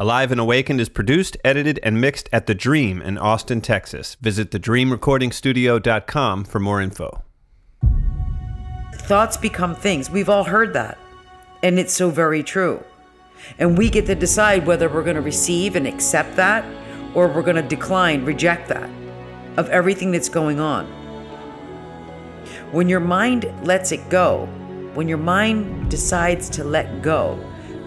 [0.00, 4.14] Alive and Awakened is produced, edited, and mixed at The Dream in Austin, Texas.
[4.22, 7.22] Visit thedreamrecordingstudio.com for more info.
[8.94, 10.08] Thoughts become things.
[10.08, 10.96] We've all heard that.
[11.62, 12.82] And it's so very true.
[13.58, 16.64] And we get to decide whether we're going to receive and accept that
[17.14, 18.88] or we're going to decline, reject that
[19.58, 20.86] of everything that's going on.
[22.72, 24.46] When your mind lets it go,
[24.94, 27.38] when your mind decides to let go,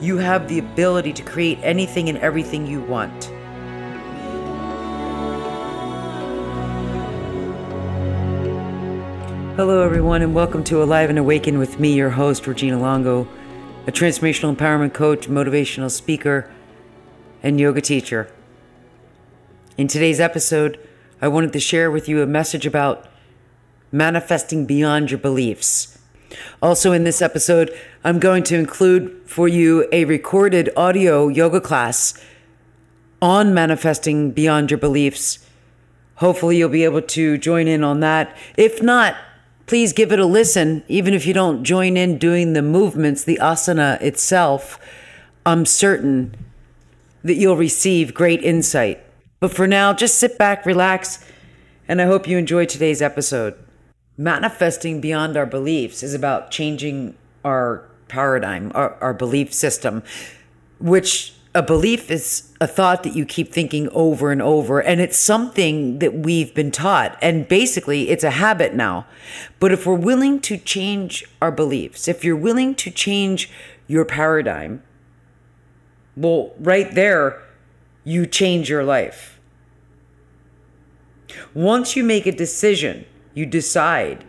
[0.04, 3.31] you have the ability to create anything and everything you want.
[9.55, 13.29] Hello, everyone, and welcome to Alive and Awaken with me, your host, Regina Longo,
[13.88, 16.51] a transformational empowerment coach, motivational speaker,
[17.41, 18.29] and yoga teacher.
[19.77, 20.85] In today's episode,
[21.21, 23.07] I wanted to share with you a message about
[23.90, 25.98] manifesting beyond your beliefs.
[26.61, 27.71] Also, in this episode,
[28.03, 32.13] I'm going to include for you a recorded audio yoga class
[33.21, 35.39] on manifesting beyond your beliefs.
[36.15, 38.35] Hopefully, you'll be able to join in on that.
[38.57, 39.15] If not,
[39.65, 43.40] please give it a listen, even if you don't join in doing the movements, the
[43.41, 44.79] asana itself.
[45.45, 46.35] I'm certain
[47.23, 49.03] that you'll receive great insight.
[49.40, 51.25] But for now, just sit back, relax,
[51.87, 53.55] and I hope you enjoy today's episode.
[54.17, 60.03] Manifesting beyond our beliefs is about changing our paradigm, our, our belief system,
[60.79, 65.17] which a belief is a thought that you keep thinking over and over and it's
[65.17, 69.06] something that we've been taught and basically it's a habit now.
[69.59, 73.51] But if we're willing to change our beliefs if you're willing to change
[73.88, 74.81] your paradigm
[76.16, 77.44] well right there
[78.03, 79.39] you change your life.
[81.53, 84.23] Once you make a decision you decide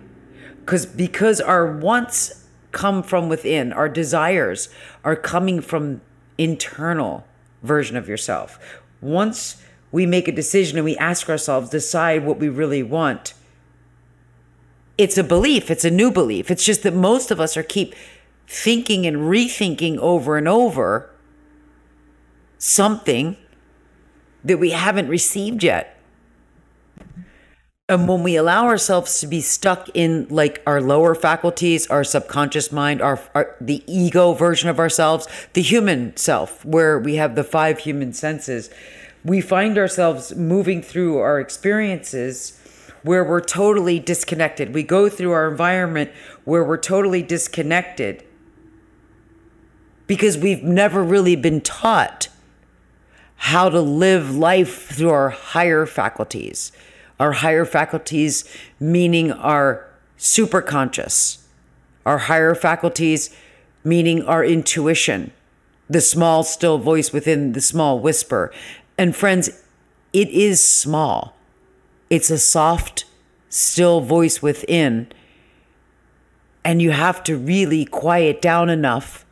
[0.60, 4.68] because because our wants come from within our desires
[5.04, 6.00] are coming from
[6.38, 7.24] internal
[7.62, 8.58] version of yourself.
[9.00, 13.34] Once we make a decision and we ask ourselves, decide what we really want,
[14.98, 16.50] it's a belief, it's a new belief.
[16.50, 17.94] It's just that most of us are keep
[18.46, 21.10] thinking and rethinking over and over
[22.58, 23.36] something
[24.44, 25.93] that we haven't received yet.
[27.86, 32.72] And when we allow ourselves to be stuck in like our lower faculties, our subconscious
[32.72, 37.44] mind, our, our, the ego version of ourselves, the human self, where we have the
[37.44, 38.70] five human senses,
[39.22, 42.58] we find ourselves moving through our experiences
[43.02, 44.72] where we're totally disconnected.
[44.72, 46.10] We go through our environment
[46.44, 48.24] where we're totally disconnected
[50.06, 52.28] because we've never really been taught
[53.36, 56.72] how to live life through our higher faculties
[57.18, 58.44] our higher faculties,
[58.80, 59.86] meaning our
[60.18, 61.38] superconscious,
[62.04, 63.34] our higher faculties,
[63.84, 65.30] meaning our intuition,
[65.88, 68.52] the small, still voice within the small whisper.
[68.96, 69.50] And friends,
[70.12, 71.36] it is small.
[72.10, 73.04] It's a soft,
[73.48, 75.08] still voice within.
[76.64, 79.23] And you have to really quiet down enough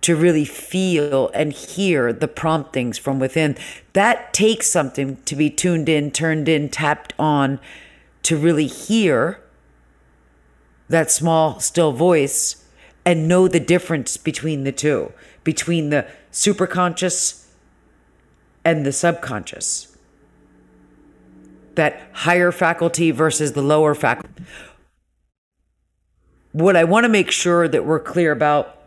[0.00, 3.56] to really feel and hear the promptings from within.
[3.92, 7.60] That takes something to be tuned in, turned in, tapped on
[8.22, 9.40] to really hear
[10.88, 12.64] that small, still voice
[13.04, 15.12] and know the difference between the two,
[15.44, 17.46] between the superconscious
[18.64, 19.96] and the subconscious.
[21.74, 24.44] That higher faculty versus the lower faculty.
[26.52, 28.77] What I want to make sure that we're clear about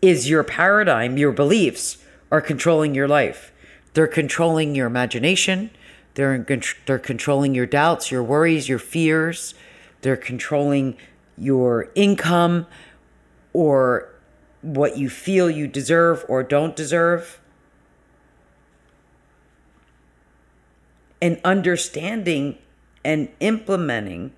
[0.00, 1.98] is your paradigm, your beliefs
[2.30, 3.52] are controlling your life.
[3.94, 5.70] They're controlling your imagination.
[6.14, 6.44] They're
[6.86, 9.54] they're controlling your doubts, your worries, your fears.
[10.02, 10.96] They're controlling
[11.36, 12.66] your income
[13.52, 14.14] or
[14.62, 17.40] what you feel you deserve or don't deserve.
[21.20, 22.58] And understanding
[23.04, 24.32] and implementing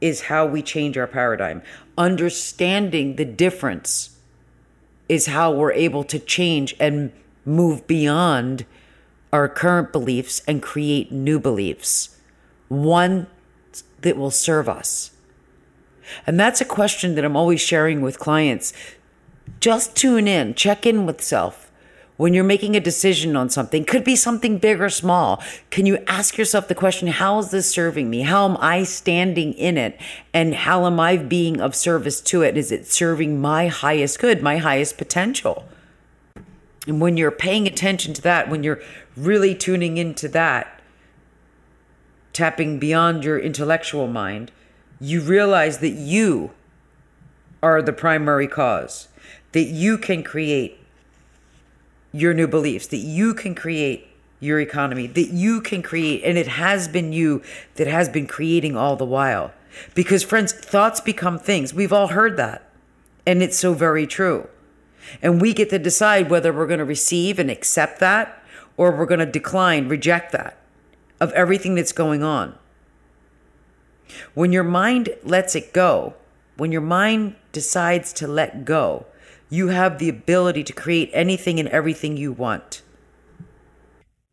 [0.00, 1.62] is how we change our paradigm.
[1.96, 4.17] Understanding the difference
[5.08, 7.12] is how we're able to change and
[7.44, 8.64] move beyond
[9.32, 12.18] our current beliefs and create new beliefs,
[12.68, 13.26] one
[14.00, 15.10] that will serve us.
[16.26, 18.72] And that's a question that I'm always sharing with clients.
[19.60, 21.67] Just tune in, check in with self
[22.18, 26.02] when you're making a decision on something, could be something big or small, can you
[26.08, 28.22] ask yourself the question, how is this serving me?
[28.22, 29.98] How am I standing in it?
[30.34, 32.56] And how am I being of service to it?
[32.56, 35.64] Is it serving my highest good, my highest potential?
[36.88, 38.82] And when you're paying attention to that, when you're
[39.16, 40.80] really tuning into that,
[42.32, 44.50] tapping beyond your intellectual mind,
[45.00, 46.50] you realize that you
[47.62, 49.06] are the primary cause,
[49.52, 50.77] that you can create
[52.12, 54.08] your new beliefs, that you can create
[54.40, 57.42] your economy, that you can create, and it has been you
[57.74, 59.52] that has been creating all the while.
[59.94, 61.74] Because, friends, thoughts become things.
[61.74, 62.68] We've all heard that.
[63.26, 64.48] And it's so very true.
[65.22, 68.42] And we get to decide whether we're going to receive and accept that
[68.76, 70.56] or we're going to decline, reject that
[71.20, 72.54] of everything that's going on.
[74.34, 76.14] When your mind lets it go,
[76.56, 79.06] when your mind decides to let go,
[79.50, 82.82] you have the ability to create anything and everything you want.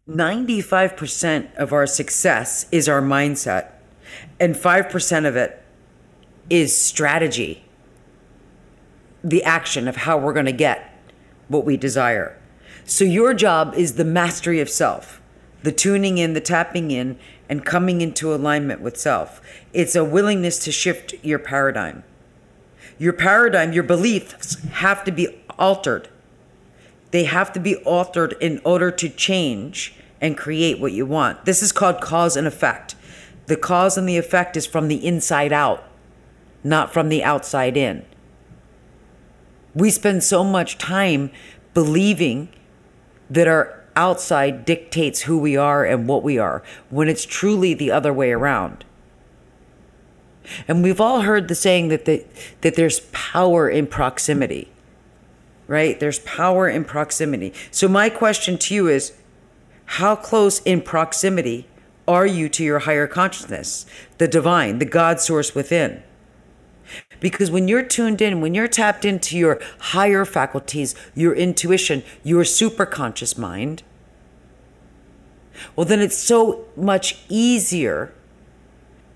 [0.08, 3.72] 95% of our success is our mindset,
[4.40, 5.64] and 5% of it
[6.50, 7.66] is strategy
[9.26, 10.94] the action of how we're going to get
[11.48, 12.40] what we desire.
[12.86, 15.20] So, your job is the mastery of self,
[15.64, 17.18] the tuning in, the tapping in,
[17.50, 19.42] and coming into alignment with self.
[19.74, 22.04] It's a willingness to shift your paradigm.
[22.98, 25.28] Your paradigm, your beliefs have to be
[25.58, 26.10] altered.
[27.12, 31.46] They have to be altered in order to change and create what you want.
[31.46, 32.96] This is called cause and effect.
[33.48, 35.84] The cause and the effect is from the inside out,
[36.64, 38.06] not from the outside in.
[39.74, 41.32] We spend so much time
[41.74, 42.50] believing
[43.30, 47.92] that our outside dictates who we are and what we are when it's truly the
[47.92, 48.86] other way around.
[50.68, 52.26] And we've all heard the saying that the,
[52.62, 54.70] that there's power in proximity.
[55.68, 56.00] Right?
[56.00, 57.54] There's power in proximity.
[57.72, 59.14] So my question to you is
[59.86, 61.68] how close in proximity
[62.08, 63.86] are you to your higher consciousness,
[64.20, 66.04] the divine, the God source within?
[67.20, 72.44] Because when you're tuned in, when you're tapped into your higher faculties, your intuition, your
[72.44, 73.82] superconscious mind,
[75.76, 78.14] well, then it's so much easier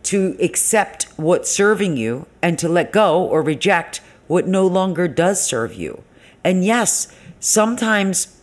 [0.04, 5.44] to accept what's serving you and to let go or reject what no longer does
[5.44, 6.04] serve you.
[6.44, 8.40] And yes, sometimes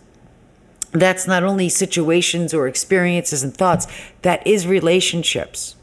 [0.92, 3.86] that's not only situations or experiences and thoughts,
[4.22, 5.76] that is relationships,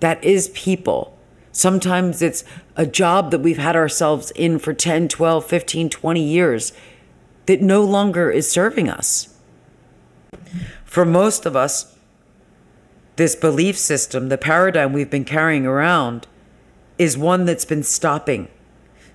[0.00, 1.14] that is people
[1.54, 2.42] Sometimes it's
[2.74, 6.72] a job that we've had ourselves in for 10, 12, 15, 20 years
[7.46, 9.38] that no longer is serving us.
[10.84, 11.93] For most of us,
[13.16, 16.26] this belief system, the paradigm we've been carrying around,
[16.98, 18.48] is one that's been stopping,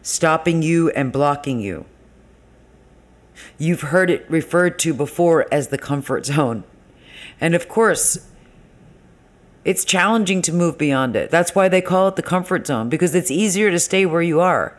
[0.02, 1.86] stopping you and blocking you.
[3.58, 6.64] You've heard it referred to before as the comfort zone.
[7.40, 8.28] And of course,
[9.66, 11.30] it's challenging to move beyond it.
[11.30, 14.40] That's why they call it the comfort zone, because it's easier to stay where you
[14.40, 14.78] are.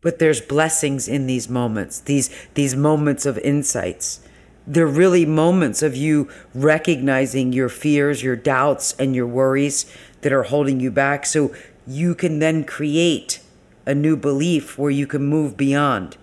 [0.00, 4.25] But there's blessings in these moments, these, these moments of insights.
[4.66, 9.86] They're really moments of you recognizing your fears, your doubts, and your worries
[10.22, 11.24] that are holding you back.
[11.24, 11.54] So
[11.86, 13.40] you can then create
[13.86, 16.16] a new belief where you can move beyond,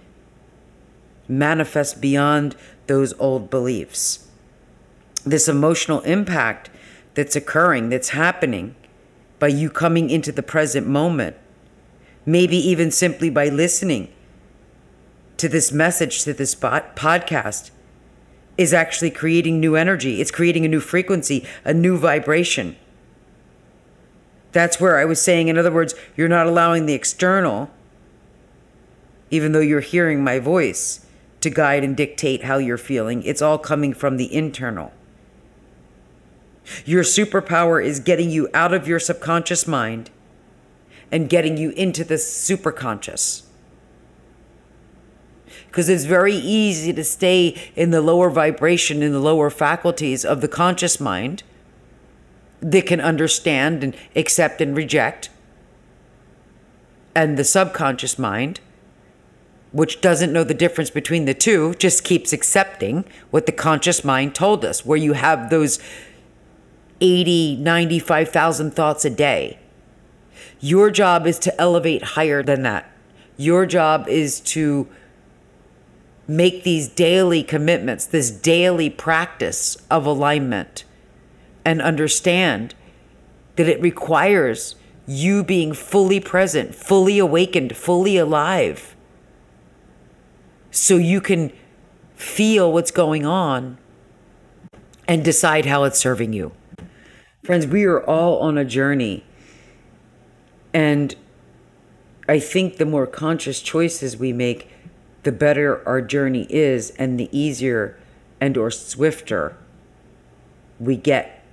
[1.28, 2.56] manifest beyond
[2.88, 4.28] those old beliefs.
[5.26, 6.70] This emotional impact
[7.14, 8.76] that's occurring, that's happening
[9.40, 11.38] by you coming into the present moment.
[12.26, 14.12] Maybe even simply by listening
[15.38, 17.72] to this message, to this podcast,
[18.58, 20.22] is actually creating new energy.
[20.22, 22.76] It's creating a new frequency, a new vibration.
[24.52, 27.72] That's where I was saying, in other words, you're not allowing the external,
[29.32, 31.06] even though you're hearing my voice,
[31.42, 33.24] to guide and dictate how you're feeling.
[33.24, 34.94] It's all coming from the internal.
[36.86, 40.12] Your superpower is getting you out of your subconscious mind
[41.12, 43.44] and getting you into the superconscious.
[45.74, 50.40] Because it's very easy to stay in the lower vibration, in the lower faculties of
[50.42, 51.42] the conscious mind
[52.60, 55.32] that can understand and accept and reject.
[57.16, 58.60] And the subconscious mind,
[59.72, 64.36] which doesn't know the difference between the two, just keeps accepting what the conscious mind
[64.36, 65.80] told us, where you have those
[67.02, 69.58] 80, 95,000 thoughts a day.
[70.60, 72.92] Your job is to elevate higher than that.
[73.38, 74.88] Your job is to
[76.28, 80.86] make these daily commitments, this daily practice of alignment,
[81.66, 82.76] and understand
[83.56, 84.76] that it requires
[85.06, 88.96] you being fully present, fully awakened, fully alive,
[90.72, 91.52] so you can
[92.16, 93.78] feel what's going on
[95.08, 96.52] and decide how it's serving you.
[97.44, 99.26] Friends, we are all on a journey.
[100.74, 101.16] And
[102.28, 104.70] I think the more conscious choices we make,
[105.24, 107.98] the better our journey is and the easier
[108.40, 109.58] and or swifter
[110.80, 111.44] we get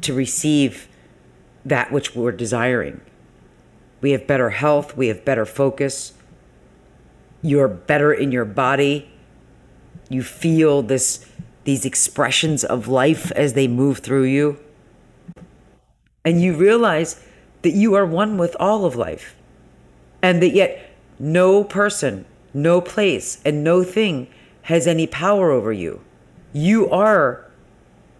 [0.00, 0.88] to receive
[1.64, 3.00] that which we're desiring.
[4.00, 6.12] We have better health, we have better focus,
[7.42, 9.10] You're better in your body.
[10.08, 11.26] You feel this
[11.64, 14.58] these expressions of life as they move through you.
[16.24, 17.24] And you realize
[17.62, 19.34] that you are one with all of life.
[20.22, 22.24] And that yet no person,
[22.56, 24.26] no place, and no thing
[24.62, 26.00] has any power over you.
[26.52, 27.50] You are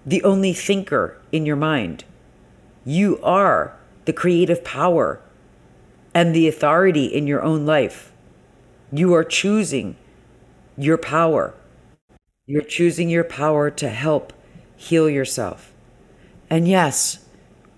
[0.04, 2.04] the only thinker in your mind.
[2.84, 5.20] You are the creative power
[6.14, 8.12] and the authority in your own life.
[8.92, 9.96] You are choosing
[10.76, 11.54] your power.
[12.46, 14.32] You're choosing your power to help
[14.76, 15.72] heal yourself.
[16.48, 17.24] And yes,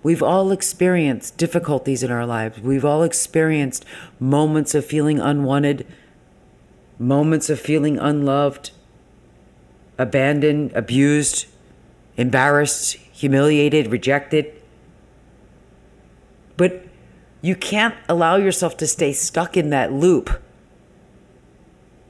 [0.02, 2.60] we've all experienced difficulties in our lives.
[2.60, 3.84] We've all experienced
[4.20, 5.86] moments of feeling unwanted,
[6.98, 8.70] moments of feeling unloved,
[9.96, 11.46] abandoned, abused,
[12.16, 14.52] embarrassed, humiliated, rejected.
[16.56, 16.84] But
[17.40, 20.42] you can't allow yourself to stay stuck in that loop.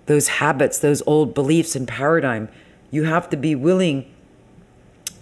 [0.06, 2.48] Those habits, those old beliefs and paradigm.
[2.90, 4.10] You have to be willing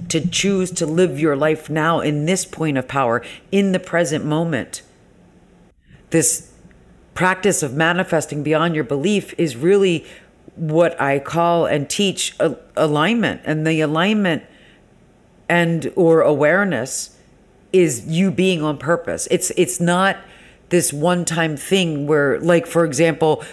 [0.09, 4.25] to choose to live your life now in this point of power, in the present
[4.25, 4.83] moment.
[6.11, 6.53] This
[7.17, 10.07] practice of manifesting beyond your belief is really
[10.55, 12.37] what I call and teach
[12.77, 13.41] alignment.
[13.45, 14.45] And the alignment
[15.49, 17.17] and or awareness
[17.73, 19.27] is you being on purpose.
[19.31, 20.19] It's it's not
[20.69, 23.45] this one-time thing where like for example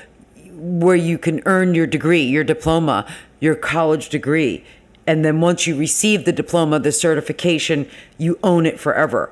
[0.51, 3.05] where you can earn your degree, your diploma,
[3.39, 4.63] your college degree.
[5.05, 9.31] And then once you receive the diploma, the certification, you own it forever.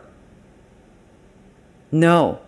[1.91, 2.39] No.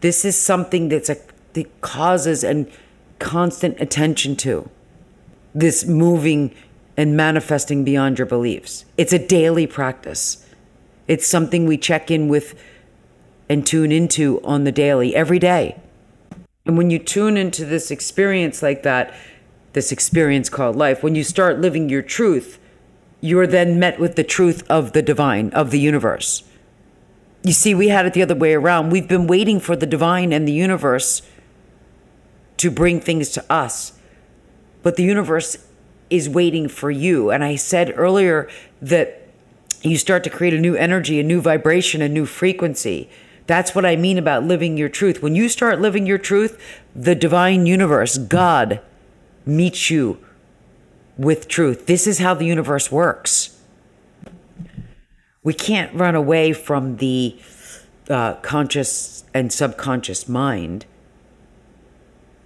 [0.00, 1.16] This is something that's a
[1.54, 2.70] that causes and
[3.18, 4.68] constant attention to.
[5.54, 6.54] This moving
[6.96, 8.84] and manifesting beyond your beliefs.
[8.96, 10.46] It's a daily practice.
[11.08, 12.60] It's something we check in with
[13.48, 15.80] and tune into on the daily, every day.
[16.66, 19.14] And when you tune into this experience like that,
[19.72, 22.58] this experience called life, when you start living your truth,
[23.20, 26.44] you're then met with the truth of the divine, of the universe.
[27.42, 28.90] You see, we had it the other way around.
[28.90, 31.22] We've been waiting for the divine and the universe
[32.60, 33.94] to bring things to us,
[34.82, 35.56] but the universe
[36.10, 37.30] is waiting for you.
[37.30, 38.50] And I said earlier
[38.82, 39.26] that
[39.80, 43.08] you start to create a new energy, a new vibration, a new frequency.
[43.46, 45.22] That's what I mean about living your truth.
[45.22, 46.60] When you start living your truth,
[46.94, 48.80] the divine universe, God,
[49.46, 50.18] meets you
[51.16, 51.86] with truth.
[51.86, 53.58] This is how the universe works.
[55.42, 57.40] We can't run away from the
[58.10, 60.84] uh, conscious and subconscious mind,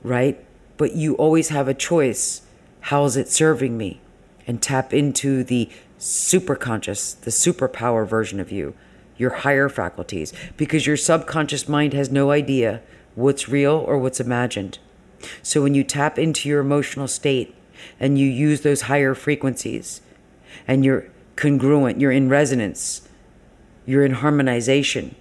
[0.05, 0.39] right?
[0.77, 2.43] But you always have a choice
[2.89, 4.03] how is it serving me?
[4.47, 8.75] And tap into the superconscious, the superpower version of you,
[9.17, 12.83] your higher faculties, because your subconscious mind has no idea
[13.15, 14.79] what's real or what's imagined.
[15.43, 17.55] So when you tap into your emotional state
[17.99, 20.03] and you use those higher frequencies
[20.69, 21.07] and you're
[21.37, 23.09] congruent, you're in resonance,
[23.87, 25.15] you're in harmonization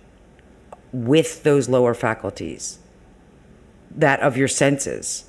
[0.91, 2.79] with those lower faculties,
[3.95, 5.25] that of your senses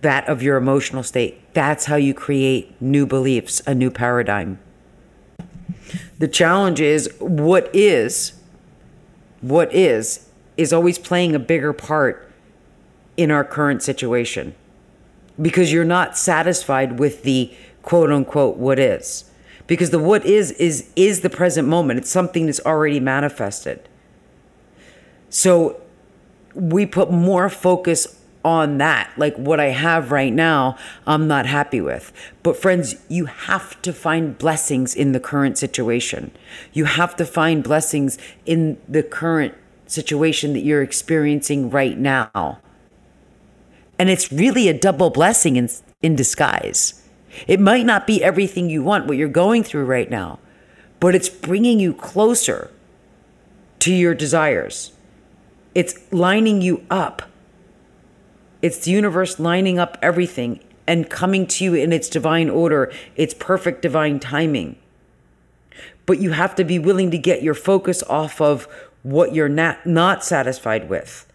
[0.00, 1.52] that of your emotional state.
[1.54, 4.58] That's how you create new beliefs, a new paradigm.
[6.18, 8.32] The challenge is what is,
[9.40, 12.30] what is, is always playing a bigger part
[13.16, 14.54] in our current situation
[15.40, 17.52] because you're not satisfied with the
[17.82, 19.30] quote unquote what is
[19.66, 23.88] because the what is is is the present moment it's something that's already manifested
[25.30, 25.80] so
[26.58, 29.10] we put more focus on that.
[29.16, 32.12] Like what I have right now, I'm not happy with.
[32.42, 36.32] But friends, you have to find blessings in the current situation.
[36.72, 39.54] You have to find blessings in the current
[39.86, 42.58] situation that you're experiencing right now.
[43.98, 45.68] And it's really a double blessing in,
[46.02, 47.02] in disguise.
[47.46, 50.38] It might not be everything you want, what you're going through right now,
[50.98, 52.70] but it's bringing you closer
[53.80, 54.92] to your desires.
[55.74, 57.22] It's lining you up
[58.60, 63.34] it's the universe lining up everything and coming to you in its divine order, its
[63.34, 64.76] perfect divine timing.
[66.06, 68.66] But you have to be willing to get your focus off of
[69.02, 71.30] what you're not, not satisfied with.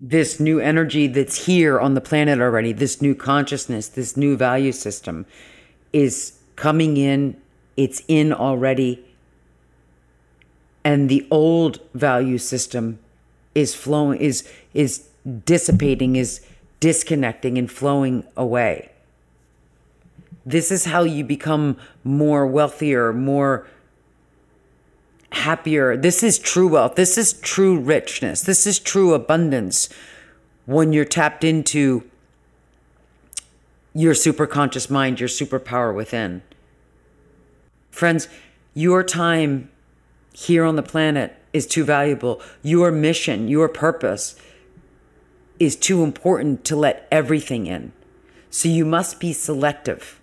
[0.00, 4.72] This new energy that's here on the planet already, this new consciousness, this new value
[4.72, 5.26] system
[5.92, 7.36] is coming in,
[7.76, 9.04] it's in already.
[10.82, 12.98] And the old value system
[13.54, 15.08] is flowing, is, is
[15.44, 16.44] dissipating, is
[16.80, 18.90] disconnecting and flowing away.
[20.44, 23.66] This is how you become more wealthier, more
[25.30, 25.96] happier.
[25.96, 26.96] This is true wealth.
[26.96, 28.42] This is true richness.
[28.42, 29.88] This is true abundance
[30.66, 32.04] when you're tapped into
[33.94, 36.42] your superconscious mind, your superpower within.
[37.90, 38.28] Friends,
[38.74, 39.70] your time
[40.32, 42.40] here on the planet is too valuable.
[42.62, 44.36] Your mission, your purpose
[45.58, 47.92] is too important to let everything in.
[48.50, 50.20] So you must be selective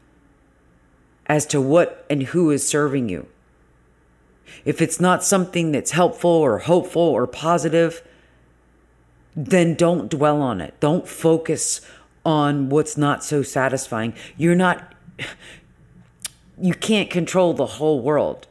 [1.28, 3.28] as to what and who is serving you.
[4.66, 8.02] If it's not something that's helpful or hopeful or positive,
[9.36, 10.74] then don't dwell on it.
[10.80, 11.82] Don't focus
[12.26, 14.14] on what's not so satisfying.
[14.36, 14.94] You're not,
[16.60, 18.48] you can't control the whole world.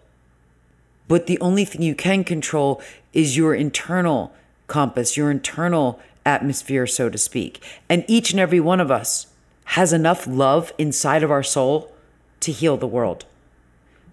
[1.09, 2.81] But the only thing you can control
[3.13, 4.33] is your internal
[4.67, 7.65] compass, your internal atmosphere, so to speak.
[7.89, 9.29] And each and every one of us
[9.65, 11.93] has enough love inside of our soul
[12.41, 13.25] to heal the world,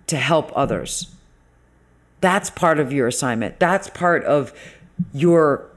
[0.08, 1.14] to help others.
[2.22, 3.60] That's part of your assignment.
[3.60, 4.54] That's part of
[5.14, 5.70] your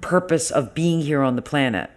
[0.00, 1.90] purpose of being here on the planet.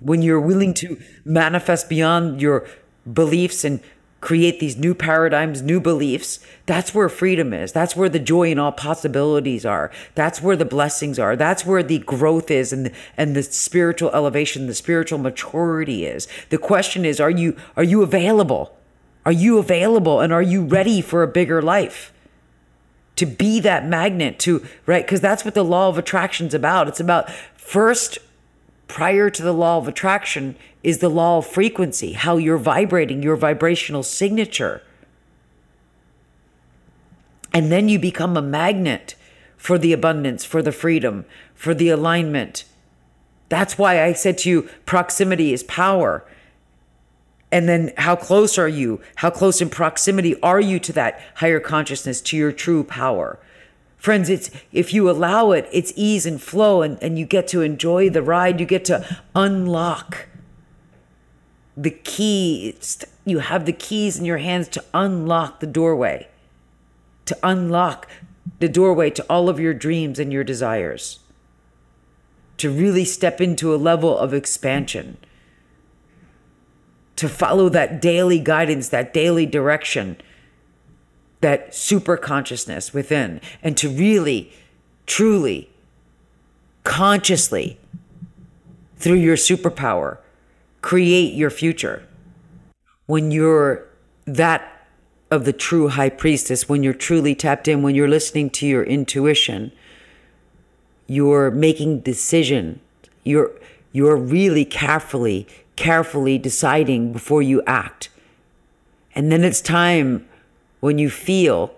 [0.00, 2.66] When you're willing to manifest beyond your
[3.12, 3.80] beliefs and
[4.22, 7.72] create these new paradigms, new beliefs, that's where freedom is.
[7.72, 9.90] That's where the joy and all possibilities are.
[10.14, 11.34] That's where the blessings are.
[11.34, 16.28] That's where the growth is and the, and the spiritual elevation, the spiritual maturity is.
[16.50, 18.78] The question is, are you are you available?
[19.26, 22.12] Are you available and are you ready for a bigger life?
[23.16, 25.04] To be that magnet to, right?
[25.04, 26.86] Because that's what the law of attraction's about.
[26.86, 28.18] It's about first
[28.92, 33.36] prior to the law of attraction is the law of frequency, how you're vibrating, your
[33.36, 34.82] vibrational signature.
[37.54, 39.14] And then you become a magnet
[39.56, 42.66] for the abundance, for the freedom, for the alignment.
[43.48, 46.22] That's why I said to you, proximity is power.
[47.50, 49.00] And then how close are you?
[49.16, 53.38] How close in proximity are you to that higher consciousness, to your true power?
[54.02, 57.62] Friends, it's if you allow it, it's ease and flow and, and you get to
[57.62, 58.58] enjoy the ride.
[58.58, 60.26] You get to unlock
[61.76, 62.70] the key.
[62.70, 66.26] It's, you have the keys in your hands to unlock the doorway,
[67.26, 68.08] to unlock
[68.58, 71.20] the doorway to all of your dreams and your desires,
[72.56, 75.16] to really step into a level of expansion
[77.14, 80.16] to follow that daily guidance, that daily direction,
[81.42, 84.52] that super consciousness within, and to really,
[85.06, 85.68] truly,
[86.84, 87.78] consciously,
[88.96, 90.18] through your superpower,
[90.80, 92.06] create your future.
[93.06, 93.86] When you're
[94.24, 94.86] that
[95.30, 98.84] of the true high priestess, when you're truly tapped in, when you're listening to your
[98.84, 99.72] intuition,
[101.06, 102.80] you're making decision.
[103.24, 103.50] You're
[103.92, 108.08] you're really carefully carefully deciding before you act.
[109.14, 110.26] And then it's time
[110.82, 111.72] when you feel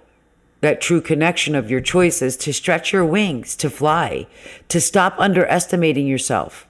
[0.62, 4.26] that true connection of your choices to stretch your wings, to fly,
[4.66, 6.66] to stop underestimating yourself,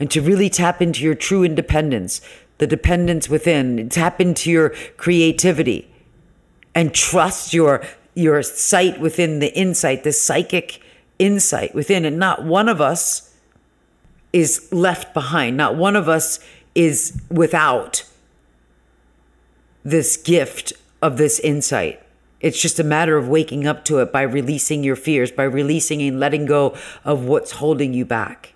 [0.00, 2.22] and to really tap into your true independence,
[2.56, 5.86] the dependence within, tap into your creativity,
[6.74, 10.80] and trust your your sight within the insight, the psychic
[11.18, 12.06] insight within.
[12.06, 13.34] And not one of us
[14.32, 15.58] is left behind.
[15.58, 16.40] Not one of us
[16.74, 18.04] is without
[19.84, 22.02] this gift of this insight.
[22.40, 26.00] It's just a matter of waking up to it by releasing your fears, by releasing
[26.02, 28.54] and letting go of what's holding you back.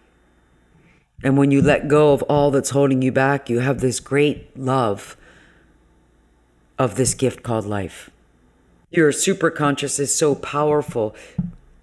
[1.24, 4.56] And when you let go of all that's holding you back, you have this great
[4.58, 5.16] love
[6.78, 8.10] of this gift called life.
[8.90, 11.14] Your superconscious is so powerful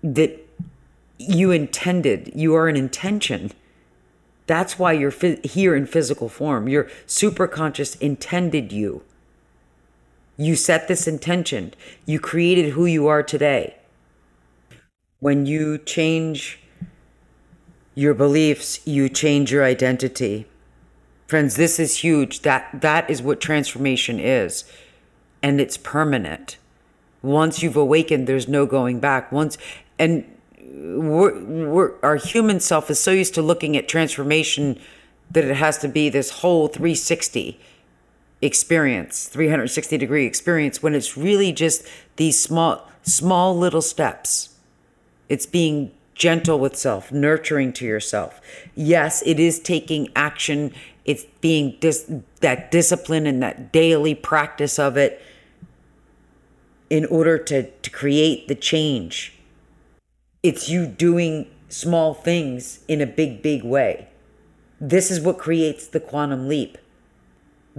[0.04, 0.46] that
[1.18, 3.52] you intended, you are an intention
[4.50, 6.68] that's why you're here in physical form.
[6.68, 9.04] Your superconscious intended you.
[10.40, 11.74] You set this intention.
[12.06, 13.76] You created who you are today.
[15.20, 16.60] When you change
[17.94, 20.48] your beliefs, you change your identity.
[21.28, 22.44] Friends, this is huge.
[22.44, 24.64] That that is what transformation is.
[25.44, 26.56] And it's permanent.
[27.22, 29.34] Once you've awakened, there's no going back.
[29.34, 29.58] Once
[30.00, 30.24] and
[30.62, 34.80] we're, we're, our human self is so used to looking at transformation
[35.32, 37.60] that it has to be this whole 360
[38.42, 44.56] experience 360 degree experience when it's really just these small small little steps
[45.28, 48.40] it's being gentle with self nurturing to yourself
[48.76, 50.74] yes it is taking action
[51.06, 55.22] it's being dis- that discipline and that daily practice of it
[56.90, 59.40] in order to to create the change
[60.42, 64.08] it's you doing small things in a big, big way.
[64.80, 66.78] This is what creates the quantum leap.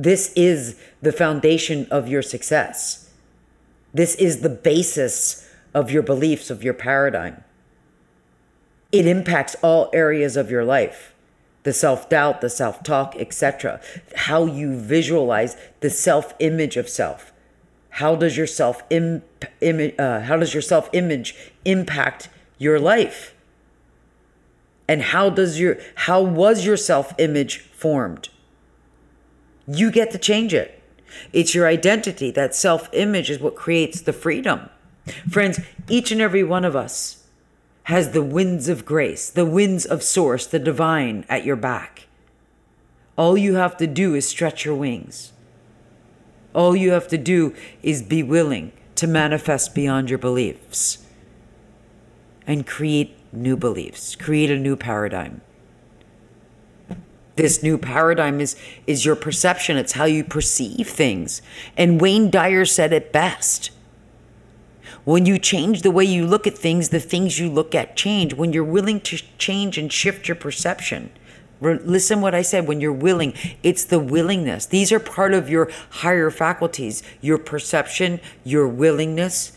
[0.00, 3.10] This is the foundation of your success.
[3.92, 7.44] This is the basis of your beliefs, of your paradigm.
[8.92, 11.14] It impacts all areas of your life.
[11.64, 13.82] the self doubt, the self talk, etc.
[14.16, 17.32] How you visualize the self image of self.
[18.00, 19.22] How does your self Im-
[19.60, 21.34] Im- uh, how does your self image
[21.66, 23.34] impact your life?
[24.88, 28.30] And how does your how was your self image formed?
[29.72, 30.83] You get to change it.
[31.33, 32.30] It's your identity.
[32.30, 34.68] That self image is what creates the freedom.
[35.28, 37.24] Friends, each and every one of us
[37.85, 42.06] has the winds of grace, the winds of source, the divine at your back.
[43.16, 45.33] All you have to do is stretch your wings.
[46.52, 51.06] All you have to do is be willing to manifest beyond your beliefs
[52.46, 55.42] and create new beliefs, create a new paradigm.
[57.40, 58.55] This new paradigm is,
[58.87, 61.40] is your perception, it's how you perceive things.
[61.74, 63.70] And Wayne Dyer said it best.
[65.05, 68.35] When you change the way you look at things, the things you look at change.
[68.35, 71.11] When you're willing to change and shift your perception,
[71.62, 72.68] listen what I said.
[72.68, 74.66] When you're willing, it's the willingness.
[74.66, 79.57] These are part of your higher faculties your perception, your willingness,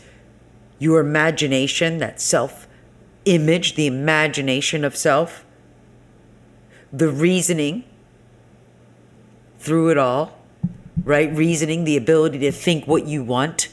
[0.78, 2.66] your imagination, that self
[3.26, 5.43] image, the imagination of self,
[6.94, 7.82] the reasoning
[9.58, 10.38] through it all,
[11.02, 11.32] right?
[11.34, 13.68] Reasoning, the ability to think what you want,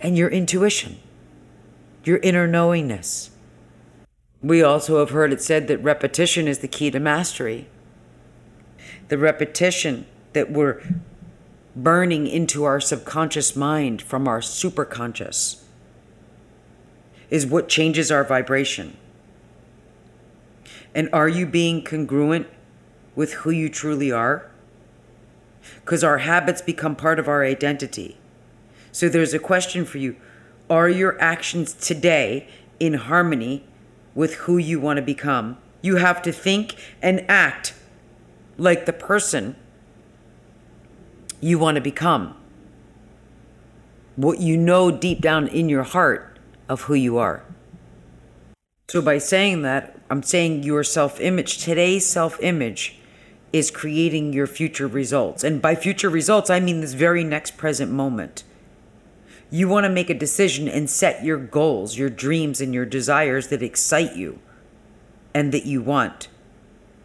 [0.00, 0.98] and your intuition,
[2.02, 3.30] your inner knowingness.
[4.42, 7.68] We also have heard it said that repetition is the key to mastery.
[9.08, 10.82] The repetition that we're
[11.76, 15.62] burning into our subconscious mind from our superconscious
[17.30, 18.96] is what changes our vibration.
[20.94, 22.46] And are you being congruent
[23.14, 24.50] with who you truly are?
[25.80, 28.18] Because our habits become part of our identity.
[28.92, 30.16] So there's a question for you
[30.70, 33.64] Are your actions today in harmony
[34.14, 35.58] with who you want to become?
[35.82, 37.74] You have to think and act
[38.56, 39.56] like the person
[41.40, 42.36] you want to become.
[44.16, 47.42] What you know deep down in your heart of who you are.
[48.88, 52.98] So, by saying that, I'm saying your self image, today's self image,
[53.52, 55.44] is creating your future results.
[55.44, 58.42] And by future results, I mean this very next present moment.
[59.50, 63.48] You want to make a decision and set your goals, your dreams, and your desires
[63.48, 64.40] that excite you
[65.32, 66.28] and that you want,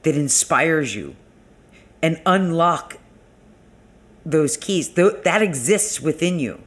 [0.03, 1.15] that inspires you,
[2.01, 2.97] and unlock
[4.25, 4.93] those keys.
[4.93, 6.61] That exists within you.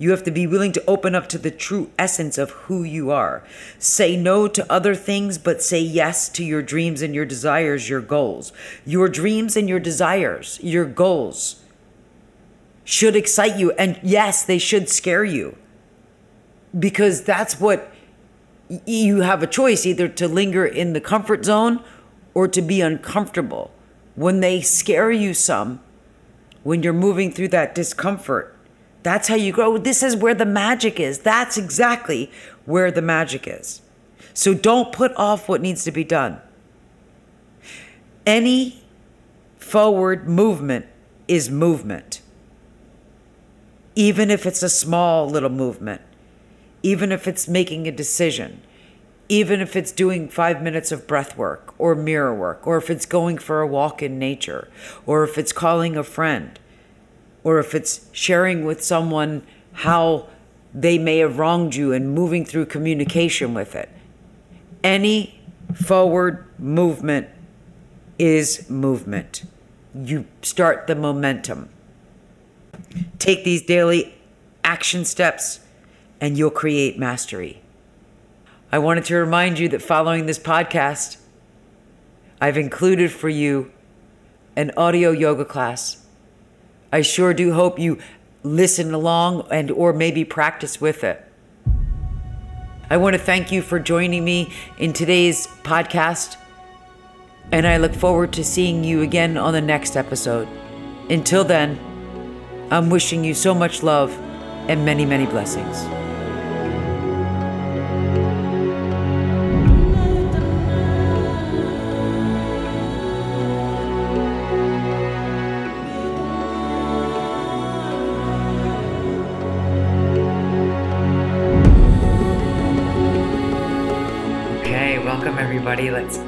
[0.00, 3.10] You have to be willing to open up to the true essence of who you
[3.10, 3.44] are.
[3.78, 8.00] Say no to other things, but say yes to your dreams and your desires, your
[8.00, 8.50] goals.
[8.86, 11.62] Your dreams and your desires, your goals
[12.82, 13.72] should excite you.
[13.72, 15.58] And yes, they should scare you
[16.76, 17.92] because that's what
[18.86, 21.84] you have a choice either to linger in the comfort zone
[22.32, 23.70] or to be uncomfortable.
[24.14, 25.82] When they scare you some,
[26.62, 28.56] when you're moving through that discomfort,
[29.02, 29.78] that's how you grow.
[29.78, 31.20] This is where the magic is.
[31.20, 32.30] That's exactly
[32.66, 33.82] where the magic is.
[34.34, 36.40] So don't put off what needs to be done.
[38.26, 38.82] Any
[39.58, 40.86] forward movement
[41.26, 42.20] is movement.
[43.94, 46.02] Even if it's a small little movement,
[46.82, 48.62] even if it's making a decision,
[49.28, 53.06] even if it's doing five minutes of breath work or mirror work, or if it's
[53.06, 54.68] going for a walk in nature,
[55.06, 56.58] or if it's calling a friend
[57.44, 60.28] or if it's sharing with someone how
[60.74, 63.88] they may have wronged you and moving through communication with it.
[64.84, 65.40] Any
[65.74, 67.28] forward movement
[68.18, 69.44] is movement.
[69.94, 71.70] You start the momentum.
[73.18, 74.14] Take these daily
[74.62, 75.60] action steps
[76.20, 77.62] and you'll create mastery.
[78.70, 81.16] I wanted to remind you that following this podcast,
[82.40, 83.72] I've included for you
[84.54, 85.99] an audio yoga class
[86.92, 87.98] I sure do hope you
[88.42, 91.24] listen along and or maybe practice with it.
[92.88, 96.36] I want to thank you for joining me in today's podcast,
[97.52, 100.48] and I look forward to seeing you again on the next episode.
[101.08, 101.78] Until then,
[102.72, 104.10] I'm wishing you so much love
[104.68, 105.99] and many, many blessings.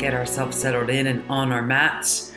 [0.03, 2.33] Get ourselves settled in and on our mats.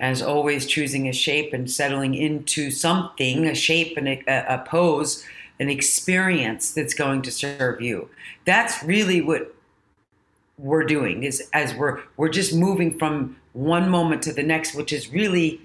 [0.00, 5.24] As always, choosing a shape and settling into something, a shape and a, a pose,
[5.60, 8.10] an experience that's going to serve you.
[8.44, 9.54] That's really what
[10.58, 14.92] we're doing is as we're we're just moving from one moment to the next which
[14.92, 15.60] is really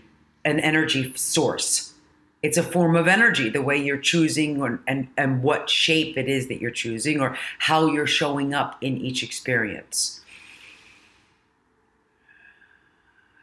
[0.46, 1.94] an energy source
[2.42, 6.28] it's a form of energy the way you're choosing or, and and what shape it
[6.28, 10.19] is that you're choosing or how you're showing up in each experience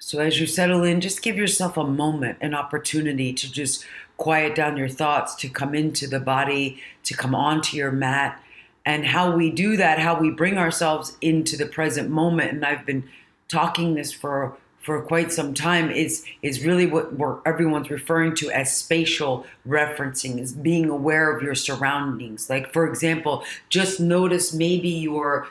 [0.06, 3.84] so as you settle in just give yourself a moment an opportunity to just
[4.16, 8.40] quiet down your thoughts to come into the body to come onto your mat.
[8.84, 12.86] And how we do that how we bring ourselves into the present moment and i've
[12.86, 13.02] been
[13.48, 18.76] talking this for for quite some time is is really what everyone's referring to as
[18.76, 22.48] spatial referencing is being aware of your surroundings.
[22.48, 25.48] Like for example just notice maybe your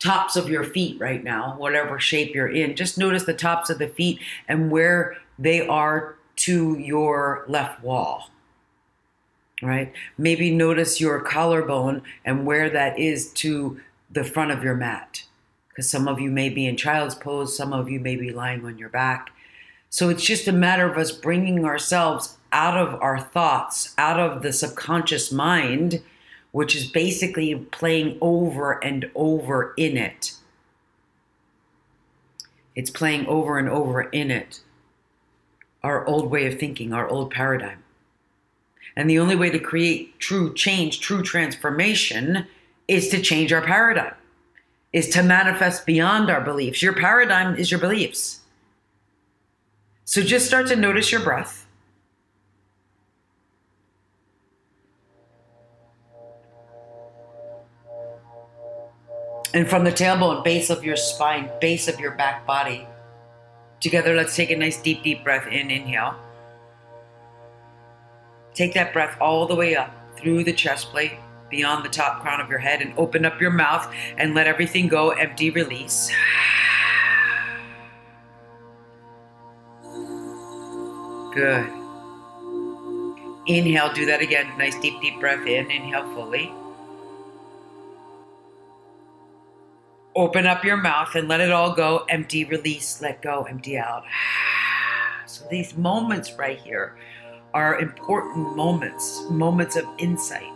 [0.00, 3.78] tops of your feet right now whatever shape you're in just notice the tops of
[3.78, 8.30] the feet and where they are to your left wall
[9.62, 15.24] right maybe notice your collarbone and where that is to the front of your mat
[15.80, 18.66] because some of you may be in child's pose, some of you may be lying
[18.66, 19.30] on your back.
[19.88, 24.42] So it's just a matter of us bringing ourselves out of our thoughts, out of
[24.42, 26.02] the subconscious mind,
[26.52, 30.34] which is basically playing over and over in it.
[32.74, 34.60] It's playing over and over in it.
[35.82, 37.82] Our old way of thinking, our old paradigm.
[38.96, 42.46] And the only way to create true change, true transformation,
[42.88, 44.14] is to change our paradigm
[44.92, 46.82] is to manifest beyond our beliefs.
[46.82, 48.40] Your paradigm is your beliefs.
[50.04, 51.66] So just start to notice your breath.
[59.52, 62.86] And from the tailbone, base of your spine, base of your back body.
[63.80, 65.70] Together, let's take a nice deep, deep breath in.
[65.70, 66.14] Inhale.
[68.54, 71.12] Take that breath all the way up through the chest plate
[71.48, 74.86] beyond the top crown of your head and open up your mouth and let everything
[74.86, 75.10] go.
[75.10, 76.12] Empty, release.
[81.34, 81.66] Good.
[83.46, 84.46] Inhale, do that again.
[84.58, 85.70] Nice deep, deep breath in.
[85.70, 86.52] Inhale fully.
[90.16, 92.04] Open up your mouth and let it all go.
[92.08, 94.04] Empty, release, let go, empty out.
[95.26, 96.96] So these moments right here
[97.54, 100.52] are important moments, moments of insight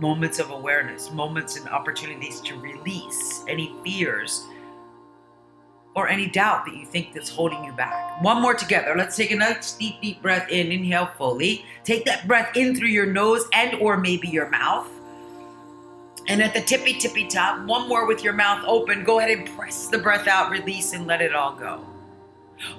[0.00, 4.46] moments of awareness, moments and opportunities to release any fears
[5.94, 8.22] or any doubt that you think that's holding you back.
[8.22, 8.94] One more together.
[8.96, 10.70] Let's take a nice deep, deep breath in.
[10.70, 11.64] Inhale fully.
[11.84, 14.88] Take that breath in through your nose and or maybe your mouth.
[16.28, 19.04] And at the tippy tippy top, one more with your mouth open.
[19.04, 21.84] Go ahead and press the breath out, release, and let it all go.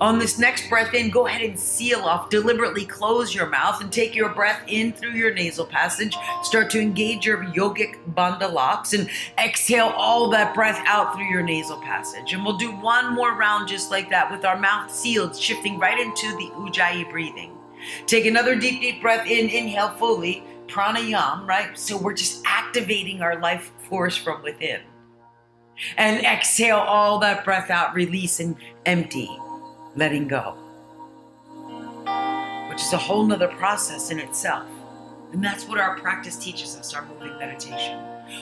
[0.02, 2.30] On this next breath in, go ahead and seal off.
[2.30, 6.16] Deliberately close your mouth and take your breath in through your nasal passage.
[6.42, 11.44] Start to engage your yogic bandha locks and exhale all that breath out through your
[11.44, 12.34] nasal passage.
[12.34, 16.00] And we'll do one more round just like that with our mouth sealed, shifting right
[16.00, 17.56] into the ujjayi breathing.
[18.08, 19.50] Take another deep, deep breath in.
[19.50, 20.44] Inhale fully.
[20.68, 21.78] Pranayam, right?
[21.78, 24.82] So we're just activating our life force from within.
[25.98, 29.30] And exhale all that breath out, release and empty
[29.96, 30.56] letting go,
[32.70, 34.68] which is a whole nother process in itself.
[35.34, 38.00] And that's what our practice teaches us, our moving meditation.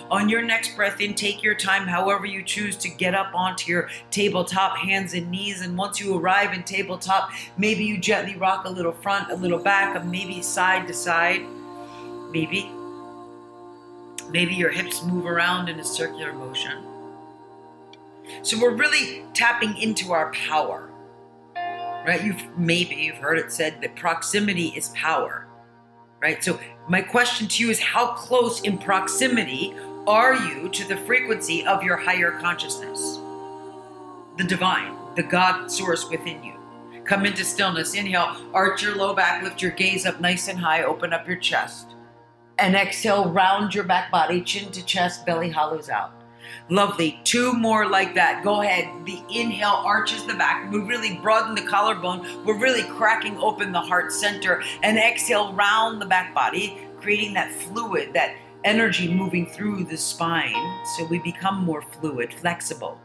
[0.09, 3.71] On your next breath in, take your time, however you choose to get up onto
[3.71, 5.61] your tabletop, hands and knees.
[5.61, 9.59] And once you arrive in tabletop, maybe you gently rock a little front, a little
[9.59, 11.45] back, and maybe side to side.
[12.35, 12.69] Maybe.
[14.29, 16.83] Maybe your hips move around in a circular motion.
[18.41, 20.91] So we're really tapping into our power
[22.05, 22.23] right?
[22.23, 25.47] You've maybe you've heard it said that proximity is power,
[26.21, 26.43] right?
[26.43, 29.73] So my question to you is how close in proximity
[30.07, 33.19] are you to the frequency of your higher consciousness?
[34.37, 36.53] The divine, the God source within you.
[37.05, 37.93] Come into stillness.
[37.93, 41.37] Inhale, arch your low back, lift your gaze up nice and high, open up your
[41.37, 41.95] chest.
[42.57, 46.13] And exhale, round your back body, chin to chest, belly hollows out.
[46.69, 47.19] Lovely.
[47.23, 48.43] Two more like that.
[48.43, 48.89] Go ahead.
[49.05, 50.71] The inhale arches the back.
[50.71, 52.45] We really broaden the collarbone.
[52.45, 54.63] We're really cracking open the heart center.
[54.81, 60.55] And exhale, round the back body, creating that fluid, that energy moving through the spine.
[60.97, 62.99] So we become more fluid, flexible.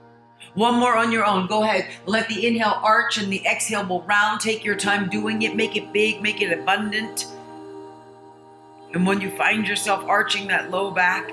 [0.55, 1.47] One more on your own.
[1.47, 1.87] Go ahead.
[2.07, 4.41] Let the inhale arch and the exhale will round.
[4.41, 5.55] Take your time doing it.
[5.55, 7.27] Make it big, make it abundant.
[8.93, 11.33] And when you find yourself arching that low back,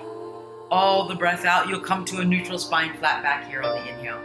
[0.69, 3.89] all the breath out, you'll come to a neutral spine flat back here on the
[3.89, 4.21] inhale.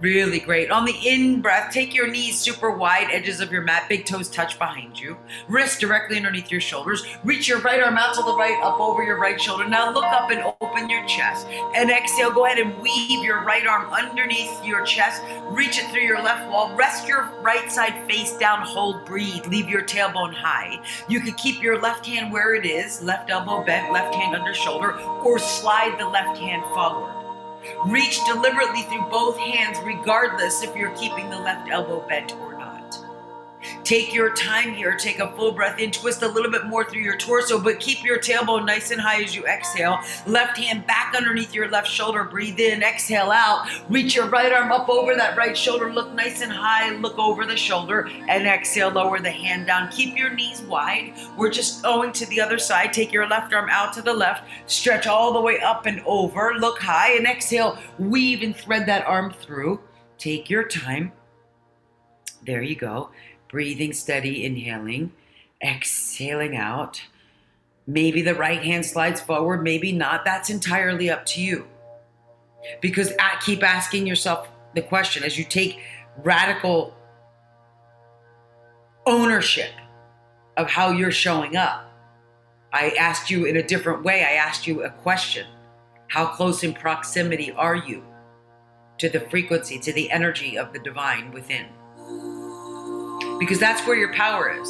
[0.00, 0.70] Really great.
[0.70, 4.28] On the in breath, take your knees super wide, edges of your mat, big toes
[4.28, 5.16] touch behind you,
[5.48, 7.04] wrist directly underneath your shoulders.
[7.24, 9.68] Reach your right arm out to the right, up over your right shoulder.
[9.68, 11.48] Now look up and open your chest.
[11.74, 15.20] And exhale, go ahead and weave your right arm underneath your chest.
[15.50, 16.72] Reach it through your left wall.
[16.76, 19.46] Rest your right side face down, hold, breathe.
[19.46, 20.80] Leave your tailbone high.
[21.08, 24.54] You could keep your left hand where it is, left elbow bent, left hand under
[24.54, 27.17] shoulder, or slide the left hand forward.
[27.86, 32.34] Reach deliberately through both hands, regardless if you're keeping the left elbow bent.
[33.88, 34.94] Take your time here.
[34.98, 35.90] Take a full breath in.
[35.90, 39.22] Twist a little bit more through your torso, but keep your tailbone nice and high
[39.22, 39.98] as you exhale.
[40.26, 42.24] Left hand back underneath your left shoulder.
[42.24, 42.82] Breathe in.
[42.82, 43.66] Exhale out.
[43.88, 45.90] Reach your right arm up over that right shoulder.
[45.90, 46.94] Look nice and high.
[46.96, 48.10] Look over the shoulder.
[48.28, 48.90] And exhale.
[48.90, 49.90] Lower the hand down.
[49.90, 51.14] Keep your knees wide.
[51.38, 52.92] We're just going to the other side.
[52.92, 54.44] Take your left arm out to the left.
[54.66, 56.56] Stretch all the way up and over.
[56.58, 57.12] Look high.
[57.12, 57.78] And exhale.
[57.98, 59.80] Weave and thread that arm through.
[60.18, 61.12] Take your time.
[62.44, 63.10] There you go
[63.48, 65.12] breathing steady, inhaling,
[65.62, 67.02] exhaling out.
[67.86, 70.24] Maybe the right hand slides forward, maybe not.
[70.24, 71.66] That's entirely up to you.
[72.80, 73.12] Because
[73.44, 75.80] keep asking yourself the question as you take
[76.18, 76.94] radical
[79.06, 79.70] ownership
[80.56, 81.84] of how you're showing up.
[82.72, 84.22] I asked you in a different way.
[84.22, 85.46] I asked you a question
[86.08, 88.04] How close in proximity are you
[88.98, 91.66] to the frequency, to the energy of the divine within?
[93.38, 94.68] Because that's where your power is.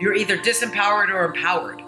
[0.00, 1.82] You're either disempowered or empowered.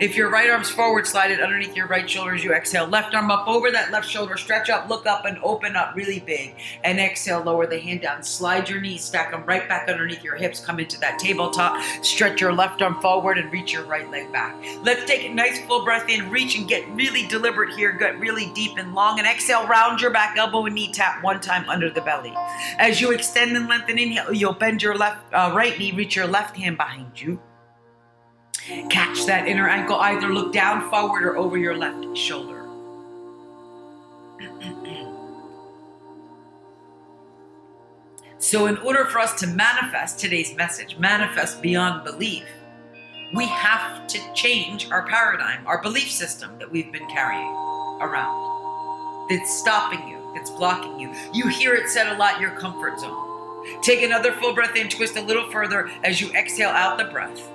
[0.00, 2.86] If your right arm's forward, slide it underneath your right shoulder as you exhale.
[2.86, 4.36] Left arm up over that left shoulder.
[4.36, 6.56] Stretch up, look up, and open up really big.
[6.82, 8.22] And exhale, lower the hand down.
[8.22, 10.60] Slide your knees, stack them right back underneath your hips.
[10.60, 11.80] Come into that tabletop.
[12.04, 14.56] Stretch your left arm forward and reach your right leg back.
[14.82, 16.30] Let's take a nice full breath in.
[16.30, 17.92] Reach and get really deliberate here.
[17.92, 19.18] Get really deep and long.
[19.18, 22.34] And exhale, round your back, elbow and knee tap one time under the belly.
[22.78, 26.26] As you extend and lengthen, inhale, you'll bend your left, uh, right knee, reach your
[26.26, 27.40] left hand behind you.
[28.88, 32.62] Catch that inner ankle, either look down, forward, or over your left shoulder.
[38.38, 42.46] so, in order for us to manifest today's message, manifest beyond belief,
[43.34, 47.52] we have to change our paradigm, our belief system that we've been carrying
[48.00, 49.28] around.
[49.28, 51.12] That's stopping you, that's blocking you.
[51.34, 53.82] You hear it said a lot, your comfort zone.
[53.82, 57.50] Take another full breath in, twist a little further as you exhale out the breath.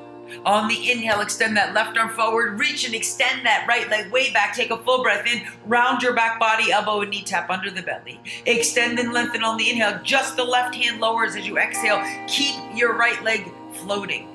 [0.46, 4.32] On the inhale, extend that left arm forward, reach and extend that right leg way
[4.32, 4.56] back.
[4.56, 7.82] Take a full breath in, round your back body, elbow and knee tap under the
[7.82, 8.20] belly.
[8.46, 10.00] Extend and lengthen on the inhale.
[10.04, 12.04] Just the left hand lowers as you exhale.
[12.28, 14.28] Keep your right leg floating,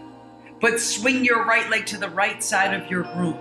[0.60, 3.38] but swing your right leg to the right side of your room.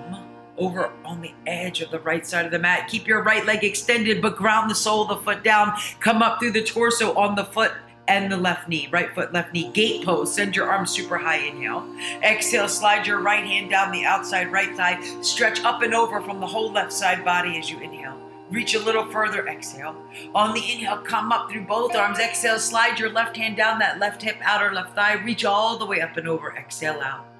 [0.55, 2.87] Over on the edge of the right side of the mat.
[2.87, 5.73] Keep your right leg extended, but ground the sole of the foot down.
[5.99, 7.71] Come up through the torso on the foot
[8.07, 10.33] and the left knee, right foot, left knee, gate pose.
[10.33, 11.37] Send your arms super high.
[11.37, 11.85] Inhale.
[12.21, 15.01] Exhale, slide your right hand down the outside right thigh.
[15.21, 18.17] Stretch up and over from the whole left side body as you inhale.
[18.49, 19.47] Reach a little further.
[19.47, 19.95] Exhale.
[20.35, 22.19] On the inhale, come up through both arms.
[22.19, 25.13] Exhale, slide your left hand down that left hip, outer left thigh.
[25.23, 26.55] Reach all the way up and over.
[26.55, 27.32] Exhale out.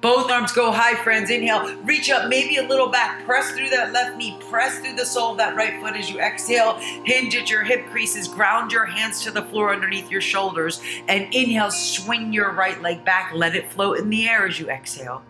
[0.00, 1.30] Both arms go high, friends.
[1.30, 3.24] Inhale, reach up, maybe a little back.
[3.24, 4.38] Press through that left knee.
[4.48, 6.74] Press through the sole of that right foot as you exhale.
[7.04, 8.28] Hinge at your hip creases.
[8.28, 10.80] Ground your hands to the floor underneath your shoulders.
[11.08, 13.32] And inhale, swing your right leg back.
[13.34, 15.22] Let it float in the air as you exhale.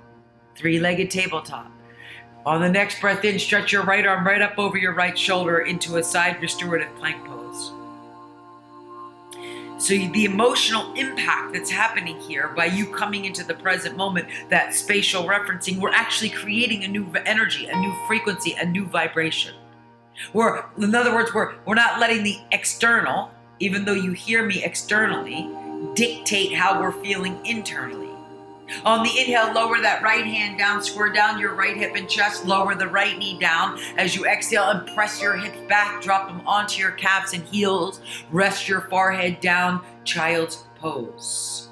[0.54, 1.70] Three legged tabletop.
[2.46, 5.60] On the next breath in, stretch your right arm right up over your right shoulder
[5.60, 7.47] into a side restorative plank pose.
[9.78, 14.74] So, the emotional impact that's happening here by you coming into the present moment, that
[14.74, 19.54] spatial referencing, we're actually creating a new energy, a new frequency, a new vibration.
[20.32, 24.64] We're, in other words, we're, we're not letting the external, even though you hear me
[24.64, 25.48] externally,
[25.94, 28.07] dictate how we're feeling internally.
[28.84, 32.46] On the inhale, lower that right hand down, square down your right hip and chest,
[32.46, 33.78] lower the right knee down.
[33.96, 38.00] As you exhale and press your hips back, drop them onto your calves and heels.
[38.30, 41.68] Rest your forehead down, child's pose.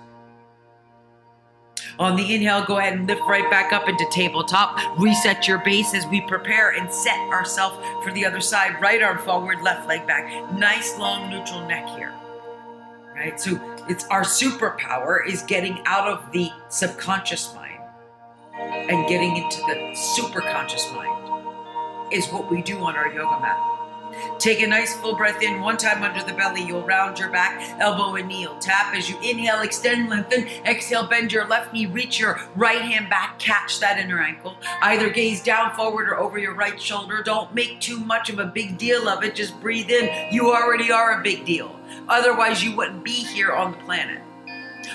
[1.99, 4.99] On the inhale, go ahead and lift right back up into tabletop.
[4.99, 8.81] Reset your base as we prepare and set ourselves for the other side.
[8.83, 10.53] Right arm forward, left leg back.
[10.53, 12.13] Nice long neutral neck here.
[13.17, 13.41] Right?
[13.41, 13.59] So
[13.89, 17.81] it's our superpower is getting out of the subconscious mind
[18.61, 23.76] and getting into the superconscious mind is what we do on our yoga mat.
[24.39, 26.63] Take a nice full breath in, one time under the belly.
[26.63, 28.59] You'll round your back, elbow and kneel.
[28.59, 30.47] Tap as you inhale, extend, lengthen.
[30.65, 34.57] Exhale, bend your left knee, reach your right hand back, catch that inner ankle.
[34.83, 37.23] Either gaze down, forward, or over your right shoulder.
[37.23, 39.35] Don't make too much of a big deal of it.
[39.35, 40.33] Just breathe in.
[40.33, 41.79] You already are a big deal.
[42.09, 44.21] Otherwise, you wouldn't be here on the planet.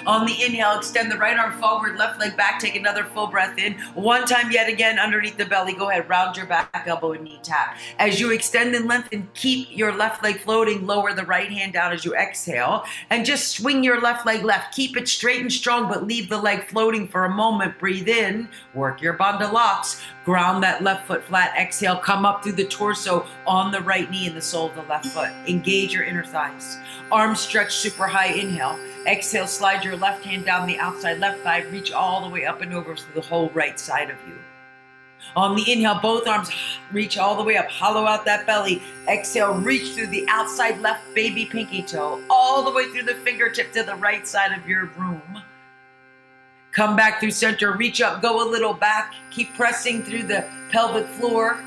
[0.06, 2.60] On the inhale, extend the right arm forward, left leg back.
[2.60, 3.74] Take another full breath in.
[3.94, 5.74] One time yet again underneath the belly.
[5.74, 7.78] Go ahead, round your back, elbow, and knee tap.
[8.00, 10.86] As you extend and lengthen, keep your left leg floating.
[10.86, 12.86] Lower the right hand down as you exhale.
[13.10, 14.76] And just swing your left leg left.
[14.76, 17.80] Keep it straight and strong, but leave the leg floating for a moment.
[17.80, 18.50] Breathe in.
[18.74, 20.02] Work your bandha locks.
[20.32, 21.54] Ground that left foot flat.
[21.60, 21.98] Exhale.
[21.98, 25.08] Come up through the torso on the right knee and the sole of the left
[25.08, 25.30] foot.
[25.46, 26.78] Engage your inner thighs.
[27.12, 28.28] Arms stretched super high.
[28.28, 28.80] Inhale.
[29.06, 32.62] Exhale, slide your left hand down the outside left thigh, reach all the way up
[32.62, 34.36] and over to the whole right side of you.
[35.36, 36.50] On the inhale, both arms
[36.94, 38.82] reach all the way up, hollow out that belly.
[39.10, 43.74] Exhale, reach through the outside left baby pinky toe, all the way through the fingertip
[43.74, 45.44] to the right side of your room.
[46.72, 51.06] Come back through center, reach up, go a little back, keep pressing through the pelvic
[51.06, 51.60] floor.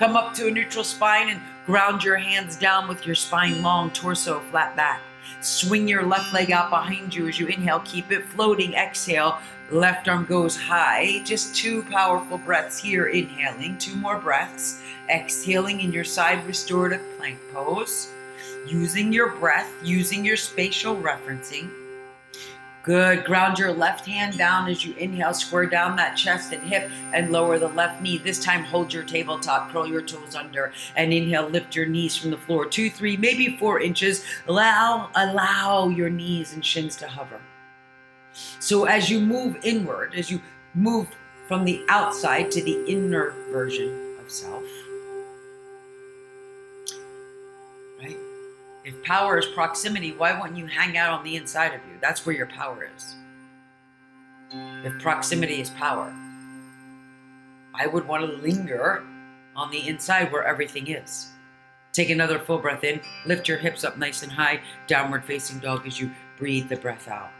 [0.00, 3.90] Come up to a neutral spine and ground your hands down with your spine long,
[3.90, 5.00] torso flat back.
[5.40, 7.80] Swing your left leg out behind you as you inhale.
[7.84, 8.74] Keep it floating.
[8.74, 9.38] Exhale.
[9.70, 11.22] Left arm goes high.
[11.24, 13.06] Just two powerful breaths here.
[13.06, 13.78] Inhaling.
[13.78, 14.82] Two more breaths.
[15.08, 18.10] Exhaling in your side restorative plank pose.
[18.66, 21.70] Using your breath, using your spatial referencing.
[22.84, 23.24] Good.
[23.24, 25.32] Ground your left hand down as you inhale.
[25.32, 28.18] Square down that chest and hip and lower the left knee.
[28.18, 31.48] This time, hold your tabletop, curl your toes under, and inhale.
[31.48, 32.66] Lift your knees from the floor.
[32.66, 34.22] Two, three, maybe four inches.
[34.48, 37.40] Allow, allow your knees and shins to hover.
[38.60, 40.42] So as you move inward, as you
[40.74, 41.08] move
[41.48, 44.63] from the outside to the inner version of self,
[48.84, 51.96] If power is proximity, why wouldn't you hang out on the inside of you?
[52.02, 53.16] That's where your power is.
[54.84, 56.14] If proximity is power,
[57.74, 59.02] I would want to linger
[59.56, 61.30] on the inside where everything is.
[61.92, 65.86] Take another full breath in, lift your hips up nice and high, downward facing dog
[65.86, 67.30] as you breathe the breath out.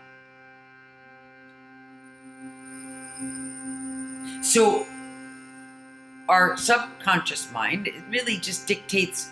[4.42, 4.86] So,
[6.28, 9.30] our subconscious mind really just dictates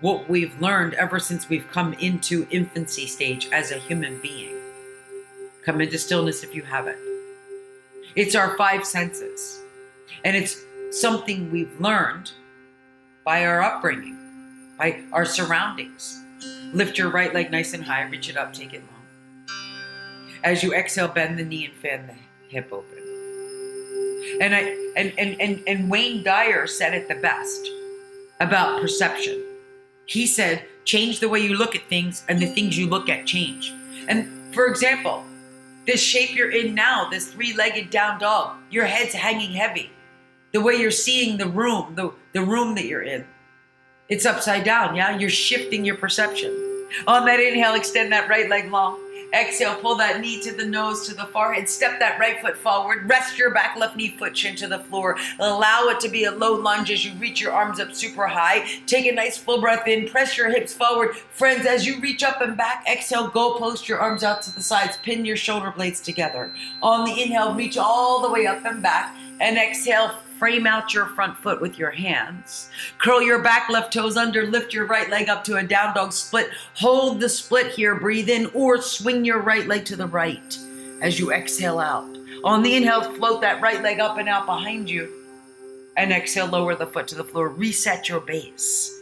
[0.00, 4.56] what we've learned ever since we've come into infancy stage as a human being.
[5.64, 6.98] Come into stillness if you haven't.
[8.16, 9.60] It's our five senses,
[10.24, 12.32] and it's something we've learned
[13.24, 14.16] by our upbringing,
[14.78, 16.24] by our surroundings.
[16.72, 19.48] Lift your right leg nice and high, reach it up, take it long.
[20.42, 22.14] As you exhale, bend the knee and fan the
[22.48, 22.98] hip open.
[24.40, 24.60] And I
[24.96, 27.68] and and and, and Wayne Dyer said it the best
[28.40, 29.44] about perception
[30.10, 33.26] he said, change the way you look at things, and the things you look at
[33.26, 33.72] change.
[34.08, 35.24] And for example,
[35.86, 39.88] this shape you're in now, this three legged down dog, your head's hanging heavy.
[40.52, 43.24] The way you're seeing the room, the, the room that you're in,
[44.08, 44.96] it's upside down.
[44.96, 46.50] Yeah, you're shifting your perception.
[47.06, 48.98] On that inhale, extend that right leg long.
[49.32, 51.68] Exhale, pull that knee to the nose, to the forehead.
[51.68, 53.08] Step that right foot forward.
[53.08, 55.16] Rest your back left knee foot chin to the floor.
[55.38, 58.66] Allow it to be a low lunge as you reach your arms up super high.
[58.86, 60.08] Take a nice full breath in.
[60.08, 61.16] Press your hips forward.
[61.16, 64.62] Friends, as you reach up and back, exhale, go post your arms out to the
[64.62, 64.98] sides.
[65.02, 66.52] Pin your shoulder blades together.
[66.82, 69.14] On the inhale, reach all the way up and back.
[69.40, 72.70] And exhale, Frame out your front foot with your hands.
[72.96, 74.46] Curl your back left toes under.
[74.46, 76.48] Lift your right leg up to a down dog split.
[76.76, 77.94] Hold the split here.
[77.94, 80.58] Breathe in or swing your right leg to the right
[81.02, 82.16] as you exhale out.
[82.42, 85.12] On the inhale, float that right leg up and out behind you.
[85.98, 87.50] And exhale, lower the foot to the floor.
[87.50, 88.98] Reset your base.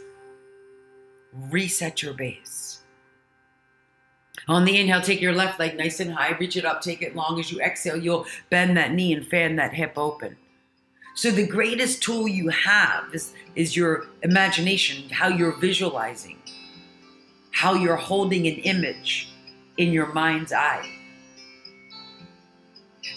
[1.31, 2.81] Reset your base.
[4.49, 6.35] On the inhale, take your left leg nice and high.
[6.37, 7.39] Reach it up, take it long.
[7.39, 10.35] As you exhale, you'll bend that knee and fan that hip open.
[11.19, 16.37] So the greatest tool you have is, is your imagination, how you're visualizing,
[17.51, 19.27] how you're holding an image
[19.75, 20.89] in your mind's eye.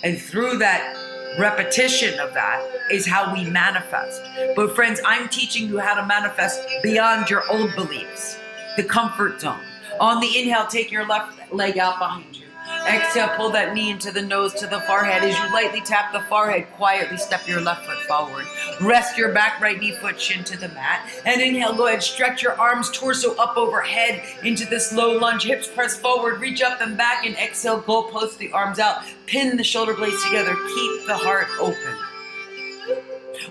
[0.03, 0.97] And through that
[1.39, 4.21] repetition of that is how we manifest.
[4.57, 8.37] But friends, I'm teaching you how to manifest beyond your old beliefs,
[8.77, 9.63] the comfort zone.
[10.01, 12.42] On the inhale, take your left leg out behind you.
[12.87, 15.23] Exhale, pull that knee into the nose to the forehead.
[15.23, 18.45] As you lightly tap the forehead, quietly step your left foot forward.
[18.81, 21.09] Rest your back right knee foot shin to the mat.
[21.25, 25.45] And inhale, go ahead, stretch your arms, torso up overhead into this low lunge.
[25.45, 27.25] Hips press forward, reach up and back.
[27.25, 29.05] And exhale, go post the arms out.
[29.27, 30.55] Pin the shoulder blades together.
[30.55, 31.97] Keep the heart open.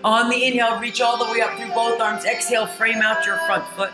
[0.04, 2.26] On the inhale, reach all the way up through both arms.
[2.26, 3.92] Exhale, frame out your front foot.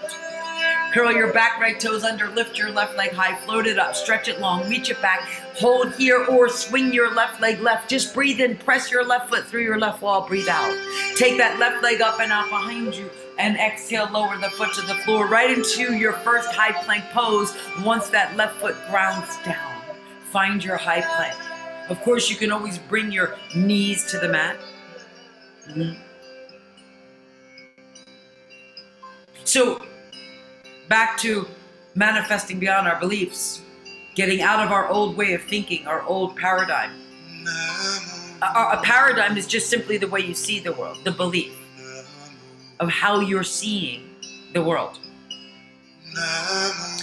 [0.98, 4.28] Curl your back right toes under, lift your left leg high, float it up, stretch
[4.28, 7.88] it long, reach it back, hold here or swing your left leg left.
[7.88, 10.76] Just breathe in, press your left foot through your left wall, breathe out.
[11.16, 14.82] Take that left leg up and out behind you and exhale, lower the foot to
[14.88, 19.80] the floor right into your first high plank pose once that left foot grounds down.
[20.32, 21.92] Find your high plank.
[21.92, 24.58] Of course, you can always bring your knees to the mat.
[25.70, 26.02] Mm-hmm.
[29.44, 29.80] So,
[30.88, 31.48] back to
[31.96, 33.62] manifesting beyond our beliefs,
[34.16, 36.92] getting out of our old way of thinking, our old paradigm.
[38.42, 41.56] A, a, paradigm is just simply the way you see the world, the belief
[42.80, 44.16] of how you're seeing
[44.54, 45.00] the world.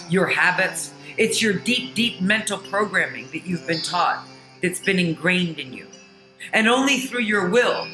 [0.09, 4.27] Your habits, it's your deep, deep mental programming that you've been taught,
[4.63, 5.87] that's been ingrained in you.
[6.53, 7.87] And only through your will,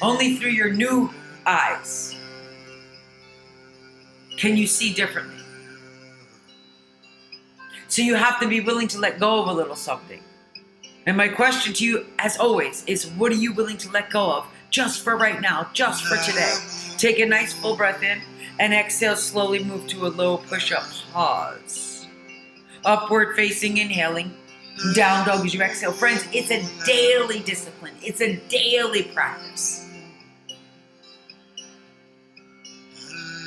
[0.00, 1.10] only through your new
[1.46, 2.07] eyes,
[4.38, 5.34] can you see differently.
[7.88, 10.22] So you have to be willing to let go of a little something.
[11.06, 14.32] And my question to you, as always, is what are you willing to let go
[14.32, 16.54] of just for right now, just for today?
[16.98, 18.20] Take a nice full breath in
[18.60, 20.84] and exhale, slowly move to a low push up.
[21.12, 22.06] Pause.
[22.84, 24.32] Upward facing, inhaling.
[24.94, 25.92] Down dog as you exhale.
[25.92, 29.87] Friends, it's a daily discipline, it's a daily practice.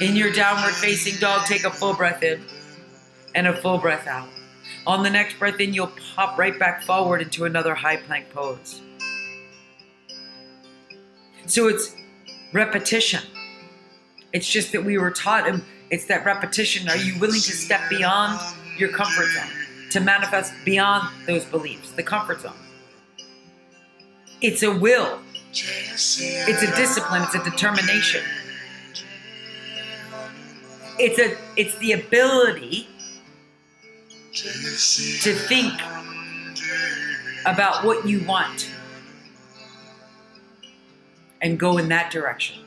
[0.02, 2.44] In your downward facing dog, take a full breath in
[3.36, 4.28] and a full breath out.
[4.88, 8.82] On the next breath in, you'll pop right back forward into another high plank pose.
[11.46, 11.96] So it's
[12.52, 13.22] repetition.
[14.34, 16.90] It's just that we were taught, and it's that repetition.
[16.90, 18.40] Are you willing to step beyond
[18.80, 19.52] your comfort zone,
[19.92, 22.54] to manifest beyond those beliefs, the comfort zone?
[24.42, 25.20] It's a will,
[25.52, 28.24] it's a discipline, it's a determination.
[31.04, 32.88] It's a it's the ability
[34.34, 35.74] to think
[37.48, 38.70] about what you want
[41.42, 42.64] and go in that direction.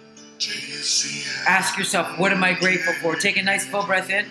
[1.47, 3.15] Ask yourself, what am I grateful for?
[3.15, 4.27] Take a nice full breath in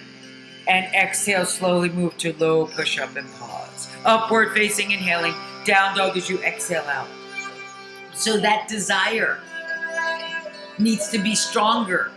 [0.68, 3.90] and exhale, slowly move to low push up and pause.
[4.04, 5.34] Upward facing, inhaling,
[5.64, 7.08] down dog as you exhale out.
[8.14, 9.40] So that desire
[10.78, 12.12] needs to be stronger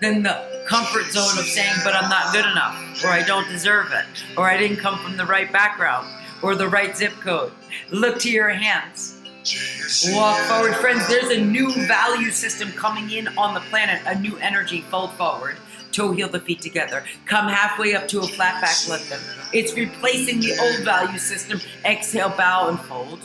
[0.00, 3.92] than the comfort zone of saying, but I'm not good enough, or I don't deserve
[3.92, 6.06] it, or I didn't come from the right background,
[6.42, 7.52] or the right zip code.
[7.90, 9.14] Look to your hands.
[10.08, 11.06] Walk forward, friends.
[11.08, 14.80] There's a new value system coming in on the planet, a new energy.
[14.90, 15.56] Fold forward.
[15.92, 17.04] Toe heel the feet together.
[17.26, 19.20] Come halfway up to a flat back lengthen.
[19.52, 21.60] It's replacing the old value system.
[21.84, 23.20] Exhale, bow, and fold.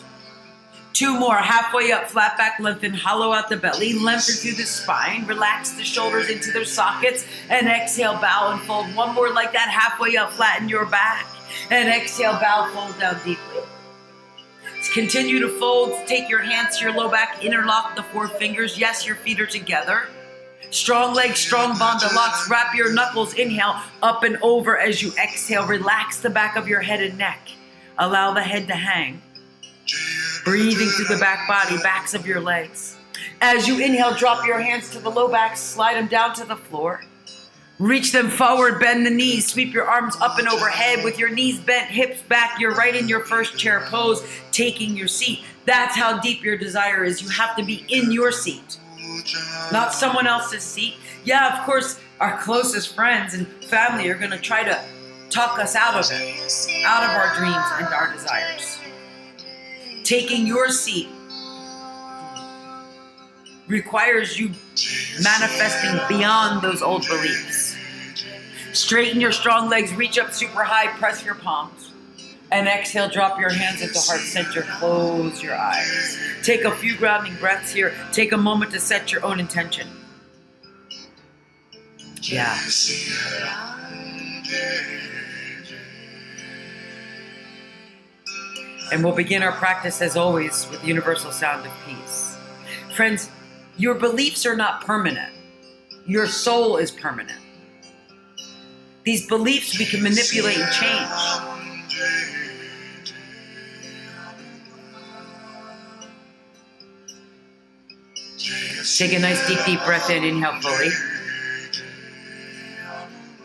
[0.94, 5.26] Two more, halfway up, flat back, lengthen, hollow out the belly, lengthen through the spine,
[5.26, 8.94] relax the shoulders into their sockets, and exhale, bow and fold.
[8.96, 11.26] One more like that, halfway up, flatten your back,
[11.70, 13.62] and exhale, bow, fold down deeply.
[14.94, 18.78] Continue to fold, take your hands to your low back, interlock the four fingers.
[18.78, 20.08] Yes, your feet are together.
[20.72, 22.50] Strong legs, strong bandha locks.
[22.50, 25.66] Wrap your knuckles, inhale, up and over as you exhale.
[25.66, 27.40] Relax the back of your head and neck.
[27.98, 29.22] Allow the head to hang.
[30.44, 32.98] Breathing through the back body, backs of your legs.
[33.42, 36.56] As you inhale, drop your hands to the low back, slide them down to the
[36.56, 37.02] floor.
[37.80, 41.60] Reach them forward, bend the knees, sweep your arms up and overhead with your knees
[41.60, 42.60] bent, hips back.
[42.60, 45.40] You're right in your first chair pose, taking your seat.
[45.66, 47.22] That's how deep your desire is.
[47.22, 48.78] You have to be in your seat,
[49.72, 50.96] not someone else's seat.
[51.24, 54.80] Yeah, of course, our closest friends and family are going to try to
[55.32, 58.81] talk us out of it, out of our dreams and our desires
[60.12, 61.08] taking your seat
[63.70, 64.50] requires you
[65.24, 67.78] manifesting beyond those old beliefs.
[68.74, 71.94] Straighten your strong legs, reach up super high, press your palms.
[72.52, 76.20] And exhale, drop your hands at the heart center, close your eyes.
[76.44, 77.96] Take a few grounding breaths here.
[78.12, 79.88] Take a moment to set your own intention.
[82.22, 82.60] Yeah.
[88.92, 92.36] And we'll begin our practice as always with the universal sound of peace.
[92.96, 93.30] Friends,
[93.78, 95.34] your beliefs are not permanent,
[96.06, 97.40] your soul is permanent.
[99.04, 101.52] These beliefs we can manipulate and change.
[108.98, 110.90] Take a nice deep, deep breath in, inhale fully.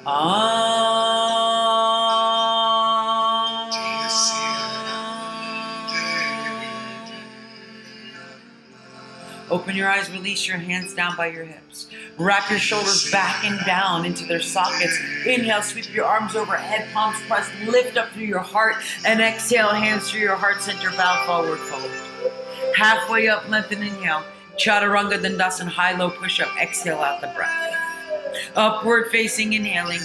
[0.05, 1.36] Ah.
[9.49, 11.87] Open your eyes, release your hands down by your hips.
[12.19, 14.99] Wrap your shoulders back and down into their sockets.
[15.25, 18.75] Inhale, sweep your arms overhead, palms pressed, lift up through your heart,
[19.05, 21.91] and exhale, hands through your heart center, bow forward, fold.
[22.77, 24.25] Halfway up, lengthen, inhale.
[24.57, 27.77] Chaturanga Dandasana, high low push up, exhale out the breath.
[28.57, 30.01] Upward facing, inhaling.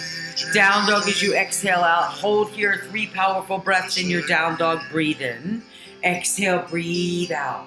[0.54, 2.06] Down dog as you exhale out.
[2.06, 4.82] Hold here three powerful breaths in your down dog.
[4.92, 5.62] Breathe in.
[6.04, 7.66] Exhale, breathe out.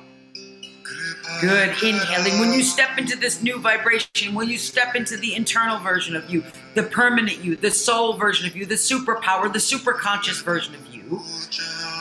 [1.40, 1.70] Good.
[1.82, 2.38] Inhaling.
[2.38, 6.28] When you step into this new vibration, when you step into the internal version of
[6.28, 6.44] you,
[6.74, 10.94] the permanent you, the soul version of you, the superpower, the super conscious version of
[10.94, 11.20] you,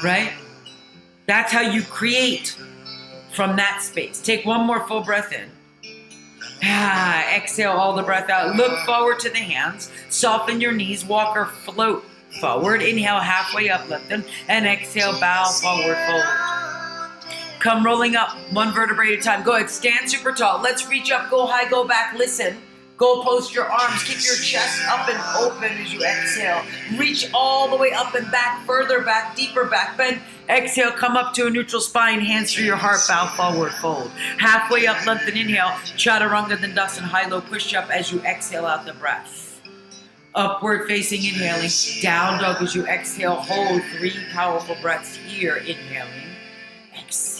[0.03, 0.34] right?
[1.26, 2.57] That's how you create
[3.34, 4.21] from that space.
[4.21, 5.49] Take one more full breath in.
[6.63, 8.55] Ah, exhale all the breath out.
[8.55, 9.91] Look forward to the hands.
[10.09, 11.03] Soften your knees.
[11.05, 12.05] Walk or float
[12.39, 12.82] forward.
[12.82, 14.24] Inhale halfway up, lift them.
[14.47, 16.53] And exhale, bow forward, fold.
[17.64, 19.41] Come rolling up, one vertebrae at a time.
[19.41, 20.61] Go ahead, stand super tall.
[20.61, 22.14] Let's reach up, go high, go back.
[22.14, 22.57] Listen.
[22.97, 24.03] Go post your arms.
[24.03, 26.61] Keep your chest up and open as you exhale.
[26.97, 29.95] Reach all the way up and back, further back, deeper back.
[29.97, 30.22] Bend.
[30.49, 32.20] Exhale, come up to a neutral spine.
[32.20, 32.99] Hands through your heart.
[33.07, 34.11] Bow forward, fold.
[34.38, 35.38] Halfway up, lengthen.
[35.38, 35.72] Inhale.
[35.95, 39.61] Chaturanga Dandasana, high low push up as you exhale out the breath.
[40.36, 41.72] Upward facing, inhaling.
[42.01, 43.36] Down dog as you exhale.
[43.36, 45.55] Hold three powerful breaths here.
[45.55, 46.33] Inhaling.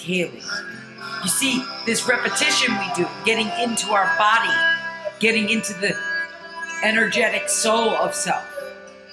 [0.04, 0.44] Exhaling.
[1.24, 4.54] You see, this repetition we do, getting into our body
[5.24, 5.96] getting into the
[6.84, 8.44] energetic soul of self.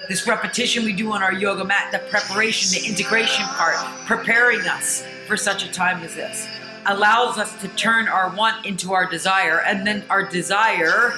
[0.08, 3.76] This repetition we do on our yoga mat, the preparation, the integration part,
[4.06, 6.48] preparing us for such a time as this,
[6.86, 11.12] allows us to turn our want into our desire, and then our desire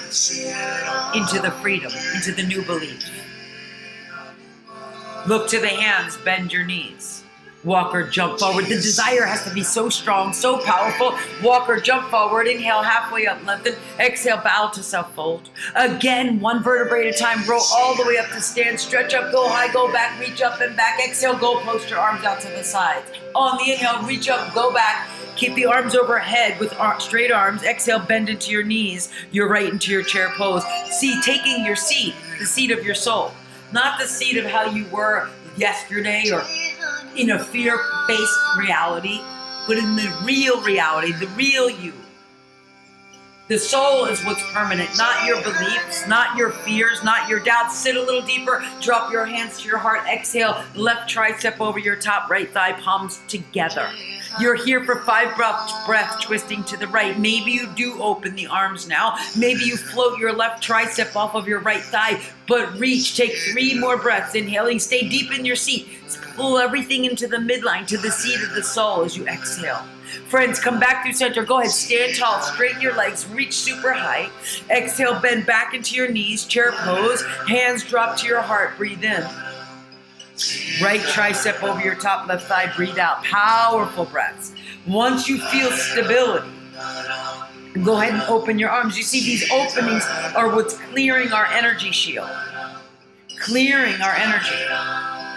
[1.15, 3.11] into the freedom, into the new belief.
[5.27, 7.22] Look to the hands, bend your knees.
[7.65, 8.65] Walk or jump forward.
[8.65, 11.17] The desire has to be so strong, so powerful.
[11.45, 12.49] Walk or jump forward.
[12.49, 13.75] Inhale halfway up, lengthen.
[14.01, 15.49] Exhale, bow to self fold.
[15.77, 17.49] Again, one vertebrae at a time.
[17.49, 18.81] Roll all the way up to stand.
[18.81, 20.99] Stretch up, go high, go back, reach up and back.
[21.05, 23.07] Exhale, go post your arms out to the sides.
[23.35, 25.09] On the inhale, reach up, go back.
[25.37, 27.63] Keep the arms overhead with straight arms.
[27.63, 29.11] Exhale, bend into your knees.
[29.31, 30.65] You're right into your chair pose.
[30.91, 33.33] See, taking your seat, the seat of your soul,
[33.73, 36.43] not the seat of how you were yesterday or
[37.17, 39.21] in a fear based reality,
[39.67, 41.93] but in the real reality, the real you.
[43.53, 47.77] The soul is what's permanent, not your beliefs, not your fears, not your doubts.
[47.77, 51.97] Sit a little deeper, drop your hands to your heart, exhale, left tricep over your
[51.97, 53.91] top, right thigh, palms together.
[54.41, 57.19] You're here for five breaths, breath twisting to the right.
[57.19, 59.19] Maybe you do open the arms now.
[59.37, 63.19] Maybe you float your left tricep off of your right thigh, but reach.
[63.19, 64.35] Take three more breaths.
[64.35, 65.89] Inhaling, stay deep in your seat.
[66.37, 69.85] Pull everything into the midline, to the seat of the soul as you exhale.
[70.29, 71.45] Friends, come back through center.
[71.45, 74.29] Go ahead, stand tall, straighten your legs, reach super high.
[74.71, 77.23] Exhale, bend back into your knees, chair pose.
[77.49, 78.77] Hands drop to your heart.
[78.77, 79.25] Breathe in.
[80.83, 82.75] Right tricep over your top left thigh.
[82.75, 83.23] Breathe out.
[83.25, 84.55] Powerful breaths.
[84.87, 86.49] Once you feel stability,
[87.85, 88.97] go ahead and open your arms.
[88.97, 90.05] You see, these openings
[90.35, 92.31] are what's clearing our energy shield,
[93.41, 94.57] clearing our energy,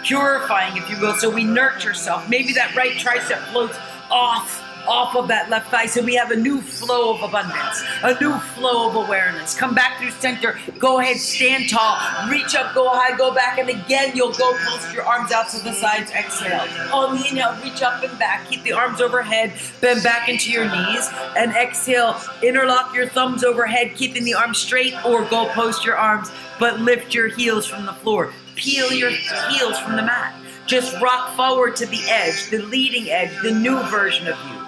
[0.04, 1.14] purifying, if you will.
[1.14, 2.28] So we nurture self.
[2.28, 3.78] Maybe that right tricep floats
[4.10, 8.18] off off of that left thigh so we have a new flow of abundance, a
[8.20, 9.56] new flow of awareness.
[9.56, 10.58] Come back through center.
[10.78, 14.92] Go ahead, stand tall, reach up, go high, go back, and again you'll go post
[14.92, 16.10] your arms out to the sides.
[16.12, 16.66] Exhale.
[16.92, 18.48] On the inhale, reach up and back.
[18.48, 22.20] Keep the arms overhead, bend back into your knees, and exhale.
[22.42, 27.14] Interlock your thumbs overhead, keeping the arms straight, or go post your arms, but lift
[27.14, 28.32] your heels from the floor.
[28.54, 30.34] Peel your heels from the mat.
[30.66, 34.65] Just rock forward to the edge, the leading edge, the new version of you.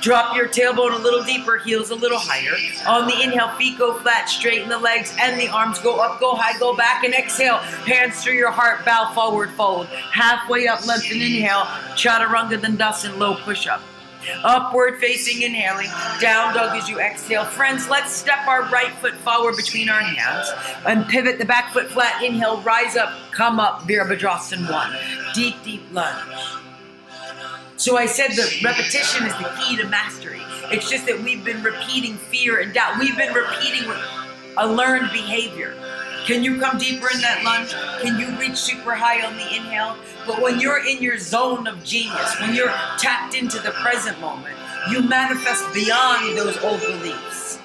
[0.00, 2.54] Drop your tailbone a little deeper, heels a little higher.
[2.86, 6.34] On the inhale, feet go flat, straighten the legs and the arms go up, go
[6.34, 7.58] high, go back, and exhale.
[7.58, 9.86] Hands through your heart, bow forward, fold.
[9.86, 11.64] Halfway up, lengthen, inhale.
[11.96, 13.80] Chaturanga Dandasana, low push up.
[14.42, 15.90] Upward facing, inhaling.
[16.20, 17.44] Down dog as you exhale.
[17.44, 20.48] Friends, let's step our right foot forward between our hands
[20.86, 22.22] and pivot the back foot flat.
[22.22, 25.34] Inhale, rise up, come up, Virabhadrasana 1.
[25.34, 26.63] Deep, deep lunge.
[27.76, 30.40] So I said the repetition is the key to mastery.
[30.70, 32.98] It's just that we've been repeating fear and doubt.
[32.98, 33.90] We've been repeating
[34.56, 35.74] a learned behavior.
[36.24, 37.72] Can you come deeper in that lunge?
[38.00, 39.96] Can you reach super high on the inhale?
[40.26, 44.56] But when you're in your zone of genius, when you're tapped into the present moment,
[44.90, 47.58] you manifest beyond those old beliefs,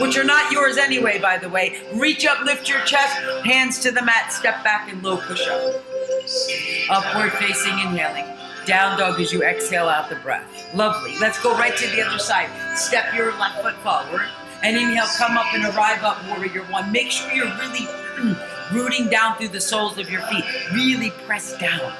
[0.00, 1.82] which are not yours anyway, by the way.
[1.94, 5.84] Reach up, lift your chest, hands to the mat, step back and low push up.
[6.90, 8.39] Upward facing, inhaling.
[8.66, 10.46] Down dog as you exhale out the breath.
[10.74, 11.16] Lovely.
[11.18, 12.48] Let's go right to the other side.
[12.76, 14.26] Step your left foot forward.
[14.62, 16.92] And inhale, come up and arrive up, warrior one.
[16.92, 17.88] Make sure you're really
[18.72, 20.44] rooting down through the soles of your feet.
[20.72, 21.92] Really press down.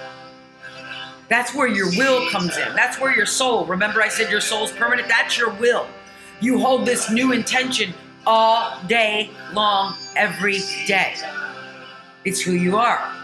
[1.30, 2.74] That's where your will comes in.
[2.74, 5.08] That's where your soul, remember I said your soul's permanent?
[5.08, 5.86] That's your will.
[6.40, 7.94] You hold this new intention
[8.26, 11.14] all day long, every day.
[12.24, 13.14] It's who you are.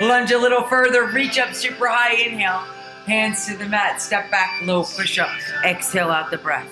[0.00, 2.64] Lunge a little further, reach up super high, inhale.
[3.06, 5.30] Hands to the mat, step back, low push up.
[5.64, 6.68] Exhale out the breath.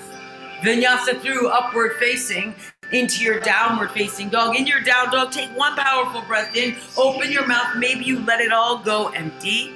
[0.63, 2.55] Vinyasa through, upward facing
[2.93, 4.57] into your downward facing dog.
[4.57, 8.41] In your down dog, take one powerful breath in, open your mouth, maybe you let
[8.41, 9.73] it all go empty.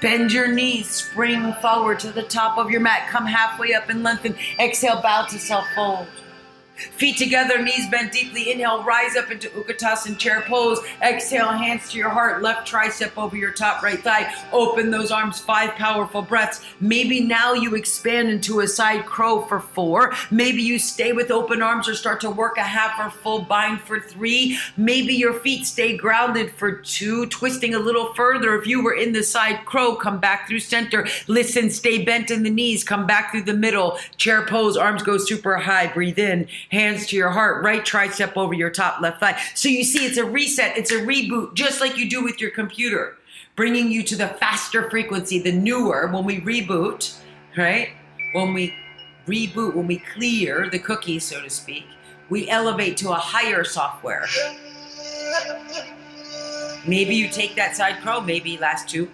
[0.00, 4.02] Bend your knees, spring forward to the top of your mat, come halfway up and
[4.02, 4.36] lengthen.
[4.58, 6.06] Exhale, bow to self fold.
[6.80, 8.50] Feet together, knees bent deeply.
[8.50, 10.78] Inhale, rise up into Utkatasana chair pose.
[11.02, 14.32] Exhale, hands to your heart, left tricep over your top right thigh.
[14.52, 16.64] Open those arms, five powerful breaths.
[16.80, 20.12] Maybe now you expand into a side crow for four.
[20.30, 23.80] Maybe you stay with open arms or start to work a half or full bind
[23.80, 24.58] for three.
[24.76, 28.58] Maybe your feet stay grounded for two, twisting a little further.
[28.58, 31.06] If you were in the side crow, come back through center.
[31.26, 33.98] Listen, stay bent in the knees, come back through the middle.
[34.16, 35.86] Chair pose, arms go super high.
[35.86, 39.40] Breathe in hands to your heart, right tricep over your top left thigh.
[39.54, 42.50] So you see, it's a reset, it's a reboot, just like you do with your
[42.50, 43.16] computer,
[43.56, 46.08] bringing you to the faster frequency, the newer.
[46.08, 47.16] When we reboot,
[47.56, 47.90] right?
[48.32, 48.74] When we
[49.26, 51.84] reboot, when we clear the cookies, so to speak,
[52.28, 54.26] we elevate to a higher software.
[56.86, 59.10] Maybe you take that side crow, maybe last two.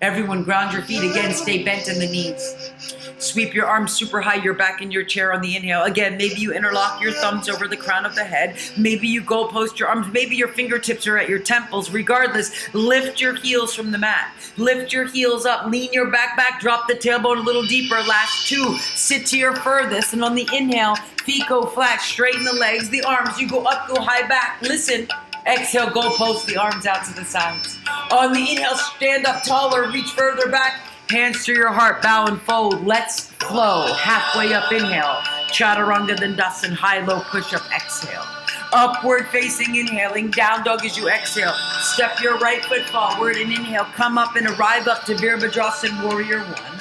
[0.00, 2.72] Everyone ground your feet again, stay bent in the knees.
[3.18, 5.82] Sweep your arms super high, you're back in your chair on the inhale.
[5.82, 8.56] Again, maybe you interlock your thumbs over the crown of the head.
[8.78, 10.10] Maybe you go post your arms.
[10.10, 11.90] Maybe your fingertips are at your temples.
[11.90, 14.32] Regardless, lift your heels from the mat.
[14.56, 17.96] Lift your heels up, lean your back back, drop the tailbone a little deeper.
[17.96, 20.14] Last two, sit to your furthest.
[20.14, 20.96] And on the inhale,
[21.26, 23.38] feet go flat, straighten the legs, the arms.
[23.38, 24.62] You go up, go high back.
[24.62, 25.06] Listen.
[25.46, 27.78] Exhale, go post the arms out to the sides.
[28.12, 30.80] On the inhale, stand up taller, reach further back.
[31.08, 32.86] Hands to your heart, bow and fold.
[32.86, 33.92] Let's flow.
[33.94, 35.16] Halfway up, inhale.
[35.48, 38.24] Chaturanga Dandasana, high, low, push up, exhale.
[38.72, 40.30] Upward facing, inhaling.
[40.30, 41.54] Down dog as you exhale.
[41.80, 43.86] Step your right foot forward and inhale.
[43.96, 46.80] Come up and arrive up to Virabhadrasana Warrior One.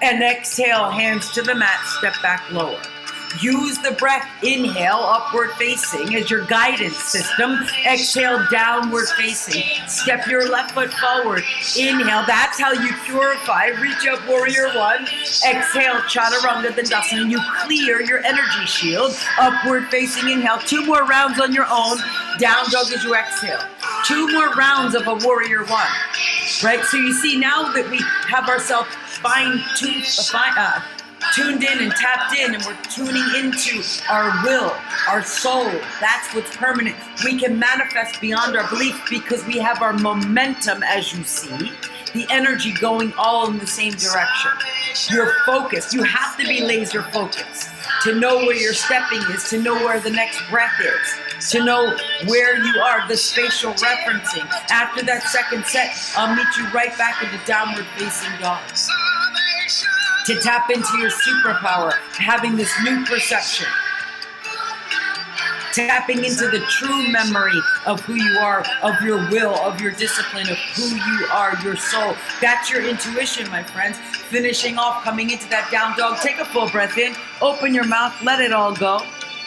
[0.00, 2.80] And exhale, hands to the mat, step back lower.
[3.40, 7.58] Use the breath, inhale, upward facing as your guidance system.
[7.86, 9.62] Exhale, downward facing.
[9.86, 11.44] Step your left foot forward.
[11.78, 13.66] Inhale, that's how you purify.
[13.80, 15.02] Reach up, warrior one.
[15.46, 17.30] Exhale, chaturanga dandasana.
[17.30, 19.16] You clear your energy shield.
[19.38, 20.58] Upward facing, inhale.
[20.58, 21.98] Two more rounds on your own.
[22.38, 23.60] Down dog as you exhale.
[24.04, 25.86] Two more rounds of a warrior one.
[26.62, 26.84] Right?
[26.84, 28.88] So you see now that we have ourselves
[29.22, 30.80] fine tuned, fine, uh,
[31.34, 34.74] tuned in and tapped in and we're tuning into our will,
[35.08, 35.70] our soul.
[36.00, 36.96] That's what's permanent.
[37.24, 41.72] We can manifest beyond our belief because we have our momentum, as you see,
[42.14, 44.50] the energy going all in the same direction.
[45.10, 45.92] You're focused.
[45.92, 47.70] You have to be laser focused
[48.02, 51.96] to know where your stepping is, to know where the next breath is, to know
[52.26, 54.48] where you are, the spatial referencing.
[54.70, 58.62] After that second set, I'll meet you right back into downward facing dog
[60.28, 63.66] to tap into your superpower, having this new perception.
[65.72, 70.46] Tapping into the true memory of who you are, of your will, of your discipline,
[70.50, 72.14] of who you are, your soul.
[72.42, 73.96] That's your intuition, my friends.
[74.28, 76.18] Finishing off, coming into that down dog.
[76.20, 79.00] Take a full breath in, open your mouth, let it all go.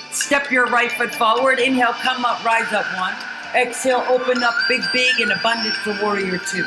[0.10, 1.60] Step your right foot forward.
[1.60, 3.14] Inhale, come up, rise up one.
[3.54, 6.66] Exhale, open up big, big, and abundant for warrior two.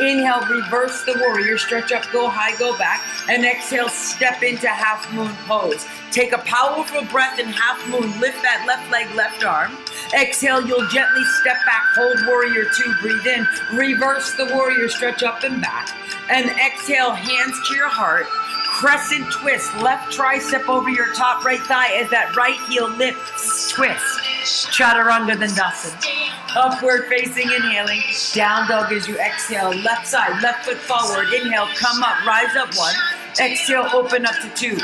[0.00, 3.02] Inhale, reverse the warrior, stretch up, go high, go back.
[3.28, 5.86] And exhale, step into half moon pose.
[6.10, 9.76] Take a powerful breath in half moon, lift that left leg, left arm.
[10.18, 13.46] Exhale, you'll gently step back, hold warrior two, breathe in.
[13.76, 15.90] Reverse the warrior, stretch up and back.
[16.30, 18.26] And exhale, hands to your heart.
[18.72, 24.19] Crescent twist, left tricep over your top right thigh as that right heel lifts, twist.
[24.42, 26.56] Chaturanga Dandasana.
[26.56, 28.02] Upward facing, inhaling.
[28.32, 29.70] Down dog as you exhale.
[29.70, 31.32] Left side, left foot forward.
[31.32, 32.94] Inhale, come up, rise up one.
[33.38, 34.78] Exhale, open up to two.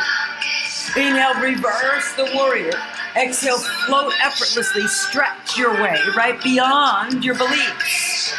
[0.97, 2.73] Inhale, reverse the warrior.
[3.17, 8.35] Exhale, float effortlessly, stretch your way right beyond your beliefs.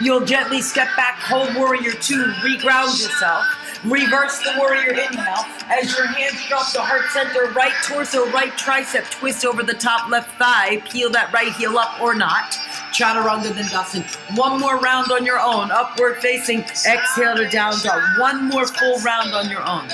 [0.00, 3.44] You'll gently step back, hold warrior two, reground yourself.
[3.84, 9.08] Reverse the warrior inhale as your hands drop the heart center, right torso, right tricep,
[9.10, 12.52] twist over the top left thigh, peel that right heel up or not.
[12.92, 14.36] chaturanga dandasana.
[14.36, 18.02] One more round on your own, upward facing, exhale to down dog.
[18.18, 19.88] One more full round on your own.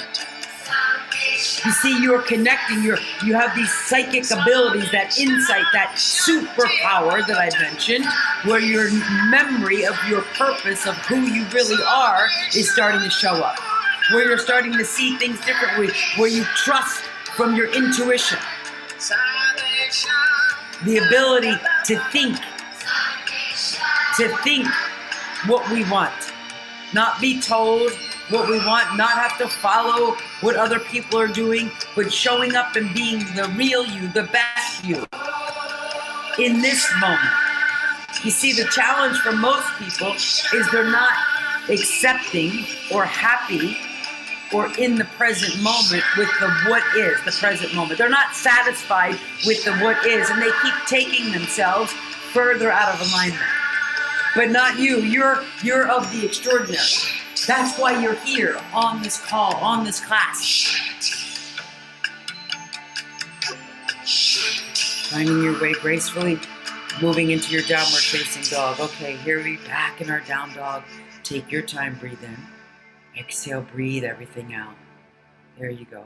[1.64, 2.82] You see, you're connecting.
[2.82, 8.04] You're you have these psychic abilities, that insight, that superpower that I mentioned,
[8.44, 8.90] where your
[9.30, 13.58] memory of your purpose of who you really are is starting to show up.
[14.10, 17.02] Where you're starting to see things differently, where you trust
[17.36, 18.38] from your intuition.
[20.84, 21.54] The ability
[21.86, 22.36] to think,
[24.16, 24.66] to think
[25.46, 26.12] what we want,
[26.92, 27.92] not be told
[28.32, 32.76] what we want, not have to follow what other people are doing, but showing up
[32.76, 35.06] and being the real you, the best you
[36.38, 37.30] in this moment.
[38.24, 41.14] You see, the challenge for most people is they're not
[41.68, 43.76] accepting or happy
[44.52, 47.98] or in the present moment with the what is, the present moment.
[47.98, 51.92] They're not satisfied with the what is, and they keep taking themselves
[52.32, 53.42] further out of alignment.
[54.34, 54.98] But not you.
[55.00, 56.78] You're you're of the extraordinary.
[57.46, 60.78] That's why you're here on this call, on this class.
[65.10, 66.38] Finding your way gracefully,
[67.00, 68.78] moving into your downward facing dog.
[68.78, 70.84] Okay, here we back in our down dog.
[71.24, 72.38] Take your time, breathe in.
[73.18, 74.74] Exhale, breathe everything out.
[75.58, 76.04] There you go.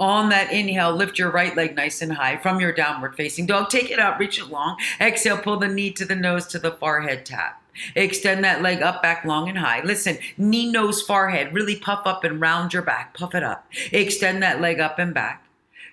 [0.00, 3.70] On that inhale, lift your right leg nice and high from your downward facing dog.
[3.70, 4.76] Take it out, reach it long.
[5.00, 7.62] Exhale, pull the knee to the nose to the forehead tap.
[7.94, 9.82] Extend that leg up, back, long, and high.
[9.82, 11.52] Listen, knee, nose, forehead.
[11.52, 13.14] Really puff up and round your back.
[13.14, 13.66] Puff it up.
[13.92, 15.44] Extend that leg up and back.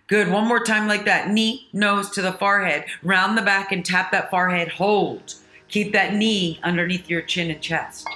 [0.08, 0.30] Good.
[0.30, 1.30] One more time like that.
[1.30, 2.86] Knee, nose to the forehead.
[3.02, 4.68] Round the back and tap that forehead.
[4.70, 5.36] Hold.
[5.68, 8.08] Keep that knee underneath your chin and chest.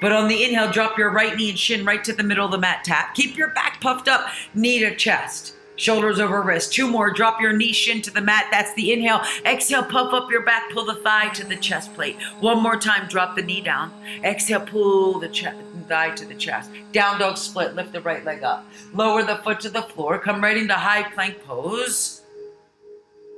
[0.00, 2.52] But on the inhale, drop your right knee and shin right to the middle of
[2.52, 2.84] the mat.
[2.84, 3.14] Tap.
[3.14, 5.54] Keep your back puffed up, knee to chest.
[5.78, 6.72] Shoulders over wrist.
[6.74, 7.10] Two more.
[7.10, 8.48] Drop your knee shin to the mat.
[8.50, 9.22] That's the inhale.
[9.46, 10.70] Exhale, puff up your back.
[10.72, 12.16] Pull the thigh to the chest plate.
[12.40, 13.08] One more time.
[13.08, 13.92] Drop the knee down.
[14.24, 15.56] Exhale, pull the chest,
[15.88, 16.70] thigh to the chest.
[16.92, 17.76] Down dog split.
[17.76, 18.66] Lift the right leg up.
[18.92, 20.18] Lower the foot to the floor.
[20.18, 22.22] Come right into high plank pose.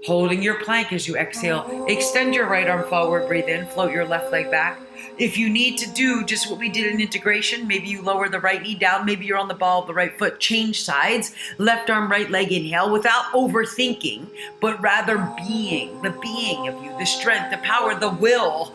[0.07, 1.85] Holding your plank as you exhale.
[1.89, 3.29] Extend your right arm forward.
[3.29, 3.67] Breathe in.
[3.67, 4.81] Float your left leg back.
[5.21, 8.41] If you need to do just what we did in integration, maybe you lower the
[8.41, 11.91] right knee down, maybe you're on the ball of the right foot, change sides, left
[11.91, 14.27] arm, right leg, inhale without overthinking,
[14.63, 18.75] but rather being the being of you, the strength, the power, the will,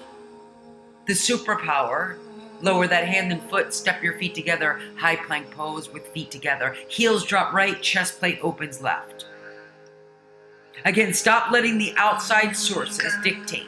[1.07, 2.17] the superpower.
[2.61, 6.75] Lower that hand and foot, step your feet together, high plank pose with feet together.
[6.89, 9.25] Heels drop right, chest plate opens left.
[10.85, 13.67] Again, stop letting the outside sources dictate.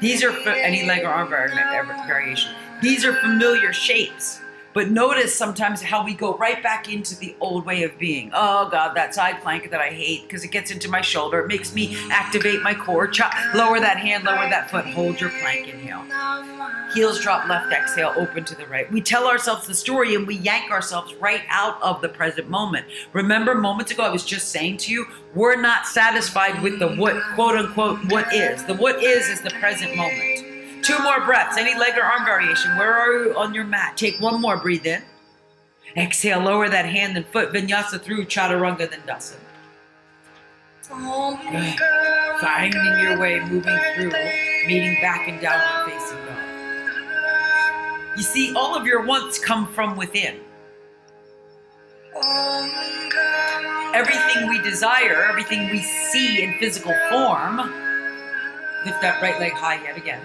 [0.00, 2.54] These are any leg or arm variation.
[2.80, 4.39] These are familiar shapes.
[4.72, 8.30] But notice sometimes how we go right back into the old way of being.
[8.32, 11.40] Oh God, that side plank that I hate because it gets into my shoulder.
[11.40, 13.10] It makes me activate my core.
[13.54, 14.86] Lower that hand, lower that foot.
[14.86, 15.68] Hold your plank.
[15.68, 16.04] Inhale.
[16.94, 17.72] Heels drop left.
[17.72, 18.12] Exhale.
[18.16, 18.90] Open to the right.
[18.92, 22.86] We tell ourselves the story and we yank ourselves right out of the present moment.
[23.12, 27.20] Remember, moments ago, I was just saying to you, we're not satisfied with the what,
[27.34, 28.64] quote unquote, what is.
[28.64, 30.49] The what is is the present moment.
[30.90, 31.56] Two more breaths.
[31.56, 32.76] Any leg or arm variation.
[32.76, 33.96] Where are you on your mat?
[33.96, 34.56] Take one more.
[34.56, 35.02] Breathe in.
[35.96, 36.40] Exhale.
[36.40, 37.52] Lower that hand and foot.
[37.52, 39.36] Vinyasa through Chaturanga Dandasana.
[40.90, 41.78] Good.
[42.40, 44.10] Finding your way, moving through,
[44.66, 48.16] meeting back and downward facing dog.
[48.16, 50.40] You see, all of your wants come from within.
[53.94, 57.58] Everything we desire, everything we see in physical form,
[58.84, 60.20] lift that right leg high yet again.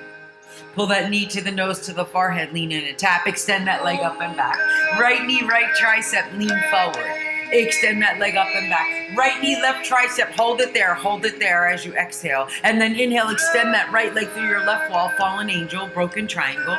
[0.75, 3.27] Pull that knee to the nose to the forehead, lean in and tap.
[3.27, 4.57] Extend that leg up and back.
[4.99, 7.09] Right knee, right tricep, lean forward.
[7.53, 9.17] Extend that leg up and back.
[9.17, 12.49] Right knee, left tricep, hold it there, hold it there as you exhale.
[12.63, 16.77] And then inhale, extend that right leg through your left wall, fallen angel, broken triangle.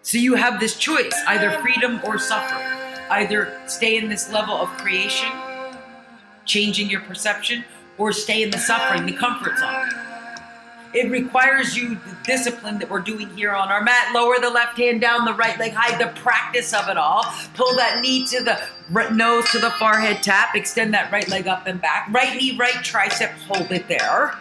[0.00, 2.54] So you have this choice either freedom or suffer.
[3.10, 5.30] Either stay in this level of creation,
[6.46, 7.66] changing your perception,
[7.98, 10.05] or stay in the suffering, the comfort zone.
[10.94, 14.14] It requires you the discipline that we're doing here on our mat.
[14.14, 17.24] Lower the left hand down, the right leg high, the practice of it all.
[17.54, 18.60] Pull that knee to the
[19.12, 20.54] nose to the forehead tap.
[20.54, 22.08] Extend that right leg up and back.
[22.10, 24.34] Right knee, right tricep, hold it there.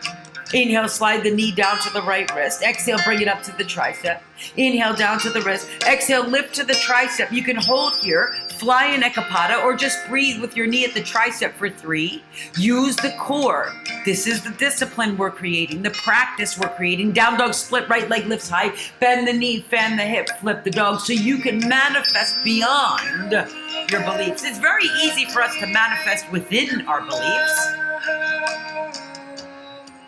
[0.53, 2.61] Inhale, slide the knee down to the right wrist.
[2.61, 4.21] Exhale, bring it up to the tricep.
[4.57, 5.67] Inhale, down to the wrist.
[5.87, 7.31] Exhale, lift to the tricep.
[7.31, 11.01] You can hold here, fly in Ekapada, or just breathe with your knee at the
[11.01, 12.23] tricep for three.
[12.57, 13.73] Use the core.
[14.05, 17.11] This is the discipline we're creating, the practice we're creating.
[17.11, 18.73] Down dog split, right leg lifts high.
[18.99, 23.31] Bend the knee, fan the hip, flip the dog so you can manifest beyond
[23.89, 24.43] your beliefs.
[24.43, 27.67] It's very easy for us to manifest within our beliefs.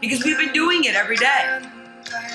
[0.02, 1.62] Because we've been doing it every day.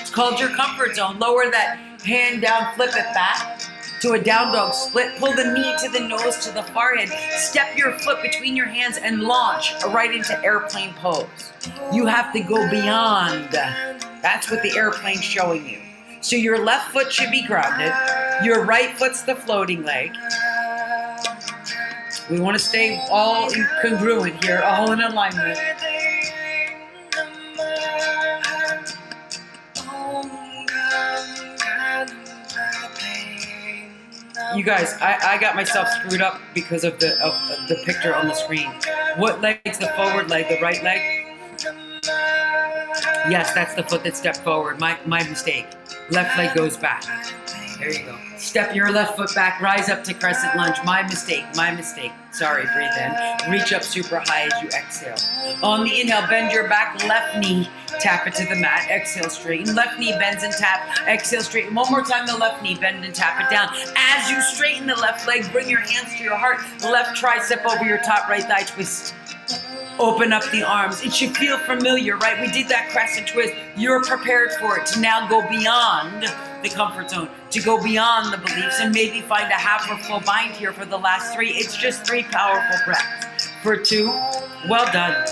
[0.01, 1.19] It's called your comfort zone.
[1.19, 3.61] Lower that hand down, flip it back
[4.01, 5.17] to a down dog split.
[5.19, 7.09] Pull the knee to the nose to the forehead.
[7.39, 11.53] Step your foot between your hands and launch right into airplane pose.
[11.93, 13.51] You have to go beyond.
[13.53, 15.81] That's what the airplane's showing you.
[16.21, 17.93] So your left foot should be grounded.
[18.45, 20.13] Your right foot's the floating leg.
[22.31, 23.51] We want to stay all
[23.83, 25.59] congruent here, all in alignment.
[34.55, 37.35] You guys, I, I got myself screwed up because of the of
[37.69, 38.71] the picture on the screen.
[39.17, 40.49] What leg's the forward leg?
[40.49, 41.01] The right leg?
[43.31, 44.79] Yes, that's the foot that stepped forward.
[44.79, 45.67] My my mistake.
[46.11, 47.05] Left leg goes back.
[47.79, 48.19] There you go.
[48.37, 50.77] Step your left foot back, rise up to crescent lunge.
[50.85, 52.13] My mistake, my mistake.
[52.33, 53.51] Sorry, breathe in.
[53.53, 55.17] Reach up super high as you exhale.
[55.63, 57.69] On the inhale, bend your back, left knee,
[58.01, 58.91] tap it to the mat.
[58.91, 59.75] Exhale, straighten.
[59.75, 60.97] Left knee bends and tap.
[61.07, 61.75] Exhale, straighten.
[61.75, 63.69] One more time, the left knee, bend and tap it down.
[63.97, 66.61] As you straighten the left leg, bring your hands to your heart.
[66.83, 69.15] Left tricep over your top right thigh, twist.
[69.99, 71.03] Open up the arms.
[71.03, 72.41] It should feel familiar, right?
[72.41, 73.55] We did that crescent twist.
[73.77, 76.23] You're prepared for it to now go beyond
[76.63, 80.21] the comfort zone, to go beyond the beliefs, and maybe find a half or full
[80.21, 81.51] bind here for the last three.
[81.51, 83.49] It's just three powerful breaths.
[83.63, 84.07] For two,
[84.69, 85.27] well done.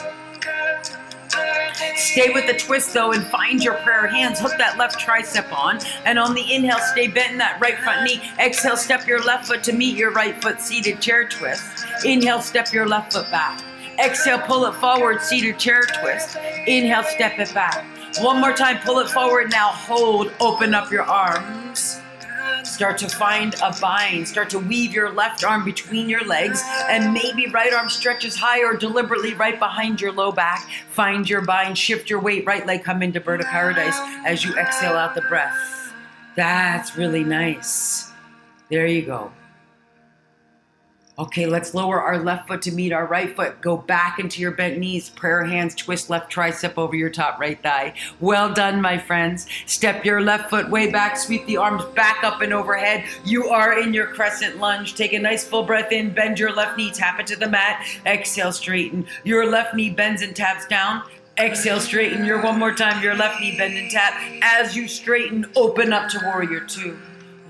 [1.96, 4.40] Stay with the twist though and find your prayer hands.
[4.40, 5.78] Hook that left tricep on.
[6.04, 8.20] And on the inhale, stay bent in that right front knee.
[8.38, 11.84] Exhale, step your left foot to meet your right foot seated chair twist.
[12.04, 13.62] Inhale, step your left foot back.
[14.02, 16.36] Exhale, pull it forward, seated chair twist.
[16.66, 17.84] Inhale, step it back.
[18.20, 19.50] One more time, pull it forward.
[19.50, 22.00] Now hold, open up your arms.
[22.64, 24.26] Start to find a bind.
[24.26, 28.62] Start to weave your left arm between your legs, and maybe right arm stretches high
[28.64, 30.68] or deliberately right behind your low back.
[30.90, 34.54] Find your bind, shift your weight, right leg come into bird of paradise as you
[34.56, 35.92] exhale out the breath.
[36.36, 38.10] That's really nice.
[38.68, 39.32] There you go.
[41.20, 43.60] Okay, let's lower our left foot to meet our right foot.
[43.60, 45.10] Go back into your bent knees.
[45.10, 47.92] Prayer hands, twist left tricep over your top right thigh.
[48.20, 49.46] Well done, my friends.
[49.66, 53.04] Step your left foot way back, sweep the arms back up and overhead.
[53.22, 54.94] You are in your crescent lunge.
[54.94, 57.86] Take a nice full breath in, bend your left knee, tap it to the mat.
[58.06, 59.04] Exhale, straighten.
[59.22, 61.02] Your left knee bends and taps down.
[61.38, 62.24] Exhale, straighten.
[62.24, 64.14] Your one more time, your left knee bend and tap.
[64.40, 66.98] As you straighten, open up to warrior two.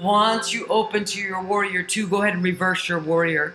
[0.00, 3.54] Once you open to your warrior two, go ahead and reverse your warrior.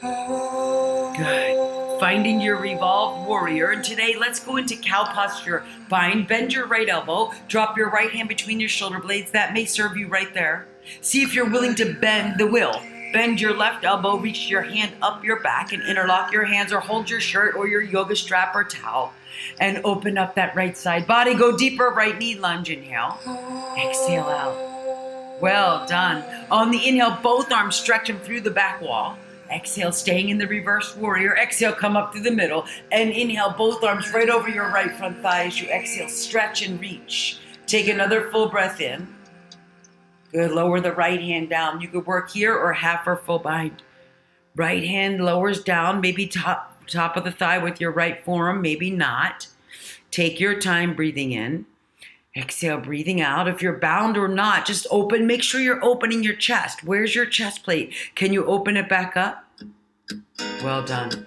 [0.00, 1.98] Good.
[1.98, 3.70] Finding your revolved warrior.
[3.70, 5.64] And today, let's go into cow posture.
[5.88, 9.32] Bind, bend your right elbow, drop your right hand between your shoulder blades.
[9.32, 10.68] That may serve you right there.
[11.00, 12.80] See if you're willing to bend the will.
[13.12, 16.78] Bend your left elbow, reach your hand up your back, and interlock your hands or
[16.78, 19.12] hold your shirt or your yoga strap or towel.
[19.58, 21.34] And open up that right side body.
[21.34, 22.70] Go deeper, right knee lunge.
[22.70, 23.18] Inhale.
[23.76, 25.40] Exhale out.
[25.40, 26.22] Well done.
[26.50, 29.16] On the inhale, both arms stretch them through the back wall.
[29.50, 31.36] Exhale, staying in the reverse warrior.
[31.36, 32.66] Exhale, come up through the middle.
[32.92, 36.80] And inhale, both arms right over your right front thigh as you exhale, stretch and
[36.80, 37.38] reach.
[37.66, 39.14] Take another full breath in.
[40.32, 40.50] Good.
[40.50, 41.80] Lower the right hand down.
[41.80, 43.82] You could work here or half or full bind.
[44.56, 48.90] Right hand lowers down, maybe top, top of the thigh with your right forearm, maybe
[48.90, 49.46] not.
[50.10, 51.66] Take your time breathing in.
[52.38, 53.48] Exhale, breathing out.
[53.48, 55.26] If you're bound or not, just open.
[55.26, 56.84] Make sure you're opening your chest.
[56.84, 57.92] Where's your chest plate?
[58.14, 59.44] Can you open it back up?
[60.62, 61.26] Well done.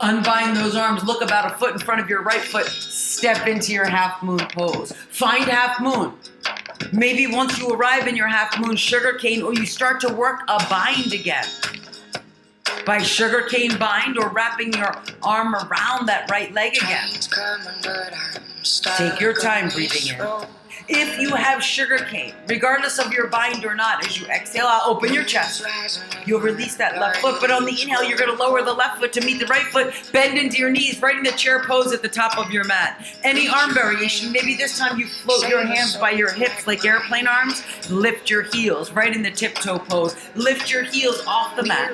[0.00, 1.04] Unbind those arms.
[1.04, 2.66] Look about a foot in front of your right foot.
[2.66, 4.92] Step into your half moon pose.
[5.10, 6.12] Find half moon.
[6.92, 10.40] Maybe once you arrive in your half moon sugar cane, or you start to work
[10.48, 11.46] a bind again
[12.84, 17.08] by sugarcane bind or wrapping your arm around that right leg again.
[18.96, 20.46] Take your time breathing in.
[20.88, 24.82] If you have sugar cane, regardless of your bind or not, as you exhale out,
[24.86, 25.64] open your chest.
[26.26, 29.12] You'll release that left foot, but on the inhale, you're to lower the left foot
[29.14, 29.94] to meet the right foot.
[30.12, 33.06] Bend into your knees, right in the chair pose at the top of your mat.
[33.22, 37.26] Any arm variation, maybe this time you float your hands by your hips like airplane
[37.26, 37.62] arms.
[37.90, 40.16] Lift your heels right in the tiptoe pose.
[40.34, 41.92] Lift your heels off the mat.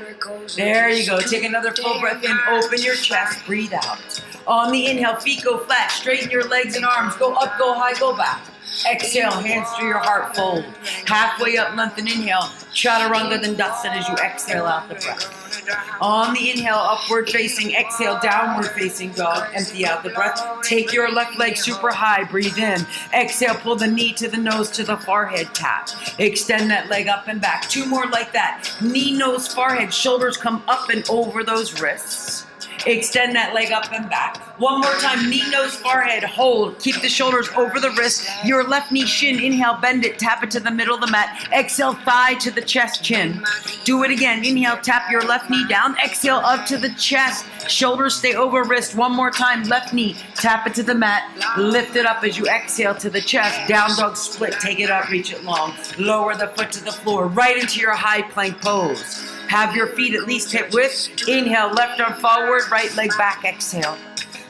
[0.57, 1.21] There you go.
[1.21, 2.37] Take another full breath in.
[2.49, 3.45] Open your chest.
[3.47, 4.23] Breathe out.
[4.47, 5.91] On the inhale, feet go flat.
[5.91, 7.15] Straighten your legs and arms.
[7.17, 8.41] Go up, go high, go back.
[8.87, 10.65] Exhale, hands to your heart, fold.
[11.07, 12.51] Halfway up, lengthen, inhale.
[12.73, 16.01] Chaturanga Dandasana as you exhale out the breath.
[16.01, 19.49] On the inhale, upward facing, exhale, downward facing dog.
[19.55, 20.41] Empty out the breath.
[20.63, 22.87] Take your left leg super high, breathe in.
[23.13, 25.89] Exhale, pull the knee to the nose to the forehead, tap.
[26.19, 27.69] Extend that leg up and back.
[27.69, 28.71] Two more like that.
[28.81, 32.48] Knee, nose, forehead, shoulders come up and over those wrists.
[32.87, 34.37] Extend that leg up and back.
[34.59, 36.79] One more time, knee, nose, forehead, hold.
[36.81, 38.29] Keep the shoulders over the wrist.
[38.45, 41.49] Your left knee shin, inhale, bend it, tap it to the middle of the mat.
[41.53, 43.43] Exhale, thigh to the chest, chin.
[43.85, 44.45] Do it again.
[44.45, 45.97] Inhale, tap your left knee down.
[46.05, 47.45] Exhale, up to the chest.
[47.71, 48.97] Shoulders stay over wrist.
[48.97, 51.23] One more time, left knee, tap it to the mat.
[51.57, 53.69] Lift it up as you exhale to the chest.
[53.69, 55.75] Down dog split, take it up, reach it long.
[55.99, 59.38] Lower the foot to the floor, right into your high plank pose.
[59.49, 61.27] Have your feet at least hip width.
[61.27, 63.97] Inhale, left arm forward, right leg back, exhale.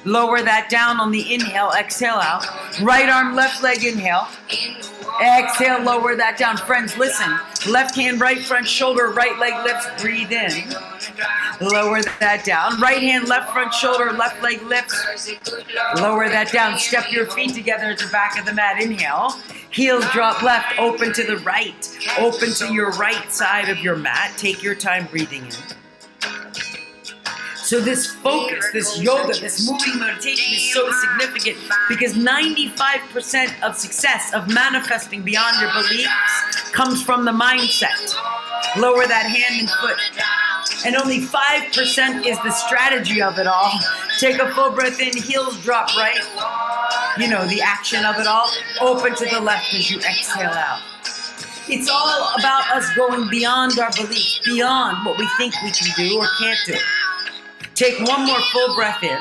[0.05, 2.47] Lower that down on the inhale, exhale out.
[2.83, 4.29] Right arm, left leg, inhale.
[5.23, 6.57] Exhale, lower that down.
[6.57, 7.39] Friends, listen.
[7.69, 10.51] Left hand, right front shoulder, right leg lifts, breathe in.
[11.61, 12.81] Lower that down.
[12.81, 15.31] Right hand, left front shoulder, left leg lifts.
[15.97, 16.79] Lower that down.
[16.79, 18.81] Step your feet together at the back of the mat.
[18.81, 19.35] Inhale.
[19.71, 21.99] Heels drop left, open to the right.
[22.19, 24.33] Open to your right side of your mat.
[24.37, 25.53] Take your time breathing in.
[27.69, 31.59] So, this focus, this yoga, this moving meditation is so significant
[31.91, 38.17] because 95% of success, of manifesting beyond your beliefs, comes from the mindset.
[38.79, 39.99] Lower that hand and foot.
[40.87, 43.73] And only 5% is the strategy of it all.
[44.19, 46.25] Take a full breath in, heels drop right.
[47.19, 48.49] You know, the action of it all.
[48.81, 50.81] Open to the left as you exhale out.
[51.69, 56.19] It's all about us going beyond our beliefs, beyond what we think we can do
[56.19, 56.79] or can't do.
[57.79, 59.17] Take one more full breath in.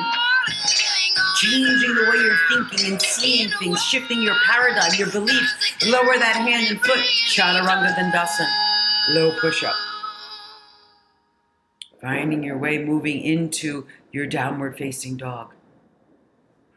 [1.36, 5.54] Changing the way you're thinking and seeing things, shifting your paradigm, your beliefs.
[5.86, 6.98] Lower that hand and foot.
[7.28, 9.14] Chaturanga Dandasana.
[9.14, 9.76] Low push up.
[12.02, 15.54] Finding your way moving into your downward facing dog.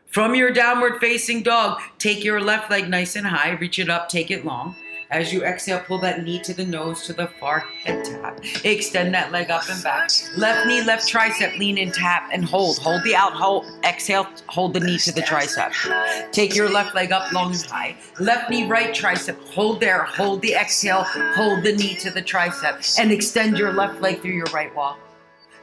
[0.06, 4.08] From your downward facing dog, take your left leg nice and high, reach it up,
[4.08, 4.76] take it long.
[5.12, 8.40] As you exhale, pull that knee to the nose to the far head tap.
[8.64, 10.10] Extend that leg up and back.
[10.38, 12.78] Left knee, left tricep, lean and tap and hold.
[12.78, 16.32] Hold the out, hold, exhale, hold the knee to the tricep.
[16.32, 17.98] Take your left leg up long and high.
[18.22, 22.98] Left knee, right tricep, hold there, hold the exhale, hold the knee to the tricep,
[22.98, 24.98] and extend your left leg through your right wall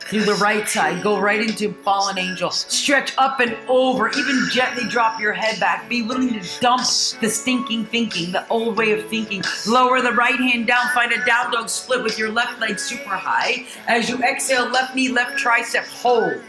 [0.09, 1.03] through the right side.
[1.03, 2.51] Go right into fallen angel.
[2.51, 4.09] Stretch up and over.
[4.11, 5.89] Even gently drop your head back.
[5.89, 6.81] Be willing to dump
[7.21, 9.43] the stinking thinking, the old way of thinking.
[9.67, 10.89] Lower the right hand down.
[10.95, 13.67] Find a down dog split with your left leg super high.
[13.87, 16.41] As you exhale, left knee, left tricep, hold.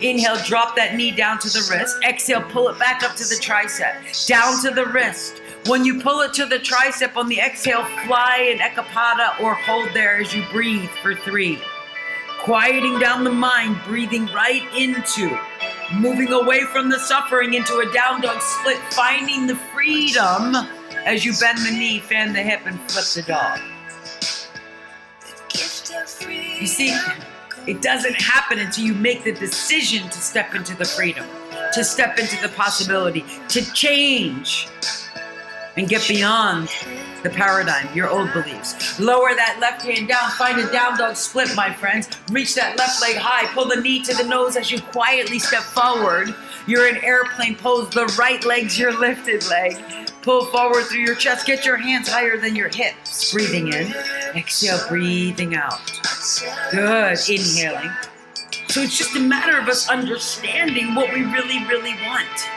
[0.00, 1.96] Inhale, drop that knee down to the wrist.
[2.06, 4.26] Exhale, pull it back up to the tricep.
[4.26, 5.40] Down to the wrist.
[5.66, 9.88] When you pull it to the tricep on the exhale, fly an ekapada or hold
[9.94, 11.58] there as you breathe for three
[12.44, 15.34] quieting down the mind, breathing right into,
[15.94, 20.54] moving away from the suffering into a down dog split, finding the freedom
[21.06, 23.58] as you bend the knee, fan the hip, and flip the dog.
[26.60, 26.94] You see,
[27.66, 31.26] it doesn't happen until you make the decision to step into the freedom,
[31.72, 34.68] to step into the possibility, to change
[35.78, 36.68] and get beyond
[37.24, 39.00] the paradigm, your old beliefs.
[39.00, 42.08] Lower that left hand down, find a down dog split, my friends.
[42.30, 45.62] Reach that left leg high, pull the knee to the nose as you quietly step
[45.62, 46.34] forward.
[46.66, 49.76] You're in airplane pose, the right leg's your lifted leg.
[50.22, 53.32] Pull forward through your chest, get your hands higher than your hips.
[53.32, 53.94] Breathing in,
[54.36, 55.80] exhale, breathing out.
[56.70, 57.90] Good, inhaling.
[58.68, 62.48] So it's just a matter of us understanding what we really, really want.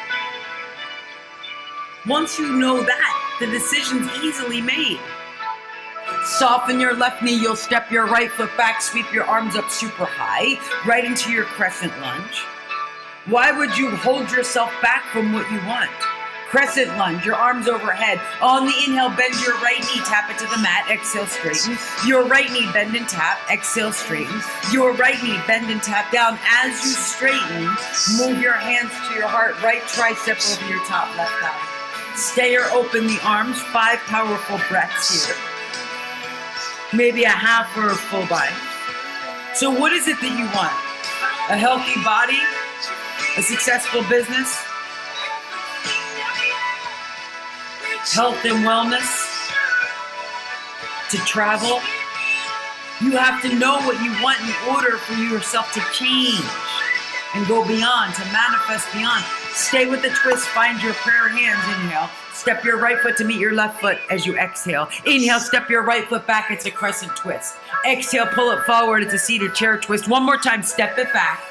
[2.07, 4.99] Once you know that, the decision's easily made.
[6.23, 10.05] Soften your left knee, you'll step your right foot back, sweep your arms up super
[10.05, 10.55] high,
[10.87, 12.45] right into your crescent lunge.
[13.25, 15.91] Why would you hold yourself back from what you want?
[16.47, 18.21] Crescent lunge, your arms overhead.
[18.41, 21.77] On the inhale, bend your right knee, tap it to the mat, exhale, straighten.
[22.07, 24.39] Your right knee, bend and tap, exhale, straighten.
[24.71, 26.39] Your right knee, bend and tap down.
[26.63, 27.67] As you straighten,
[28.15, 31.76] move your hands to your heart, right tricep over your top left thigh.
[32.17, 35.35] Stay or open the arms, five powerful breaths here.
[36.91, 38.55] Maybe a half or a full body.
[39.53, 40.73] So, what is it that you want?
[41.53, 42.41] A healthy body?
[43.37, 44.49] A successful business?
[48.09, 49.05] Health and wellness?
[51.11, 51.81] To travel?
[52.99, 56.41] You have to know what you want in order for yourself to change
[57.35, 59.23] and go beyond, to manifest beyond.
[59.57, 60.47] Stay with the twist.
[60.49, 61.59] Find your prayer hands.
[61.81, 62.09] Inhale.
[62.31, 64.87] Step your right foot to meet your left foot as you exhale.
[65.05, 65.39] Inhale.
[65.39, 66.51] Step your right foot back.
[66.51, 67.55] It's a crescent twist.
[67.89, 68.27] Exhale.
[68.27, 69.01] Pull it forward.
[69.01, 70.07] It's a seated chair twist.
[70.07, 70.61] One more time.
[70.61, 71.41] Step it back.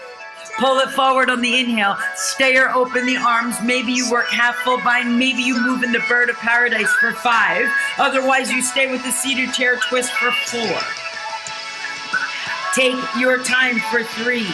[0.59, 1.99] Pull it forward on the inhale.
[2.15, 3.57] Stay or open the arms.
[3.61, 5.19] Maybe you work half full bind.
[5.19, 7.69] Maybe you move in the bird of paradise for five.
[7.99, 10.81] Otherwise, you stay with the seated chair twist for four.
[12.73, 14.47] Take your time for three.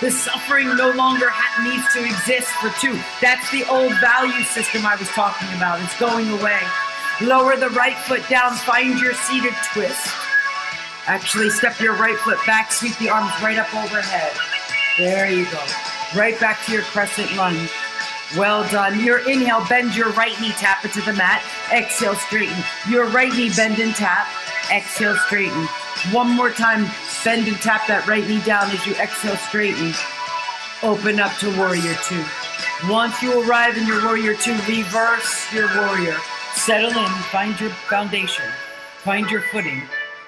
[0.00, 2.98] The suffering no longer ha- needs to exist for two.
[3.20, 5.80] That's the old value system I was talking about.
[5.84, 6.60] It's going away.
[7.20, 10.08] Lower the right foot down, find your seated twist.
[11.06, 14.32] Actually, step your right foot back, sweep the arms right up overhead.
[14.96, 15.60] There you go.
[16.16, 17.70] Right back to your crescent lunge.
[18.38, 19.00] Well done.
[19.04, 21.42] Your inhale, bend your right knee, tap it to the mat.
[21.72, 22.56] Exhale, straighten.
[22.88, 24.28] Your right knee, bend and tap.
[24.72, 25.66] Exhale, straighten.
[26.12, 26.86] One more time,
[27.24, 29.92] bend and tap that right knee down as you exhale, straighten.
[30.82, 32.24] Open up to warrior two.
[32.88, 36.16] Once you arrive in your warrior two, reverse your warrior.
[36.54, 38.46] Settle in, find your foundation,
[38.98, 39.82] find your footing,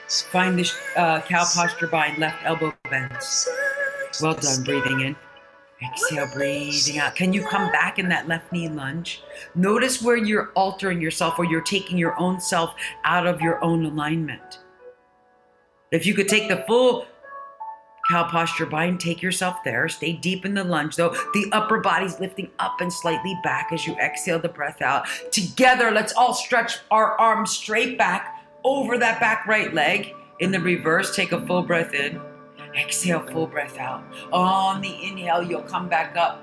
[0.08, 3.48] find the uh, cow posture bind, left elbow bends.
[4.20, 5.16] Well done, breathing in.
[5.84, 7.16] Exhale, breathing out.
[7.16, 9.22] Can you come back in that left knee lunge?
[9.54, 13.84] Notice where you're altering yourself or you're taking your own self out of your own
[13.84, 14.60] alignment.
[15.90, 17.06] If you could take the full
[18.08, 19.88] cow posture bind, take yourself there.
[19.88, 21.10] Stay deep in the lunge, though.
[21.34, 25.06] The upper body's lifting up and slightly back as you exhale the breath out.
[25.30, 30.14] Together, let's all stretch our arms straight back over that back right leg.
[30.40, 32.20] In the reverse, take a full breath in.
[32.74, 34.02] Exhale, full breath out.
[34.32, 36.42] On the inhale, you'll come back up.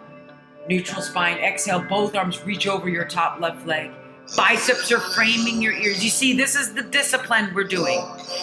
[0.68, 1.38] Neutral spine.
[1.38, 3.91] Exhale, both arms reach over your top left leg.
[4.35, 6.03] Biceps are framing your ears.
[6.03, 7.99] You see, this is the discipline we're doing.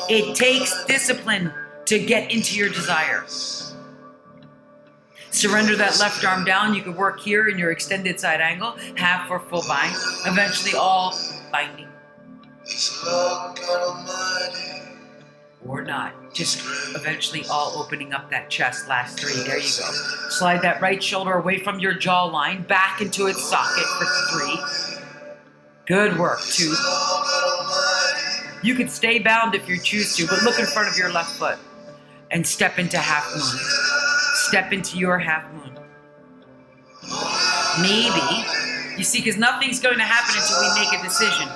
[0.08, 1.52] It takes discipline
[1.84, 3.24] to get into your desire.
[5.30, 6.74] Surrender that left arm down.
[6.74, 9.94] You can work here in your extended side angle, half or full bind.
[10.24, 11.16] Eventually, all
[11.52, 11.86] binding.
[15.68, 16.32] Or not.
[16.32, 16.60] Just
[16.94, 18.88] eventually all opening up that chest.
[18.88, 19.34] Last three.
[19.44, 19.90] There you go.
[20.30, 25.02] Slide that right shoulder away from your jawline, back into its socket for three.
[25.86, 26.40] Good work.
[26.42, 26.74] Two.
[28.62, 31.36] You could stay bound if you choose to, but look in front of your left
[31.36, 31.58] foot
[32.30, 33.60] and step into half moon.
[34.34, 35.78] Step into your half moon.
[37.80, 38.44] Maybe,
[38.96, 41.48] you see, because nothing's going to happen until we make a decision.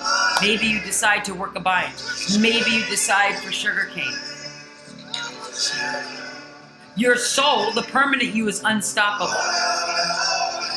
[0.42, 1.92] Maybe you decide to work a bind.
[2.38, 4.14] Maybe you decide for sugarcane.
[6.96, 9.32] Your soul, the permanent you, is unstoppable.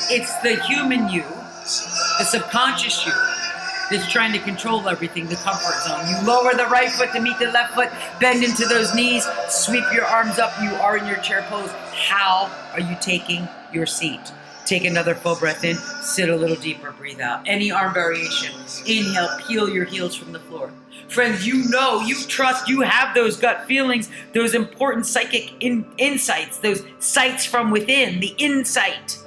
[0.09, 1.23] It's the human you,
[2.19, 3.13] the subconscious you,
[3.91, 6.07] that's trying to control everything, the comfort zone.
[6.07, 9.83] You lower the right foot to meet the left foot, bend into those knees, sweep
[9.93, 10.53] your arms up.
[10.61, 11.71] You are in your chair pose.
[11.91, 14.31] How are you taking your seat?
[14.65, 17.45] Take another full breath in, sit a little deeper, breathe out.
[17.45, 18.53] Any arm variation.
[18.85, 20.71] Inhale, peel your heels from the floor.
[21.09, 26.59] Friends, you know, you trust, you have those gut feelings, those important psychic in- insights,
[26.59, 29.19] those sights from within, the insight.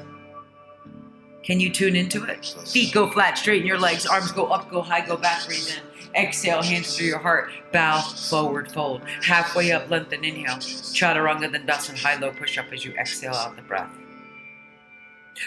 [1.42, 2.44] Can you tune into it?
[2.66, 5.82] Feet go flat, straighten your legs, arms go up, go high, go back, breathe in.
[6.20, 9.02] Exhale, hands through your heart, bow, forward, fold.
[9.22, 10.56] Halfway up, lengthen, inhale.
[10.56, 13.90] Chaturanga Dandasana, high low push up as you exhale out the breath.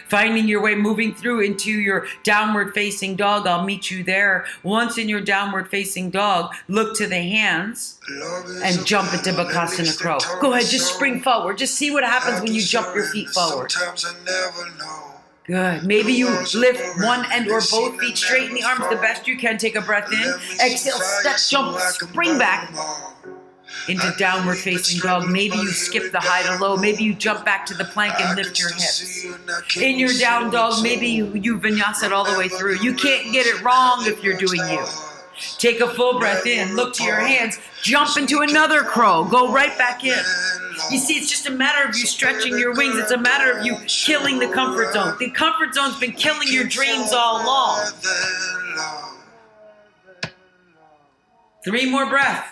[0.08, 3.48] Finding your way, moving through into your downward facing dog.
[3.48, 4.46] I'll meet you there.
[4.64, 8.00] Once in your downward facing dog, look to the hands
[8.64, 10.18] and jump into Bakasana Crow.
[10.42, 11.58] Go ahead, just spring forward.
[11.58, 13.74] Just see what happens when you jump your feet forward.
[15.46, 15.84] Good.
[15.84, 19.58] Maybe you lift one end or both feet, straighten the arms the best you can.
[19.58, 20.34] Take a breath in.
[20.64, 22.72] Exhale, step, jump, spring back
[23.88, 25.30] into downward facing dog.
[25.30, 26.78] Maybe you skip the high to low.
[26.78, 29.26] Maybe you jump back to the plank and lift your hips.
[29.78, 32.80] In your down dog, maybe you, you vinyasa it all the way through.
[32.80, 34.86] You can't get it wrong if you're doing you.
[35.58, 39.78] Take a full breath in, look to your hands, jump into another crow, go right
[39.78, 40.22] back in.
[40.92, 42.98] You see, it's just a matter of you stretching your wings.
[42.98, 45.16] It's a matter of you killing the comfort zone.
[45.20, 47.92] The comfort zone's been killing your dreams all along.
[51.64, 52.50] Three more breaths.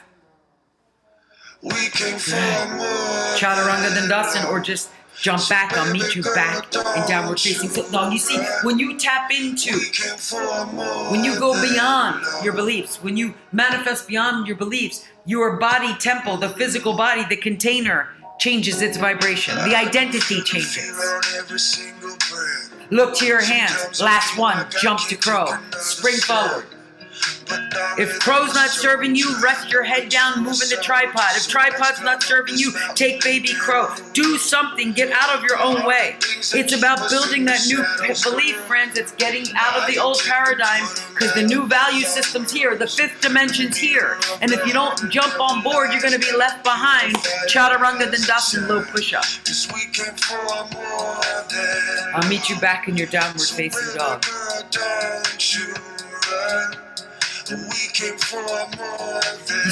[3.38, 4.90] Chaturanga Dandasana, or just
[5.20, 5.74] jump back.
[5.74, 8.14] I'll meet you back in downward facing dog.
[8.14, 9.74] You see, when you tap into,
[11.12, 16.38] when you go beyond your beliefs, when you manifest beyond your beliefs, your body temple,
[16.38, 18.10] the physical body, the container
[18.40, 19.56] changes its vibration.
[19.56, 20.94] The identity changes.
[22.92, 24.00] Look to your hands.
[24.00, 24.68] Last one.
[24.80, 25.48] Jump to crow.
[25.80, 26.66] Spring forward.
[27.98, 31.36] If crow's not serving you, rest your head down, move in the tripod.
[31.36, 33.94] If tripod's not serving you, take baby crow.
[34.14, 36.16] Do something, get out of your own way.
[36.54, 37.84] It's about building that new
[38.24, 38.98] belief, friends.
[38.98, 42.76] It's getting out of the old paradigm because the new value system's here.
[42.76, 44.18] The fifth dimension's here.
[44.42, 47.16] And if you don't jump on board, you're going to be left behind.
[47.48, 49.26] Chaturanga Dandasana, low push up.
[52.14, 54.24] I'll meet you back in your downward facing dog.
[57.50, 57.66] You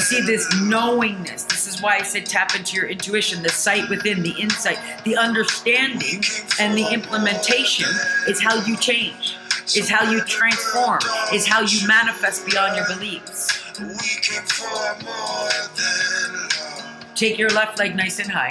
[0.00, 1.42] see this knowingness.
[1.44, 5.16] This is why I said tap into your intuition, the sight within, the insight, the
[5.16, 6.22] understanding,
[6.58, 7.88] and the implementation
[8.28, 9.36] is how you change,
[9.76, 11.00] is how you transform,
[11.34, 13.62] is how you manifest beyond your beliefs.
[17.14, 18.48] Take your left leg nice and high.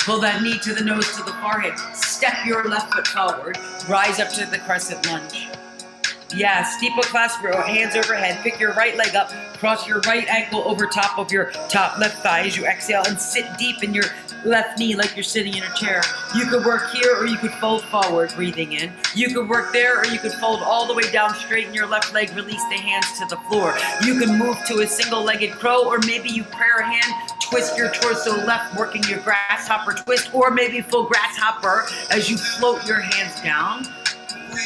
[0.00, 1.78] Pull that knee to the nose to the forehead.
[1.94, 3.56] Step your left foot forward.
[3.88, 5.47] Rise up to the crescent lunge.
[6.34, 8.38] Yeah, steeple class your hands overhead.
[8.42, 9.30] Pick your right leg up.
[9.58, 13.18] Cross your right ankle over top of your top left thigh as you exhale and
[13.18, 14.04] sit deep in your
[14.44, 16.02] left knee like you're sitting in a chair.
[16.36, 18.92] You could work here or you could fold forward, breathing in.
[19.14, 22.12] You could work there or you could fold all the way down, straighten your left
[22.12, 23.76] leg, release the hands to the floor.
[24.04, 27.90] You can move to a single legged crow or maybe you prayer hand, twist your
[27.92, 33.40] torso left, working your grasshopper twist, or maybe full grasshopper as you float your hands
[33.42, 33.86] down,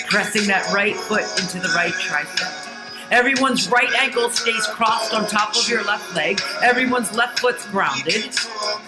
[0.08, 2.68] pressing that right foot into the right tricep.
[3.10, 6.40] Everyone's right ankle stays crossed on top of your left leg.
[6.62, 8.34] Everyone's left foot's grounded.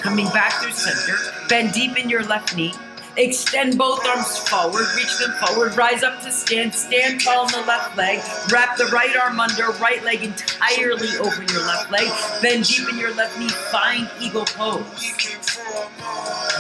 [0.01, 1.19] Coming back through center.
[1.49, 2.73] Bend deep in your left knee.
[3.17, 7.61] Extend both arms forward, reach them forward, rise up to stand, stand tall on the
[7.61, 8.19] left leg,
[8.51, 12.09] wrap the right arm under, right leg entirely over your left leg,
[12.43, 15.15] bend deep in your left knee, find eagle pose.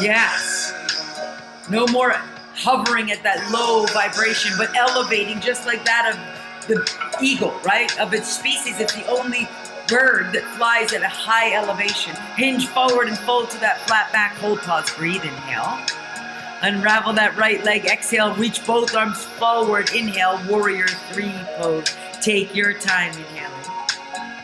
[0.00, 0.72] Yes.
[1.68, 2.14] No more
[2.54, 6.88] hovering at that low vibration, but elevating just like that of the
[7.22, 7.98] eagle, right?
[8.00, 8.80] Of its species.
[8.80, 9.48] It's the only
[9.88, 12.14] bird that flies at a high elevation.
[12.36, 15.78] Hinge forward and fold to that flat back, hold pause, breathe, inhale.
[16.62, 17.84] Unravel that right leg.
[17.84, 18.34] Exhale.
[18.36, 19.90] Reach both arms forward.
[19.94, 20.40] Inhale.
[20.48, 21.94] Warrior three pose.
[22.22, 23.50] Take your time inhaling.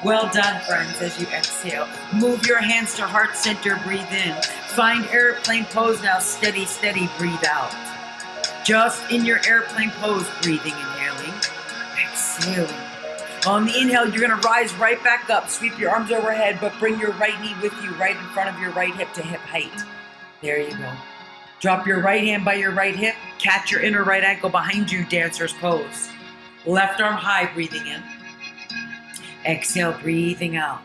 [0.05, 1.89] Well done, friends, as you exhale.
[2.15, 3.77] Move your hands to heart center.
[3.85, 4.35] Breathe in.
[4.77, 6.19] Find airplane pose now.
[6.19, 7.09] Steady, steady.
[7.17, 7.75] Breathe out.
[8.65, 10.29] Just in your airplane pose.
[10.43, 11.35] Breathing, inhaling.
[11.99, 12.75] Exhaling.
[13.47, 15.49] On the inhale, you're going to rise right back up.
[15.49, 18.61] Sweep your arms overhead, but bring your right knee with you right in front of
[18.61, 19.73] your right hip to hip height.
[20.43, 20.93] There you go.
[21.61, 23.15] Drop your right hand by your right hip.
[23.39, 26.09] Catch your inner right ankle behind you, dancer's pose.
[26.67, 28.03] Left arm high, breathing in.
[29.47, 30.81] Exhale, breathing out.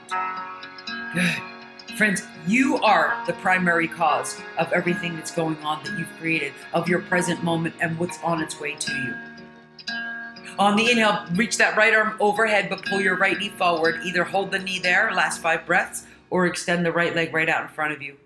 [1.13, 1.54] Good.
[1.95, 6.89] Friends, you are the primary cause of everything that's going on that you've created, of
[6.89, 9.15] your present moment and what's on its way to you.
[10.59, 14.01] On the inhale, reach that right arm overhead, but pull your right knee forward.
[14.03, 17.61] Either hold the knee there, last five breaths, or extend the right leg right out
[17.61, 18.17] in front of you.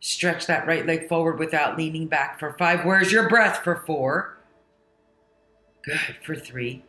[0.00, 2.86] Stretch that right leg forward without leaning back for five.
[2.86, 4.38] Where's your breath for four?
[5.84, 6.16] Good.
[6.24, 6.84] For three.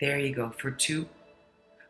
[0.00, 0.54] There you go.
[0.58, 1.06] For two.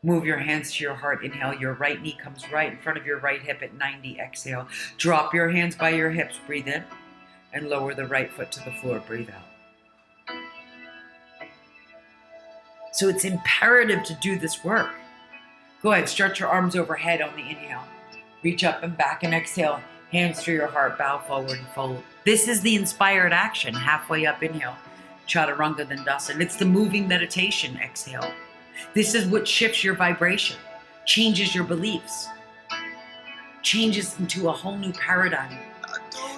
[0.05, 1.24] Move your hands to your heart.
[1.24, 1.55] Inhale.
[1.55, 4.18] Your right knee comes right in front of your right hip at 90.
[4.20, 4.68] Exhale.
[4.98, 6.39] Drop your hands by your hips.
[6.47, 6.85] Breathe in.
[7.55, 9.02] And lower the right foot to the floor.
[9.06, 10.36] Breathe out.
[12.93, 14.90] So it's imperative to do this work.
[15.82, 16.09] Go ahead.
[16.09, 17.85] Stretch your arms overhead on the inhale.
[18.43, 19.81] Reach up and back and exhale.
[20.12, 22.02] Hands to your heart, bow forward and fold.
[22.24, 24.76] This is the inspired action, halfway up, inhale.
[25.26, 26.40] Chaturanga Dandasana.
[26.40, 28.31] It's the moving meditation, exhale.
[28.94, 30.56] This is what shifts your vibration,
[31.05, 32.28] changes your beliefs,
[33.62, 35.56] changes into a whole new paradigm.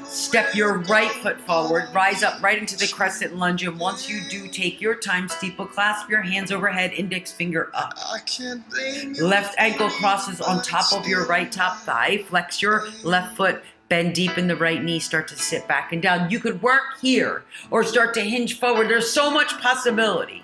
[0.04, 4.20] Step your right foot forward, rise up right into the crescent lunge, and once you
[4.30, 7.92] do, take your time, steeple clasp your hands overhead, index finger up.
[9.20, 14.14] Left ankle crosses on top of your right top thigh, flex your left foot, bend
[14.14, 16.30] deep in the right knee, start to sit back and down.
[16.30, 18.88] You could work here or start to hinge forward.
[18.88, 20.42] There's so much possibility.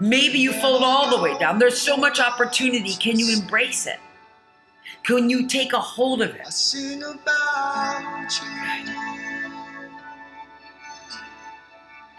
[0.00, 1.58] Maybe you fold all the way down.
[1.58, 2.94] There's so much opportunity.
[2.94, 3.98] Can you embrace it?
[5.04, 6.46] Can you take a hold of it?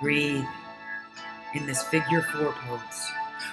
[0.02, 0.46] Breathe
[1.54, 3.12] in this figure four pose.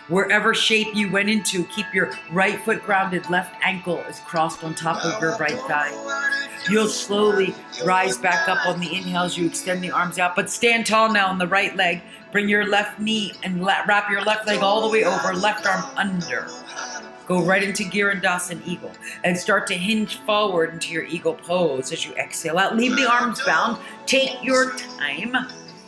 [0.08, 4.74] Wherever shape you went into, keep your right foot grounded, left ankle is crossed on
[4.74, 5.92] top of your right thigh.
[6.70, 7.54] You'll slowly
[7.84, 9.36] rise back up on the inhales.
[9.36, 12.02] You extend the arms out, but stand tall now on the right leg.
[12.32, 15.84] Bring your left knee and wrap your left leg all the way over, left arm
[15.96, 16.48] under.
[17.26, 18.92] Go right into Garudasana Eagle
[19.24, 22.76] and start to hinge forward into your eagle pose as you exhale out.
[22.76, 23.78] Leave the arms bound.
[24.06, 25.34] Take your time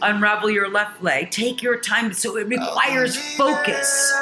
[0.02, 1.30] unravel your left leg.
[1.30, 2.12] Take your time.
[2.12, 4.12] So it requires focus.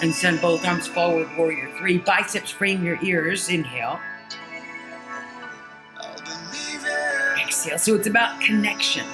[0.00, 1.98] And send both arms forward, warrior three.
[1.98, 3.48] Biceps frame your ears.
[3.48, 3.98] Inhale.
[7.40, 7.78] Exhale.
[7.78, 9.04] So it's about connection.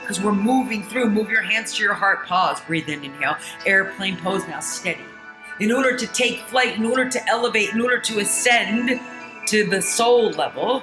[0.00, 1.10] Because we're moving through.
[1.10, 2.26] Move your hands to your heart.
[2.26, 2.60] Pause.
[2.66, 3.04] Breathe in.
[3.04, 3.36] Inhale.
[3.66, 4.60] Airplane pose now.
[4.60, 5.00] Steady.
[5.58, 9.00] In order to take flight, in order to elevate, in order to ascend
[9.46, 10.82] to the soul level,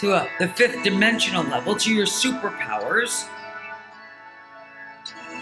[0.00, 3.28] to a, the fifth dimensional level, to your superpowers.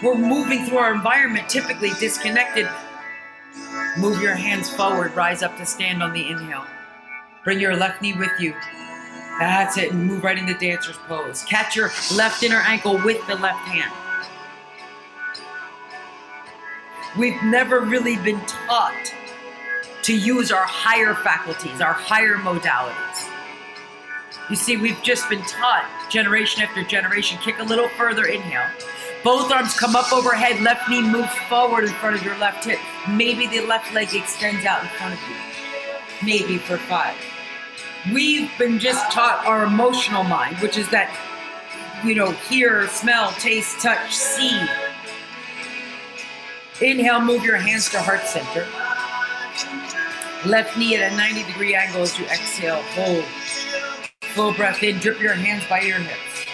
[0.03, 2.67] We're moving through our environment, typically disconnected.
[3.97, 6.65] Move your hands forward, rise up to stand on the inhale.
[7.43, 8.53] Bring your left knee with you.
[9.39, 11.43] That's it, and move right into dancer's pose.
[11.43, 13.91] Catch your left inner ankle with the left hand.
[17.17, 19.13] We've never really been taught
[20.03, 23.28] to use our higher faculties, our higher modalities.
[24.49, 27.37] You see, we've just been taught generation after generation.
[27.39, 28.65] Kick a little further, inhale.
[29.23, 32.79] Both arms come up overhead, left knee moves forward in front of your left hip.
[33.07, 35.35] Maybe the left leg extends out in front of you.
[36.25, 37.15] Maybe for five.
[38.11, 41.13] We've been just taught our emotional mind, which is that,
[42.03, 44.57] you know, hear, smell, taste, touch, see.
[46.81, 48.65] Inhale, move your hands to heart center.
[50.49, 53.25] Left knee at a 90 degree angle as you exhale, hold.
[54.33, 56.45] Full breath in, drip your hands by your hips.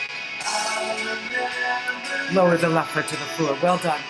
[2.34, 3.58] Lower the left foot to the floor.
[3.62, 4.02] Well done.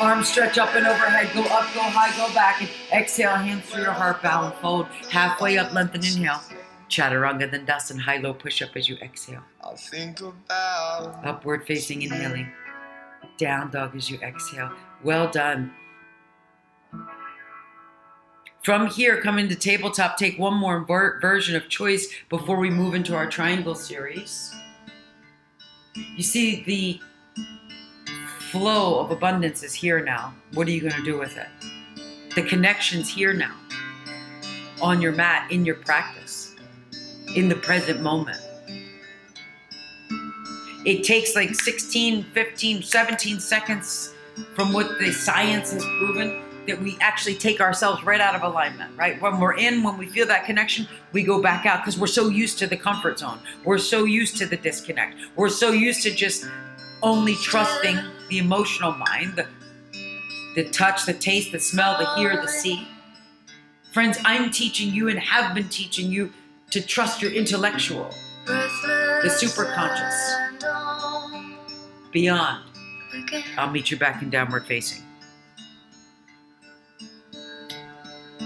[0.00, 1.32] Arms stretch up and overhead.
[1.34, 2.60] Go up, go high, go back.
[2.60, 4.86] And exhale, hands through your heart, bow and fold.
[5.10, 6.40] Halfway up, lengthen, inhale.
[6.88, 9.42] Chaturanga, Dandasana high low push up as you exhale.
[9.62, 12.48] I'll think about Upward facing, inhaling.
[13.38, 14.72] Down dog as you exhale.
[15.02, 15.72] Well done.
[18.62, 20.16] From here, come into tabletop.
[20.16, 24.54] Take one more ver- version of choice before we move into our triangle series.
[25.94, 27.00] You see, the
[28.50, 30.32] flow of abundance is here now.
[30.54, 31.48] What are you going to do with it?
[32.36, 33.56] The connection's here now.
[34.80, 36.54] On your mat, in your practice,
[37.34, 38.38] in the present moment.
[40.84, 44.14] It takes like 16, 15, 17 seconds
[44.54, 48.96] from what the science has proven that we actually take ourselves right out of alignment,
[48.96, 49.20] right?
[49.20, 52.28] When we're in, when we feel that connection, we go back out because we're so
[52.28, 53.38] used to the comfort zone.
[53.64, 55.16] We're so used to the disconnect.
[55.36, 56.46] We're so used to just
[57.02, 57.98] only trusting
[58.28, 59.46] the emotional mind, the,
[60.54, 62.86] the touch, the taste, the smell, the hear, the see.
[63.92, 66.32] Friends, I'm teaching you and have been teaching you
[66.70, 68.08] to trust your intellectual,
[68.46, 70.62] the superconscious,
[72.12, 72.64] beyond.
[73.58, 75.02] I'll meet you back in downward facing.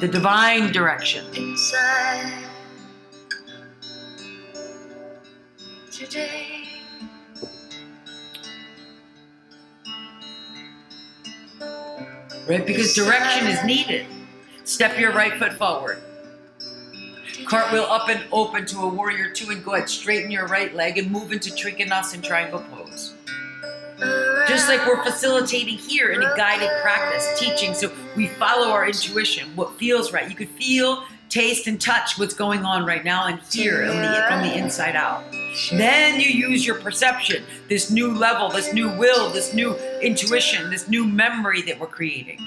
[0.01, 1.25] The divine direction.
[1.35, 2.45] inside
[5.91, 6.57] today.
[12.47, 12.67] right?
[12.67, 14.07] Because direction is needed.
[14.65, 15.99] Step your right foot forward.
[17.47, 19.89] Cartwheel up and open to a warrior two and go ahead.
[19.89, 23.15] Straighten your right leg and move into Trikonasana triangle pose.
[24.49, 29.55] Just like we're facilitating here in a guided practice, teaching, so we follow our intuition,
[29.57, 30.29] what feels right.
[30.29, 34.25] You could feel, taste, and touch what's going on right now and hear on the,
[34.29, 35.25] from the inside out.
[35.73, 40.89] Then you use your perception, this new level, this new will, this new intuition, this
[40.89, 42.47] new memory that we're creating.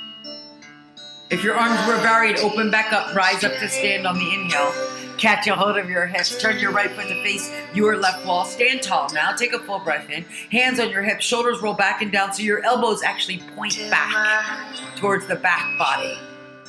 [1.32, 4.74] If your arms were varied, open back up, rise up to stand on the inhale.
[5.20, 6.42] Catch a hold of your hips.
[6.42, 8.46] Turn your right foot to face your left wall.
[8.46, 9.34] Stand tall now.
[9.34, 10.24] Take a full breath in.
[10.50, 11.26] Hands on your hips.
[11.26, 16.18] Shoulders roll back and down so your elbows actually point back towards the back body.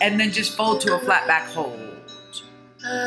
[0.00, 1.78] And then just fold to a flat back hold.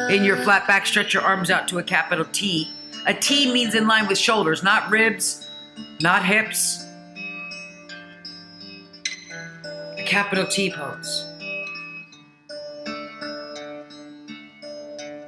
[0.09, 2.71] In your flat back, stretch your arms out to a capital T.
[3.05, 5.49] A T means in line with shoulders, not ribs,
[5.99, 6.85] not hips.
[9.97, 11.32] A capital T pose.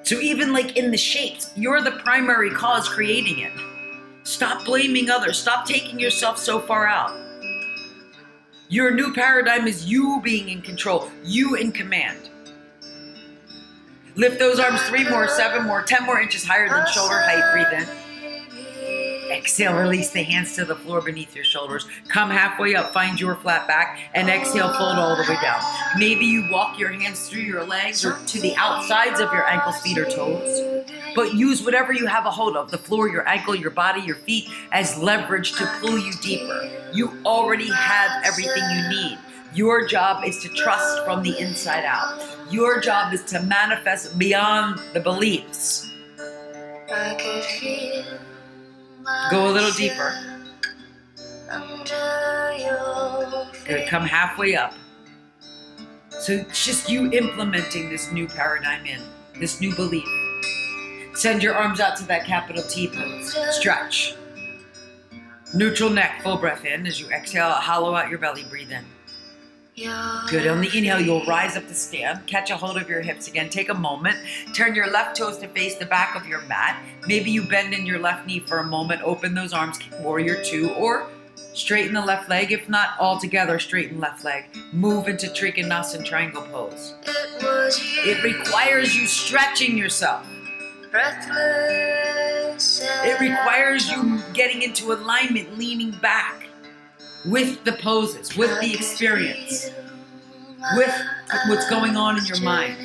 [0.05, 3.51] So even like in the shapes, you're the primary cause creating it.
[4.23, 5.39] Stop blaming others.
[5.39, 7.11] Stop taking yourself so far out.
[8.69, 12.29] Your new paradigm is you being in control, you in command.
[14.15, 17.51] Lift those arms three more, seven more, ten more inches higher than shoulder height.
[17.51, 18.04] Breathe in.
[19.31, 21.87] Exhale, release the hands to the floor beneath your shoulders.
[22.07, 25.61] Come halfway up, find your flat back, and exhale, fold all the way down.
[25.97, 29.79] Maybe you walk your hands through your legs or to the outsides of your ankles,
[29.81, 30.85] feet, or toes.
[31.15, 34.15] But use whatever you have a hold of the floor, your ankle, your body, your
[34.15, 36.69] feet as leverage to pull you deeper.
[36.93, 39.17] You already have everything you need.
[39.53, 42.21] Your job is to trust from the inside out.
[42.51, 45.89] Your job is to manifest beyond the beliefs.
[46.91, 48.17] I feel
[49.29, 50.13] Go a little deeper.
[53.65, 53.87] Good.
[53.87, 54.73] Come halfway up.
[56.09, 59.01] So it's just you implementing this new paradigm in,
[59.39, 60.07] this new belief.
[61.13, 63.35] Send your arms out to that capital T pose.
[63.55, 64.15] Stretch.
[65.53, 66.87] Neutral neck, full breath in.
[66.87, 68.83] As you exhale, hollow out your belly, breathe in.
[70.29, 70.47] Good.
[70.47, 72.25] On the inhale, you'll rise up the stand.
[72.27, 73.49] Catch a hold of your hips again.
[73.49, 74.17] Take a moment.
[74.55, 76.81] Turn your left toes to face the back of your mat.
[77.07, 79.01] Maybe you bend in your left knee for a moment.
[79.03, 81.07] Open those arms, warrior two, or
[81.53, 82.51] Straighten the left leg.
[82.51, 84.45] If not all together, straighten left leg.
[84.73, 86.95] Move into Trikonasana triangle pose.
[87.03, 88.11] It was you.
[88.11, 90.27] It requires you stretching yourself.
[90.91, 92.81] breathless.
[92.83, 96.47] It requires you getting into alignment, leaning back
[97.25, 99.71] with the poses, with the experience,
[100.75, 100.93] with
[101.47, 102.77] what's going on in your mind.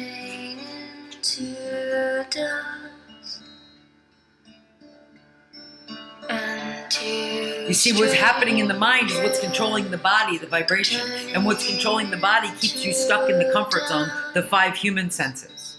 [7.68, 11.00] You see, what's happening in the mind is what's controlling the body, the vibration.
[11.32, 15.10] And what's controlling the body keeps you stuck in the comfort zone, the five human
[15.10, 15.78] senses.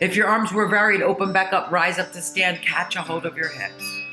[0.00, 3.26] If your arms were varied, open back up, rise up to stand, catch a hold
[3.26, 4.03] of your hips.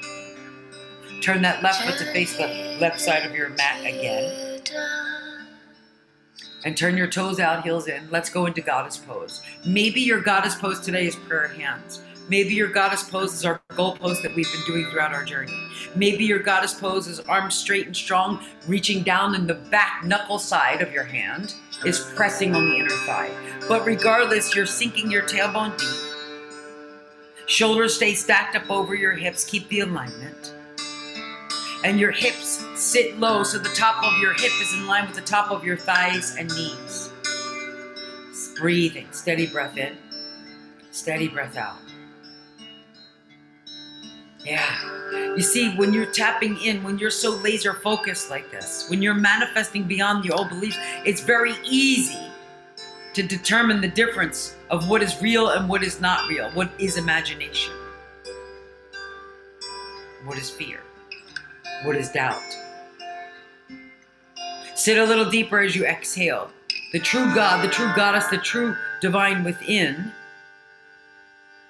[1.21, 4.59] Turn that left foot to face the left side of your mat again.
[6.65, 8.09] And turn your toes out, heels in.
[8.09, 9.43] Let's go into goddess pose.
[9.63, 12.01] Maybe your goddess pose today is prayer hands.
[12.27, 15.55] Maybe your goddess pose is our goal pose that we've been doing throughout our journey.
[15.95, 20.39] Maybe your goddess pose is arms straight and strong, reaching down in the back knuckle
[20.39, 21.53] side of your hand
[21.85, 23.31] is pressing on the inner thigh.
[23.67, 26.15] But regardless, you're sinking your tailbone deep.
[27.47, 30.53] Shoulders stay stacked up over your hips, keep the alignment.
[31.83, 35.15] And your hips sit low so the top of your hip is in line with
[35.15, 37.09] the top of your thighs and knees.
[38.59, 39.97] Breathing, steady breath in,
[40.91, 41.77] steady breath out.
[44.45, 45.35] Yeah.
[45.35, 49.13] You see, when you're tapping in, when you're so laser focused like this, when you're
[49.13, 52.31] manifesting beyond your old beliefs, it's very easy
[53.13, 56.97] to determine the difference of what is real and what is not real, what is
[56.97, 57.73] imagination,
[60.25, 60.79] what is fear,
[61.83, 62.41] what is doubt.
[64.75, 66.49] Sit a little deeper as you exhale.
[66.91, 70.11] The true God, the true goddess, the true divine within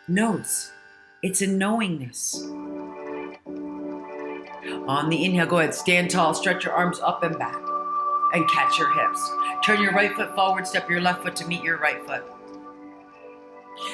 [0.07, 0.71] knows.
[1.21, 2.41] It's a knowingness.
[4.87, 7.61] On the inhale, go ahead, stand tall, stretch your arms up and back,
[8.33, 9.29] and catch your hips.
[9.63, 12.23] Turn your right foot forward, step your left foot to meet your right foot.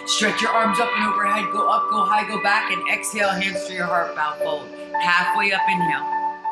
[0.05, 3.65] Stretch your arms up and overhead, go up, go high, go back, and exhale, hands
[3.67, 4.67] to your heart, bow, fold.
[5.01, 6.05] Halfway up, inhale.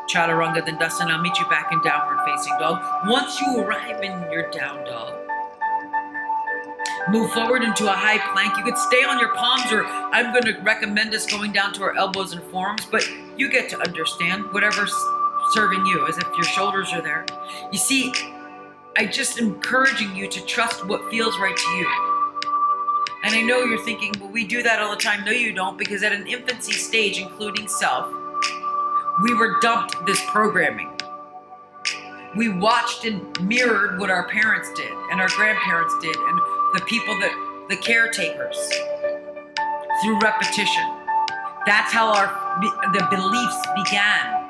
[0.08, 2.82] Chaturanga Dandasana, I'll meet you back in downward facing dog.
[3.06, 5.14] Once you arrive in your down dog,
[7.08, 8.56] Move forward into a high plank.
[8.58, 11.84] You could stay on your palms, or I'm going to recommend us going down to
[11.84, 14.92] our elbows and forearms, but you get to understand whatever's
[15.52, 17.24] serving you as if your shoulders are there.
[17.70, 18.12] You see,
[18.96, 22.15] I just encouraging you to trust what feels right to you.
[23.24, 25.24] And I know you're thinking, well, we do that all the time.
[25.24, 28.12] No, you don't, because at an infancy stage, including self,
[29.22, 30.90] we were dumped this programming.
[32.36, 36.38] We watched and mirrored what our parents did and our grandparents did and
[36.74, 37.32] the people that
[37.70, 38.56] the caretakers
[40.02, 40.84] through repetition.
[41.64, 42.60] That's how our
[42.92, 44.48] the beliefs began.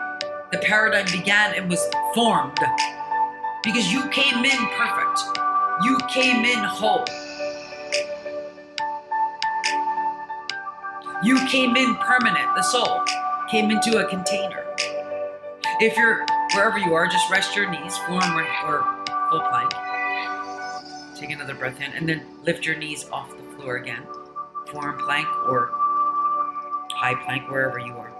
[0.52, 1.82] The paradigm began and was
[2.14, 2.58] formed
[3.62, 5.20] because you came in perfect.
[5.82, 7.04] You came in whole.
[11.22, 12.54] You came in permanent.
[12.54, 13.02] The soul
[13.50, 14.64] came into a container.
[15.80, 18.22] If you're wherever you are, just rest your knees, form
[18.64, 18.84] or,
[19.30, 19.72] full plank.
[21.16, 24.02] Take another breath in and then lift your knees off the floor again.
[24.68, 25.70] Forearm plank or
[26.92, 28.12] high plank, wherever you are.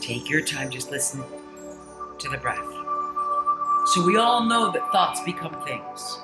[0.00, 1.22] Take your time, just listen
[2.18, 2.73] to the breath.
[3.86, 6.18] So, we all know that thoughts become things,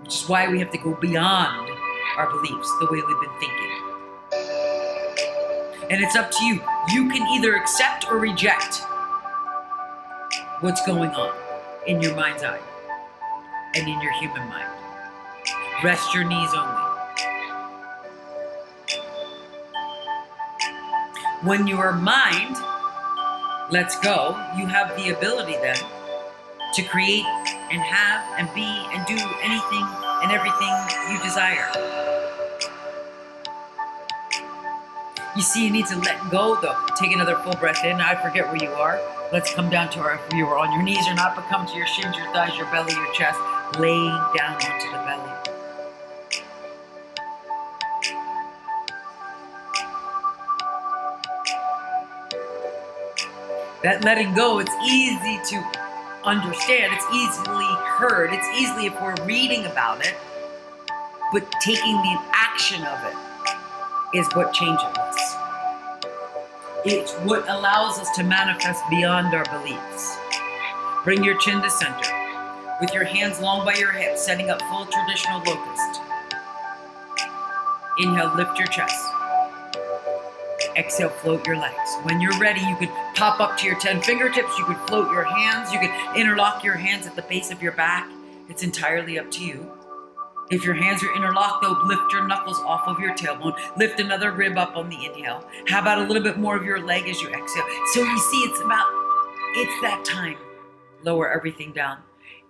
[0.00, 1.70] which is why we have to go beyond
[2.16, 3.66] our beliefs, the way we've been thinking.
[5.90, 6.54] And it's up to you.
[6.88, 8.82] You can either accept or reject
[10.60, 11.34] what's going on
[11.86, 12.60] in your mind's eye
[13.74, 14.70] and in your human mind.
[15.84, 16.82] Rest your knees only.
[21.44, 22.56] When your mind
[23.70, 25.76] lets go, you have the ability then
[26.74, 27.24] to create
[27.70, 29.86] and have and be and do anything
[30.22, 30.74] and everything
[31.10, 31.70] you desire.
[35.34, 36.76] You see, you need to let go though.
[36.96, 38.00] Take another full breath in.
[38.00, 39.00] I forget where you are.
[39.32, 41.66] Let's come down to our, if you are on your knees or not, but come
[41.66, 43.38] to your shins, your thighs, your belly, your chest,
[43.78, 45.35] laying down onto the belly.
[53.86, 55.64] That letting go, it's easy to
[56.24, 60.16] understand, it's easily heard, it's easily if we're reading about it,
[61.32, 65.36] but taking the action of it is what changes us.
[66.84, 70.18] It's what allows us to manifest beyond our beliefs.
[71.04, 72.10] Bring your chin to center,
[72.80, 76.00] with your hands long by your hips, setting up full traditional locust.
[78.00, 79.05] Inhale, lift your chest.
[80.76, 81.96] Exhale, float your legs.
[82.02, 84.58] When you're ready, you could pop up to your 10 fingertips.
[84.58, 85.72] You could float your hands.
[85.72, 88.10] You could interlock your hands at the base of your back.
[88.48, 89.72] It's entirely up to you.
[90.50, 93.58] If your hands are interlocked, though, lift your knuckles off of your tailbone.
[93.76, 95.44] Lift another rib up on the inhale.
[95.66, 97.64] How about a little bit more of your leg as you exhale?
[97.94, 98.86] So you see, it's about,
[99.54, 100.36] it's that time.
[101.02, 101.98] Lower everything down.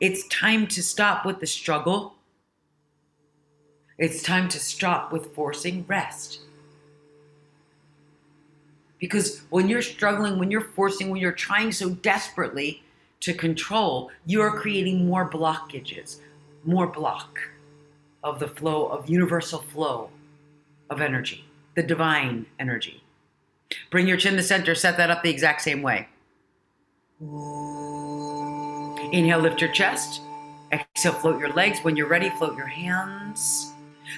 [0.00, 2.16] It's time to stop with the struggle.
[3.98, 6.40] It's time to stop with forcing rest.
[8.98, 12.82] Because when you're struggling, when you're forcing, when you're trying so desperately
[13.20, 16.20] to control, you're creating more blockages,
[16.64, 17.38] more block
[18.24, 20.10] of the flow of universal flow
[20.90, 21.44] of energy,
[21.74, 23.02] the divine energy.
[23.90, 26.08] Bring your chin to center, set that up the exact same way.
[29.12, 30.20] Inhale, lift your chest.
[30.72, 31.80] Exhale, float your legs.
[31.80, 33.72] When you're ready, float your hands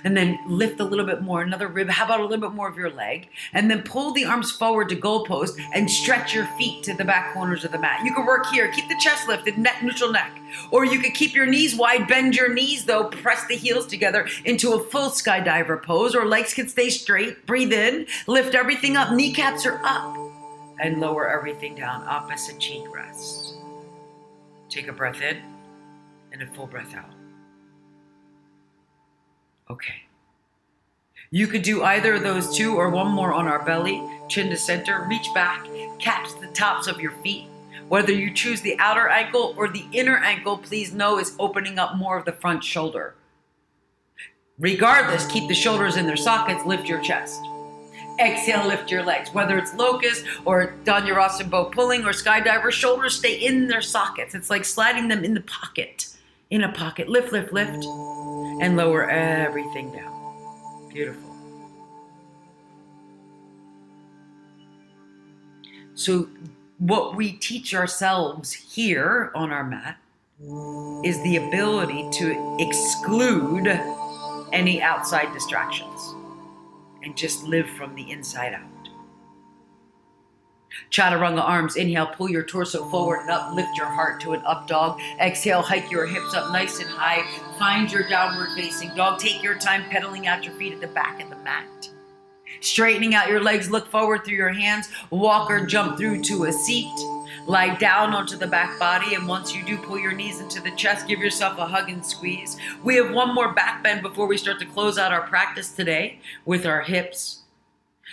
[0.04, 1.88] and then lift a little bit more, another rib.
[1.88, 3.28] How about a little bit more of your leg?
[3.52, 7.32] And then pull the arms forward to goalpost and stretch your feet to the back
[7.34, 8.04] corners of the mat.
[8.04, 10.38] You can work here, keep the chest lifted, neck, neutral neck.
[10.70, 14.26] Or you could keep your knees wide, bend your knees though, press the heels together
[14.44, 17.46] into a full skydiver pose, or legs can stay straight.
[17.46, 20.16] Breathe in, lift everything up, kneecaps are up,
[20.80, 22.02] and lower everything down.
[22.04, 23.56] Opposite cheek rest.
[24.68, 25.42] Take a breath in
[26.32, 27.17] and a full breath out.
[29.70, 30.02] Okay.
[31.30, 34.56] You could do either of those two or one more on our belly, chin to
[34.56, 35.66] center, reach back,
[35.98, 37.46] catch the tops of your feet.
[37.88, 41.96] Whether you choose the outer ankle or the inner ankle, please know is opening up
[41.96, 43.14] more of the front shoulder.
[44.58, 47.40] Regardless, keep the shoulders in their sockets, lift your chest.
[48.18, 49.32] Exhale, lift your legs.
[49.32, 54.34] Whether it's locust or Dhanurasana bow pulling or skydiver, shoulders stay in their sockets.
[54.34, 56.08] It's like sliding them in the pocket,
[56.50, 57.08] in a pocket.
[57.08, 57.84] Lift, lift, lift
[58.60, 60.88] and lower everything down.
[60.92, 61.28] Beautiful.
[65.94, 66.28] So,
[66.78, 69.98] what we teach ourselves here on our mat
[71.04, 73.66] is the ability to exclude
[74.52, 76.14] any outside distractions
[77.02, 78.77] and just live from the inside out.
[80.90, 81.76] Chaturanga arms.
[81.76, 83.54] Inhale, pull your torso forward and up.
[83.54, 85.00] Lift your heart to an up dog.
[85.20, 87.24] Exhale, hike your hips up nice and high.
[87.58, 89.18] Find your downward facing dog.
[89.18, 91.90] Take your time pedaling out your feet at the back of the mat.
[92.60, 94.88] Straightening out your legs, look forward through your hands.
[95.10, 96.92] Walk or jump through to a seat.
[97.46, 100.70] Lie down onto the back body, and once you do, pull your knees into the
[100.72, 101.06] chest.
[101.06, 102.58] Give yourself a hug and squeeze.
[102.82, 106.20] We have one more back bend before we start to close out our practice today
[106.44, 107.42] with our hips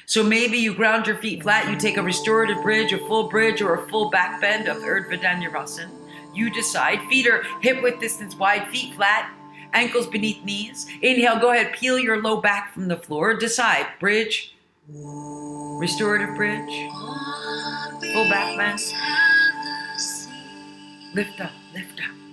[0.06, 3.62] so maybe you ground your feet flat, you take a restorative bridge, a full bridge,
[3.62, 5.90] or a full back bend of Urdhva.
[6.34, 7.02] You decide.
[7.10, 9.32] Feet are hip width distance wide, feet flat,
[9.74, 10.88] ankles beneath knees.
[11.02, 13.36] Inhale, go ahead, peel your low back from the floor.
[13.36, 13.88] Decide.
[14.00, 14.56] Bridge,
[14.88, 16.92] restorative bridge,
[18.14, 18.80] full back bend.
[21.16, 22.25] Lift up, lift up.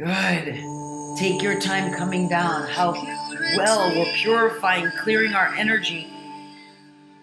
[0.00, 0.64] Good.
[1.18, 2.66] Take your time coming down.
[2.68, 2.92] How
[3.54, 6.10] well we're purifying, clearing our energy,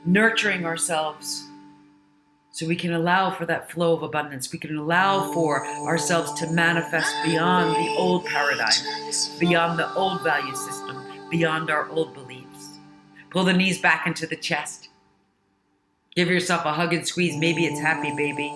[0.05, 1.43] nurturing ourselves
[2.51, 4.51] so we can allow for that flow of abundance.
[4.53, 8.69] We can allow for ourselves to manifest beyond the old paradigm,
[9.39, 12.77] beyond the old value system, beyond our old beliefs.
[13.31, 14.89] Pull the knees back into the chest.
[16.15, 17.37] Give yourself a hug and squeeze.
[17.37, 18.53] Maybe it's happy, baby.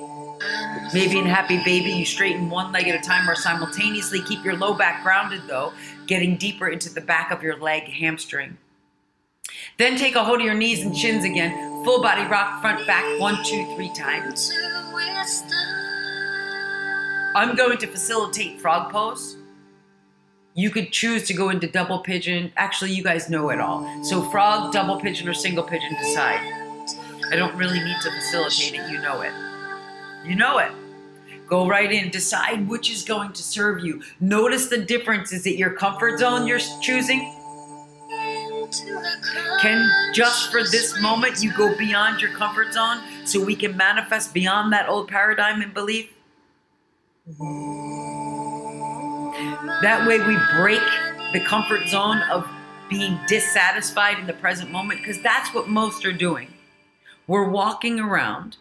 [0.93, 4.57] Maybe in Happy Baby, you straighten one leg at a time or simultaneously keep your
[4.57, 5.73] low back grounded, though,
[6.07, 8.57] getting deeper into the back of your leg hamstring.
[9.77, 11.83] Then take a hold of your knees and chins again.
[11.83, 14.51] Full body rock, front, back, one, two, three times.
[17.33, 19.37] I'm going to facilitate frog pose.
[20.53, 22.51] You could choose to go into double pigeon.
[22.57, 24.03] Actually, you guys know it all.
[24.03, 26.41] So, frog, double pigeon, or single pigeon, decide.
[27.31, 29.31] I don't really need to facilitate it, you know it.
[30.25, 30.71] You know it.
[31.47, 34.01] Go right in, decide which is going to serve you.
[34.19, 35.33] Notice the difference.
[35.33, 37.19] Is it your comfort zone you're choosing?
[39.61, 44.33] Can just for this moment you go beyond your comfort zone so we can manifest
[44.33, 46.09] beyond that old paradigm and belief?
[49.81, 50.81] That way we break
[51.33, 52.47] the comfort zone of
[52.89, 56.53] being dissatisfied in the present moment because that's what most are doing.
[57.27, 58.57] We're walking around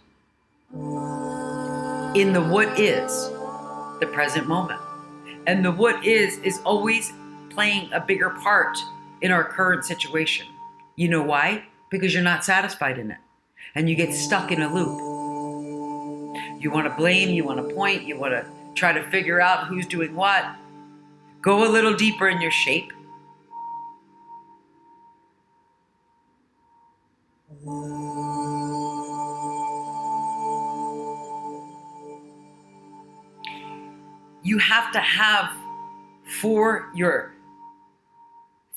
[2.14, 3.28] in the what is,
[4.00, 4.80] the present moment.
[5.46, 7.12] And the what is is always
[7.50, 8.76] playing a bigger part
[9.20, 10.46] in our current situation.
[10.96, 11.64] You know why?
[11.88, 13.18] Because you're not satisfied in it.
[13.76, 14.98] And you get stuck in a loop.
[16.60, 19.68] You want to blame, you want to point, you want to try to figure out
[19.68, 20.44] who's doing what.
[21.42, 22.92] Go a little deeper in your shape.
[34.42, 35.50] You have to have
[36.40, 37.34] for your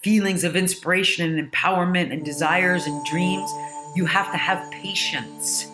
[0.01, 3.49] feelings of inspiration and empowerment and desires and dreams,
[3.95, 5.67] you have to have patience.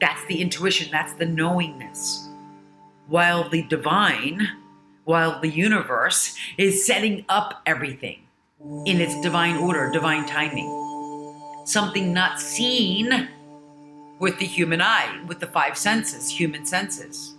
[0.00, 2.28] That's the intuition, that's the knowingness.
[3.08, 4.48] While the divine,
[5.04, 8.20] while the universe is setting up everything
[8.86, 10.74] in its divine order, divine timing.
[11.64, 13.28] Something not seen
[14.18, 17.34] with the human eye, with the five senses, human senses.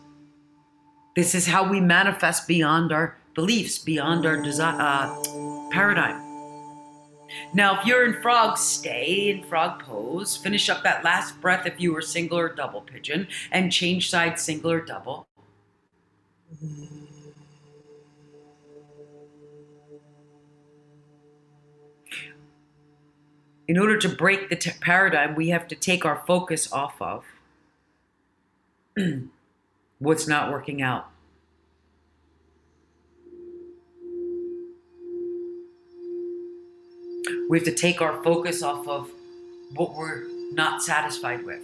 [1.20, 6.18] This is how we manifest beyond our beliefs, beyond our desi- uh, paradigm.
[7.54, 10.38] Now, if you're in frog, stay in frog pose.
[10.38, 14.40] Finish up that last breath if you were single or double pigeon, and change side
[14.40, 15.28] single or double.
[23.68, 27.26] In order to break the t- paradigm, we have to take our focus off of
[30.00, 31.08] what's not working out.
[37.50, 39.10] We have to take our focus off of
[39.76, 41.62] what we're not satisfied with.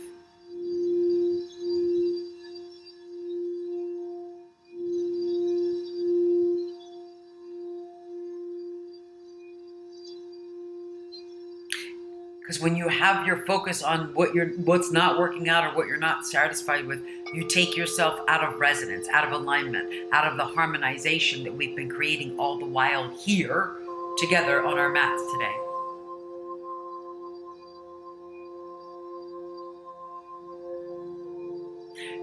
[12.45, 15.87] Because when you have your focus on what you're what's not working out or what
[15.87, 17.01] you're not satisfied with,
[17.33, 21.75] you take yourself out of resonance, out of alignment, out of the harmonization that we've
[21.75, 23.77] been creating all the while here
[24.19, 25.55] together on our mats today.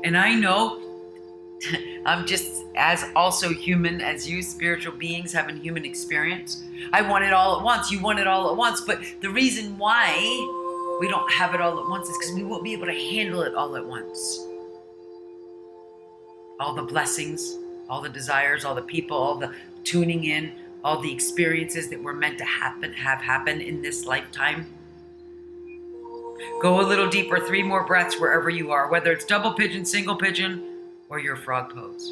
[0.04, 0.91] And I know
[2.06, 6.62] I'm just as also human as you, spiritual beings having human experience.
[6.92, 7.90] I want it all at once.
[7.90, 8.80] You want it all at once.
[8.80, 10.16] But the reason why
[11.00, 13.42] we don't have it all at once is because we won't be able to handle
[13.42, 14.46] it all at once.
[16.60, 17.58] All the blessings,
[17.88, 20.52] all the desires, all the people, all the tuning in,
[20.84, 24.66] all the experiences that were meant to happen, have happen in this lifetime.
[26.60, 30.16] Go a little deeper, three more breaths wherever you are, whether it's double pigeon, single
[30.16, 30.71] pigeon,
[31.12, 32.10] or your frog pose.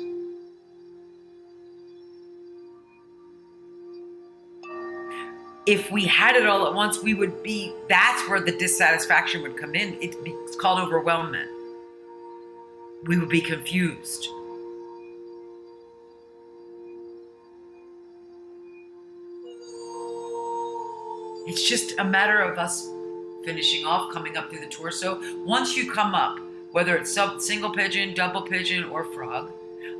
[5.64, 9.56] If we had it all at once, we would be, that's where the dissatisfaction would
[9.56, 9.97] come in.
[10.02, 11.48] It's, called overwhelmment.
[13.05, 14.28] We would be confused.
[21.47, 22.86] It's just a matter of us
[23.47, 25.18] finishing off, coming up through the torso.
[25.47, 26.39] Once you come up,
[26.72, 29.51] whether it's single pigeon, double pigeon, or frog,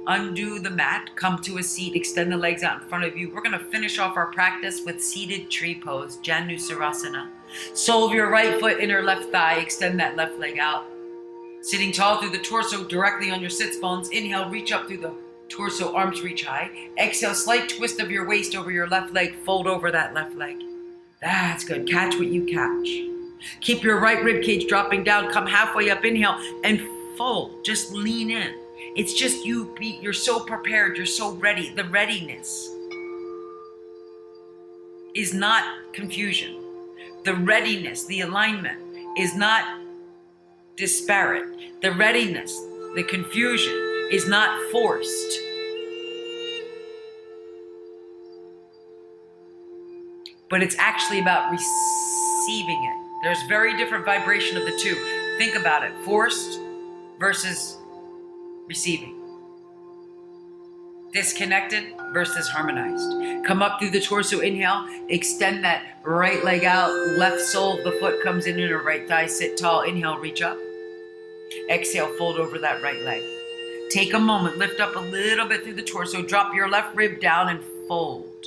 [0.06, 3.32] undo the mat, come to a seat, extend the legs out in front of you.
[3.34, 7.28] We're going to finish off our practice with seated tree pose, Janu Sirsasana.
[7.74, 10.86] Sole of your right foot, inner left thigh, extend that left leg out.
[11.62, 14.09] Sitting tall through the torso, directly on your sits bones.
[14.10, 15.14] Inhale, reach up through the
[15.48, 16.70] torso, arms reach high.
[16.97, 20.56] Exhale, slight twist of your waist over your left leg, fold over that left leg.
[21.20, 21.86] That's good.
[21.86, 23.19] Catch what you catch.
[23.60, 25.30] Keep your right rib cage dropping down.
[25.30, 26.04] Come halfway up.
[26.04, 26.80] Inhale and
[27.16, 27.64] fold.
[27.64, 28.54] Just lean in.
[28.96, 29.74] It's just you.
[29.78, 30.96] Be, you're so prepared.
[30.96, 31.70] You're so ready.
[31.74, 32.68] The readiness
[35.14, 36.56] is not confusion.
[37.24, 38.78] The readiness, the alignment
[39.18, 39.80] is not
[40.76, 41.82] disparate.
[41.82, 42.56] The readiness,
[42.94, 45.38] the confusion is not forced.
[50.48, 53.09] But it's actually about receiving it.
[53.22, 54.94] There's very different vibration of the two.
[55.36, 56.59] Think about it forced
[57.18, 57.76] versus
[58.66, 59.14] receiving.
[61.12, 63.44] Disconnected versus harmonized.
[63.44, 67.92] Come up through the torso, inhale, extend that right leg out, left sole of the
[68.01, 70.56] foot comes in in a right thigh, sit tall, inhale, reach up.
[71.68, 73.22] Exhale, fold over that right leg.
[73.90, 77.20] Take a moment, lift up a little bit through the torso, drop your left rib
[77.20, 78.47] down and fold.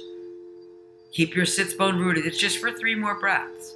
[1.12, 2.26] Keep your sits bone rooted.
[2.26, 3.76] It's just for three more breaths.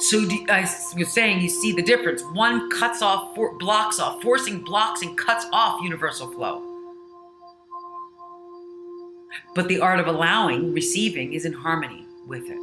[0.00, 0.18] So
[0.48, 2.22] I was uh, saying, you see the difference.
[2.32, 6.62] One cuts off, for, blocks off, forcing blocks and cuts off universal flow.
[9.54, 12.58] But the art of allowing, receiving, is in harmony with it.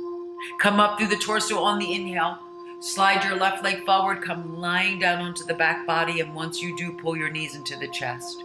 [0.60, 2.38] Come up through the torso on the inhale.
[2.82, 4.22] Slide your left leg forward.
[4.22, 6.20] Come lying down onto the back body.
[6.20, 8.44] And once you do, pull your knees into the chest.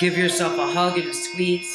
[0.00, 1.70] Give yourself a hug and a squeeze.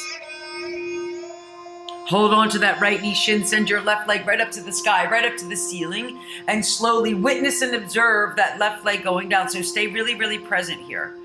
[2.08, 4.72] Hold on to that right knee shin, send your left leg right up to the
[4.72, 9.28] sky, right up to the ceiling, and slowly witness and observe that left leg going
[9.28, 9.50] down.
[9.50, 11.16] So stay really, really present here.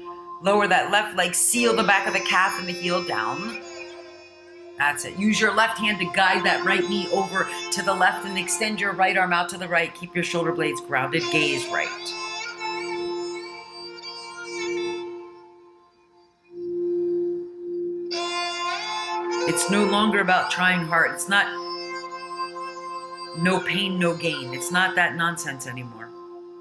[0.40, 3.60] Lower that left leg, seal the back of the calf and the heel down.
[4.78, 5.18] That's it.
[5.18, 8.80] Use your left hand to guide that right knee over to the left and extend
[8.80, 9.94] your right arm out to the right.
[9.94, 12.19] Keep your shoulder blades grounded, gaze right.
[19.48, 21.12] It's no longer about trying hard.
[21.12, 21.46] It's not
[23.38, 24.52] no pain, no gain.
[24.52, 26.10] It's not that nonsense anymore.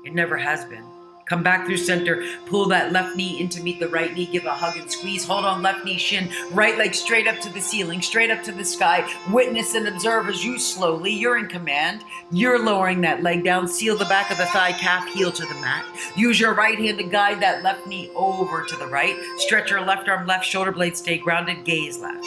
[0.05, 0.85] It never has been.
[1.25, 2.23] Come back through center.
[2.47, 4.25] Pull that left knee in to meet the right knee.
[4.25, 5.25] Give a hug and squeeze.
[5.25, 6.29] Hold on left knee shin.
[6.51, 9.07] Right leg straight up to the ceiling, straight up to the sky.
[9.29, 12.03] Witness and observe as you slowly, you're in command.
[12.31, 13.67] You're lowering that leg down.
[13.67, 15.85] Seal the back of the thigh, calf, heel to the mat.
[16.15, 19.15] Use your right hand to guide that left knee over to the right.
[19.37, 22.25] Stretch your left arm, left shoulder blade, stay grounded, gaze left.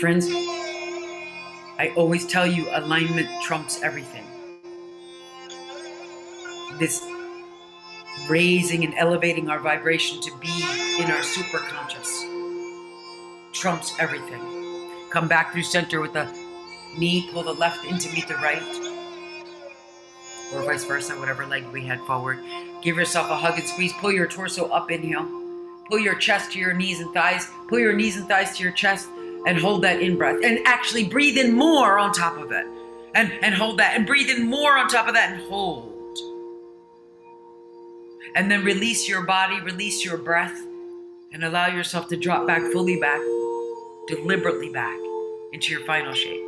[0.00, 0.26] Friends,
[1.78, 4.24] I always tell you alignment trumps everything.
[6.78, 7.02] This
[8.28, 10.52] raising and elevating our vibration to be
[10.98, 12.12] in our superconscious
[13.54, 14.42] trumps everything.
[15.08, 16.26] Come back through center with the
[16.98, 18.62] knee, pull the left in to meet the right,
[20.52, 22.44] or vice versa, whatever leg we head forward.
[22.82, 23.94] Give yourself a hug and squeeze.
[23.94, 25.26] Pull your torso up, inhale.
[25.88, 27.50] Pull your chest to your knees and thighs.
[27.68, 29.08] Pull your knees and thighs to your chest
[29.46, 32.66] and hold that in breath and actually breathe in more on top of it
[33.14, 35.92] and and hold that and breathe in more on top of that and hold.
[38.34, 40.58] And then release your body release your breath
[41.32, 43.20] and allow yourself to drop back fully back
[44.08, 44.98] deliberately back
[45.52, 46.44] into your final shape.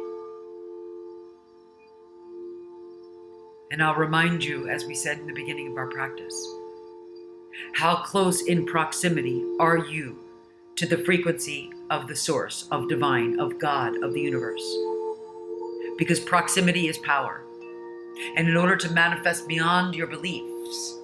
[3.70, 6.34] And i'll remind you as we said in the beginning of our practice
[7.74, 10.18] how close in proximity are you
[10.76, 14.62] to the frequency of the source, of divine, of God, of the universe.
[15.96, 17.42] Because proximity is power.
[18.36, 20.98] And in order to manifest beyond your beliefs,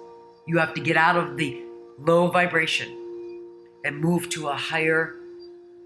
[0.47, 1.63] you have to get out of the
[1.99, 2.89] low vibration
[3.85, 5.17] and move to a higher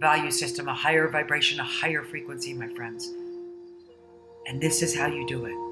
[0.00, 3.12] value system, a higher vibration, a higher frequency, my friends.
[4.46, 5.67] And this is how you do it.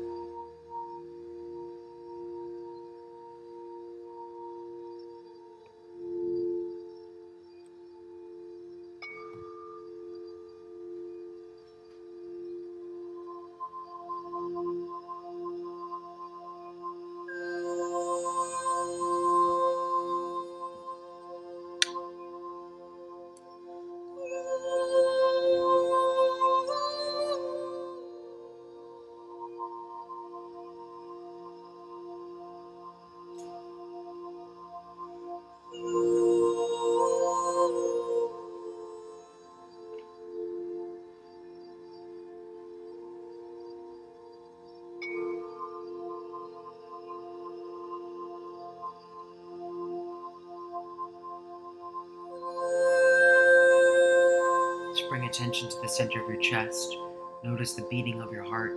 [55.97, 56.95] Center of your chest.
[57.43, 58.77] Notice the beating of your heart.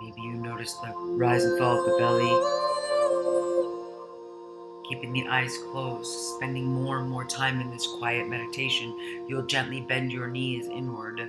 [0.00, 2.30] Maybe you notice the rise and fall of the belly.
[4.88, 9.80] Keeping the eyes closed, spending more and more time in this quiet meditation, you'll gently
[9.80, 11.28] bend your knees inward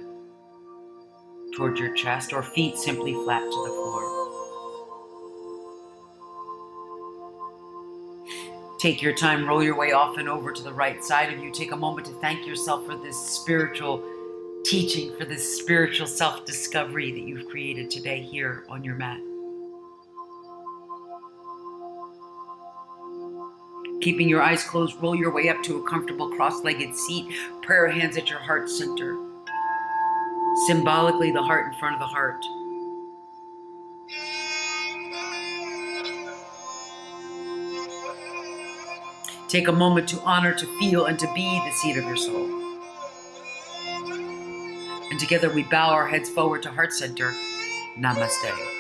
[1.56, 4.23] toward your chest or feet simply flat to the floor.
[8.84, 11.50] Take your time, roll your way off and over to the right side of you.
[11.52, 14.04] Take a moment to thank yourself for this spiritual
[14.66, 19.22] teaching, for this spiritual self discovery that you've created today here on your mat.
[24.02, 27.88] Keeping your eyes closed, roll your way up to a comfortable cross legged seat, prayer
[27.88, 29.18] hands at your heart center.
[30.68, 32.44] Symbolically, the heart in front of the heart.
[39.54, 42.50] Take a moment to honor, to feel, and to be the seat of your soul.
[45.12, 47.32] And together we bow our heads forward to heart center.
[47.96, 48.73] Namaste.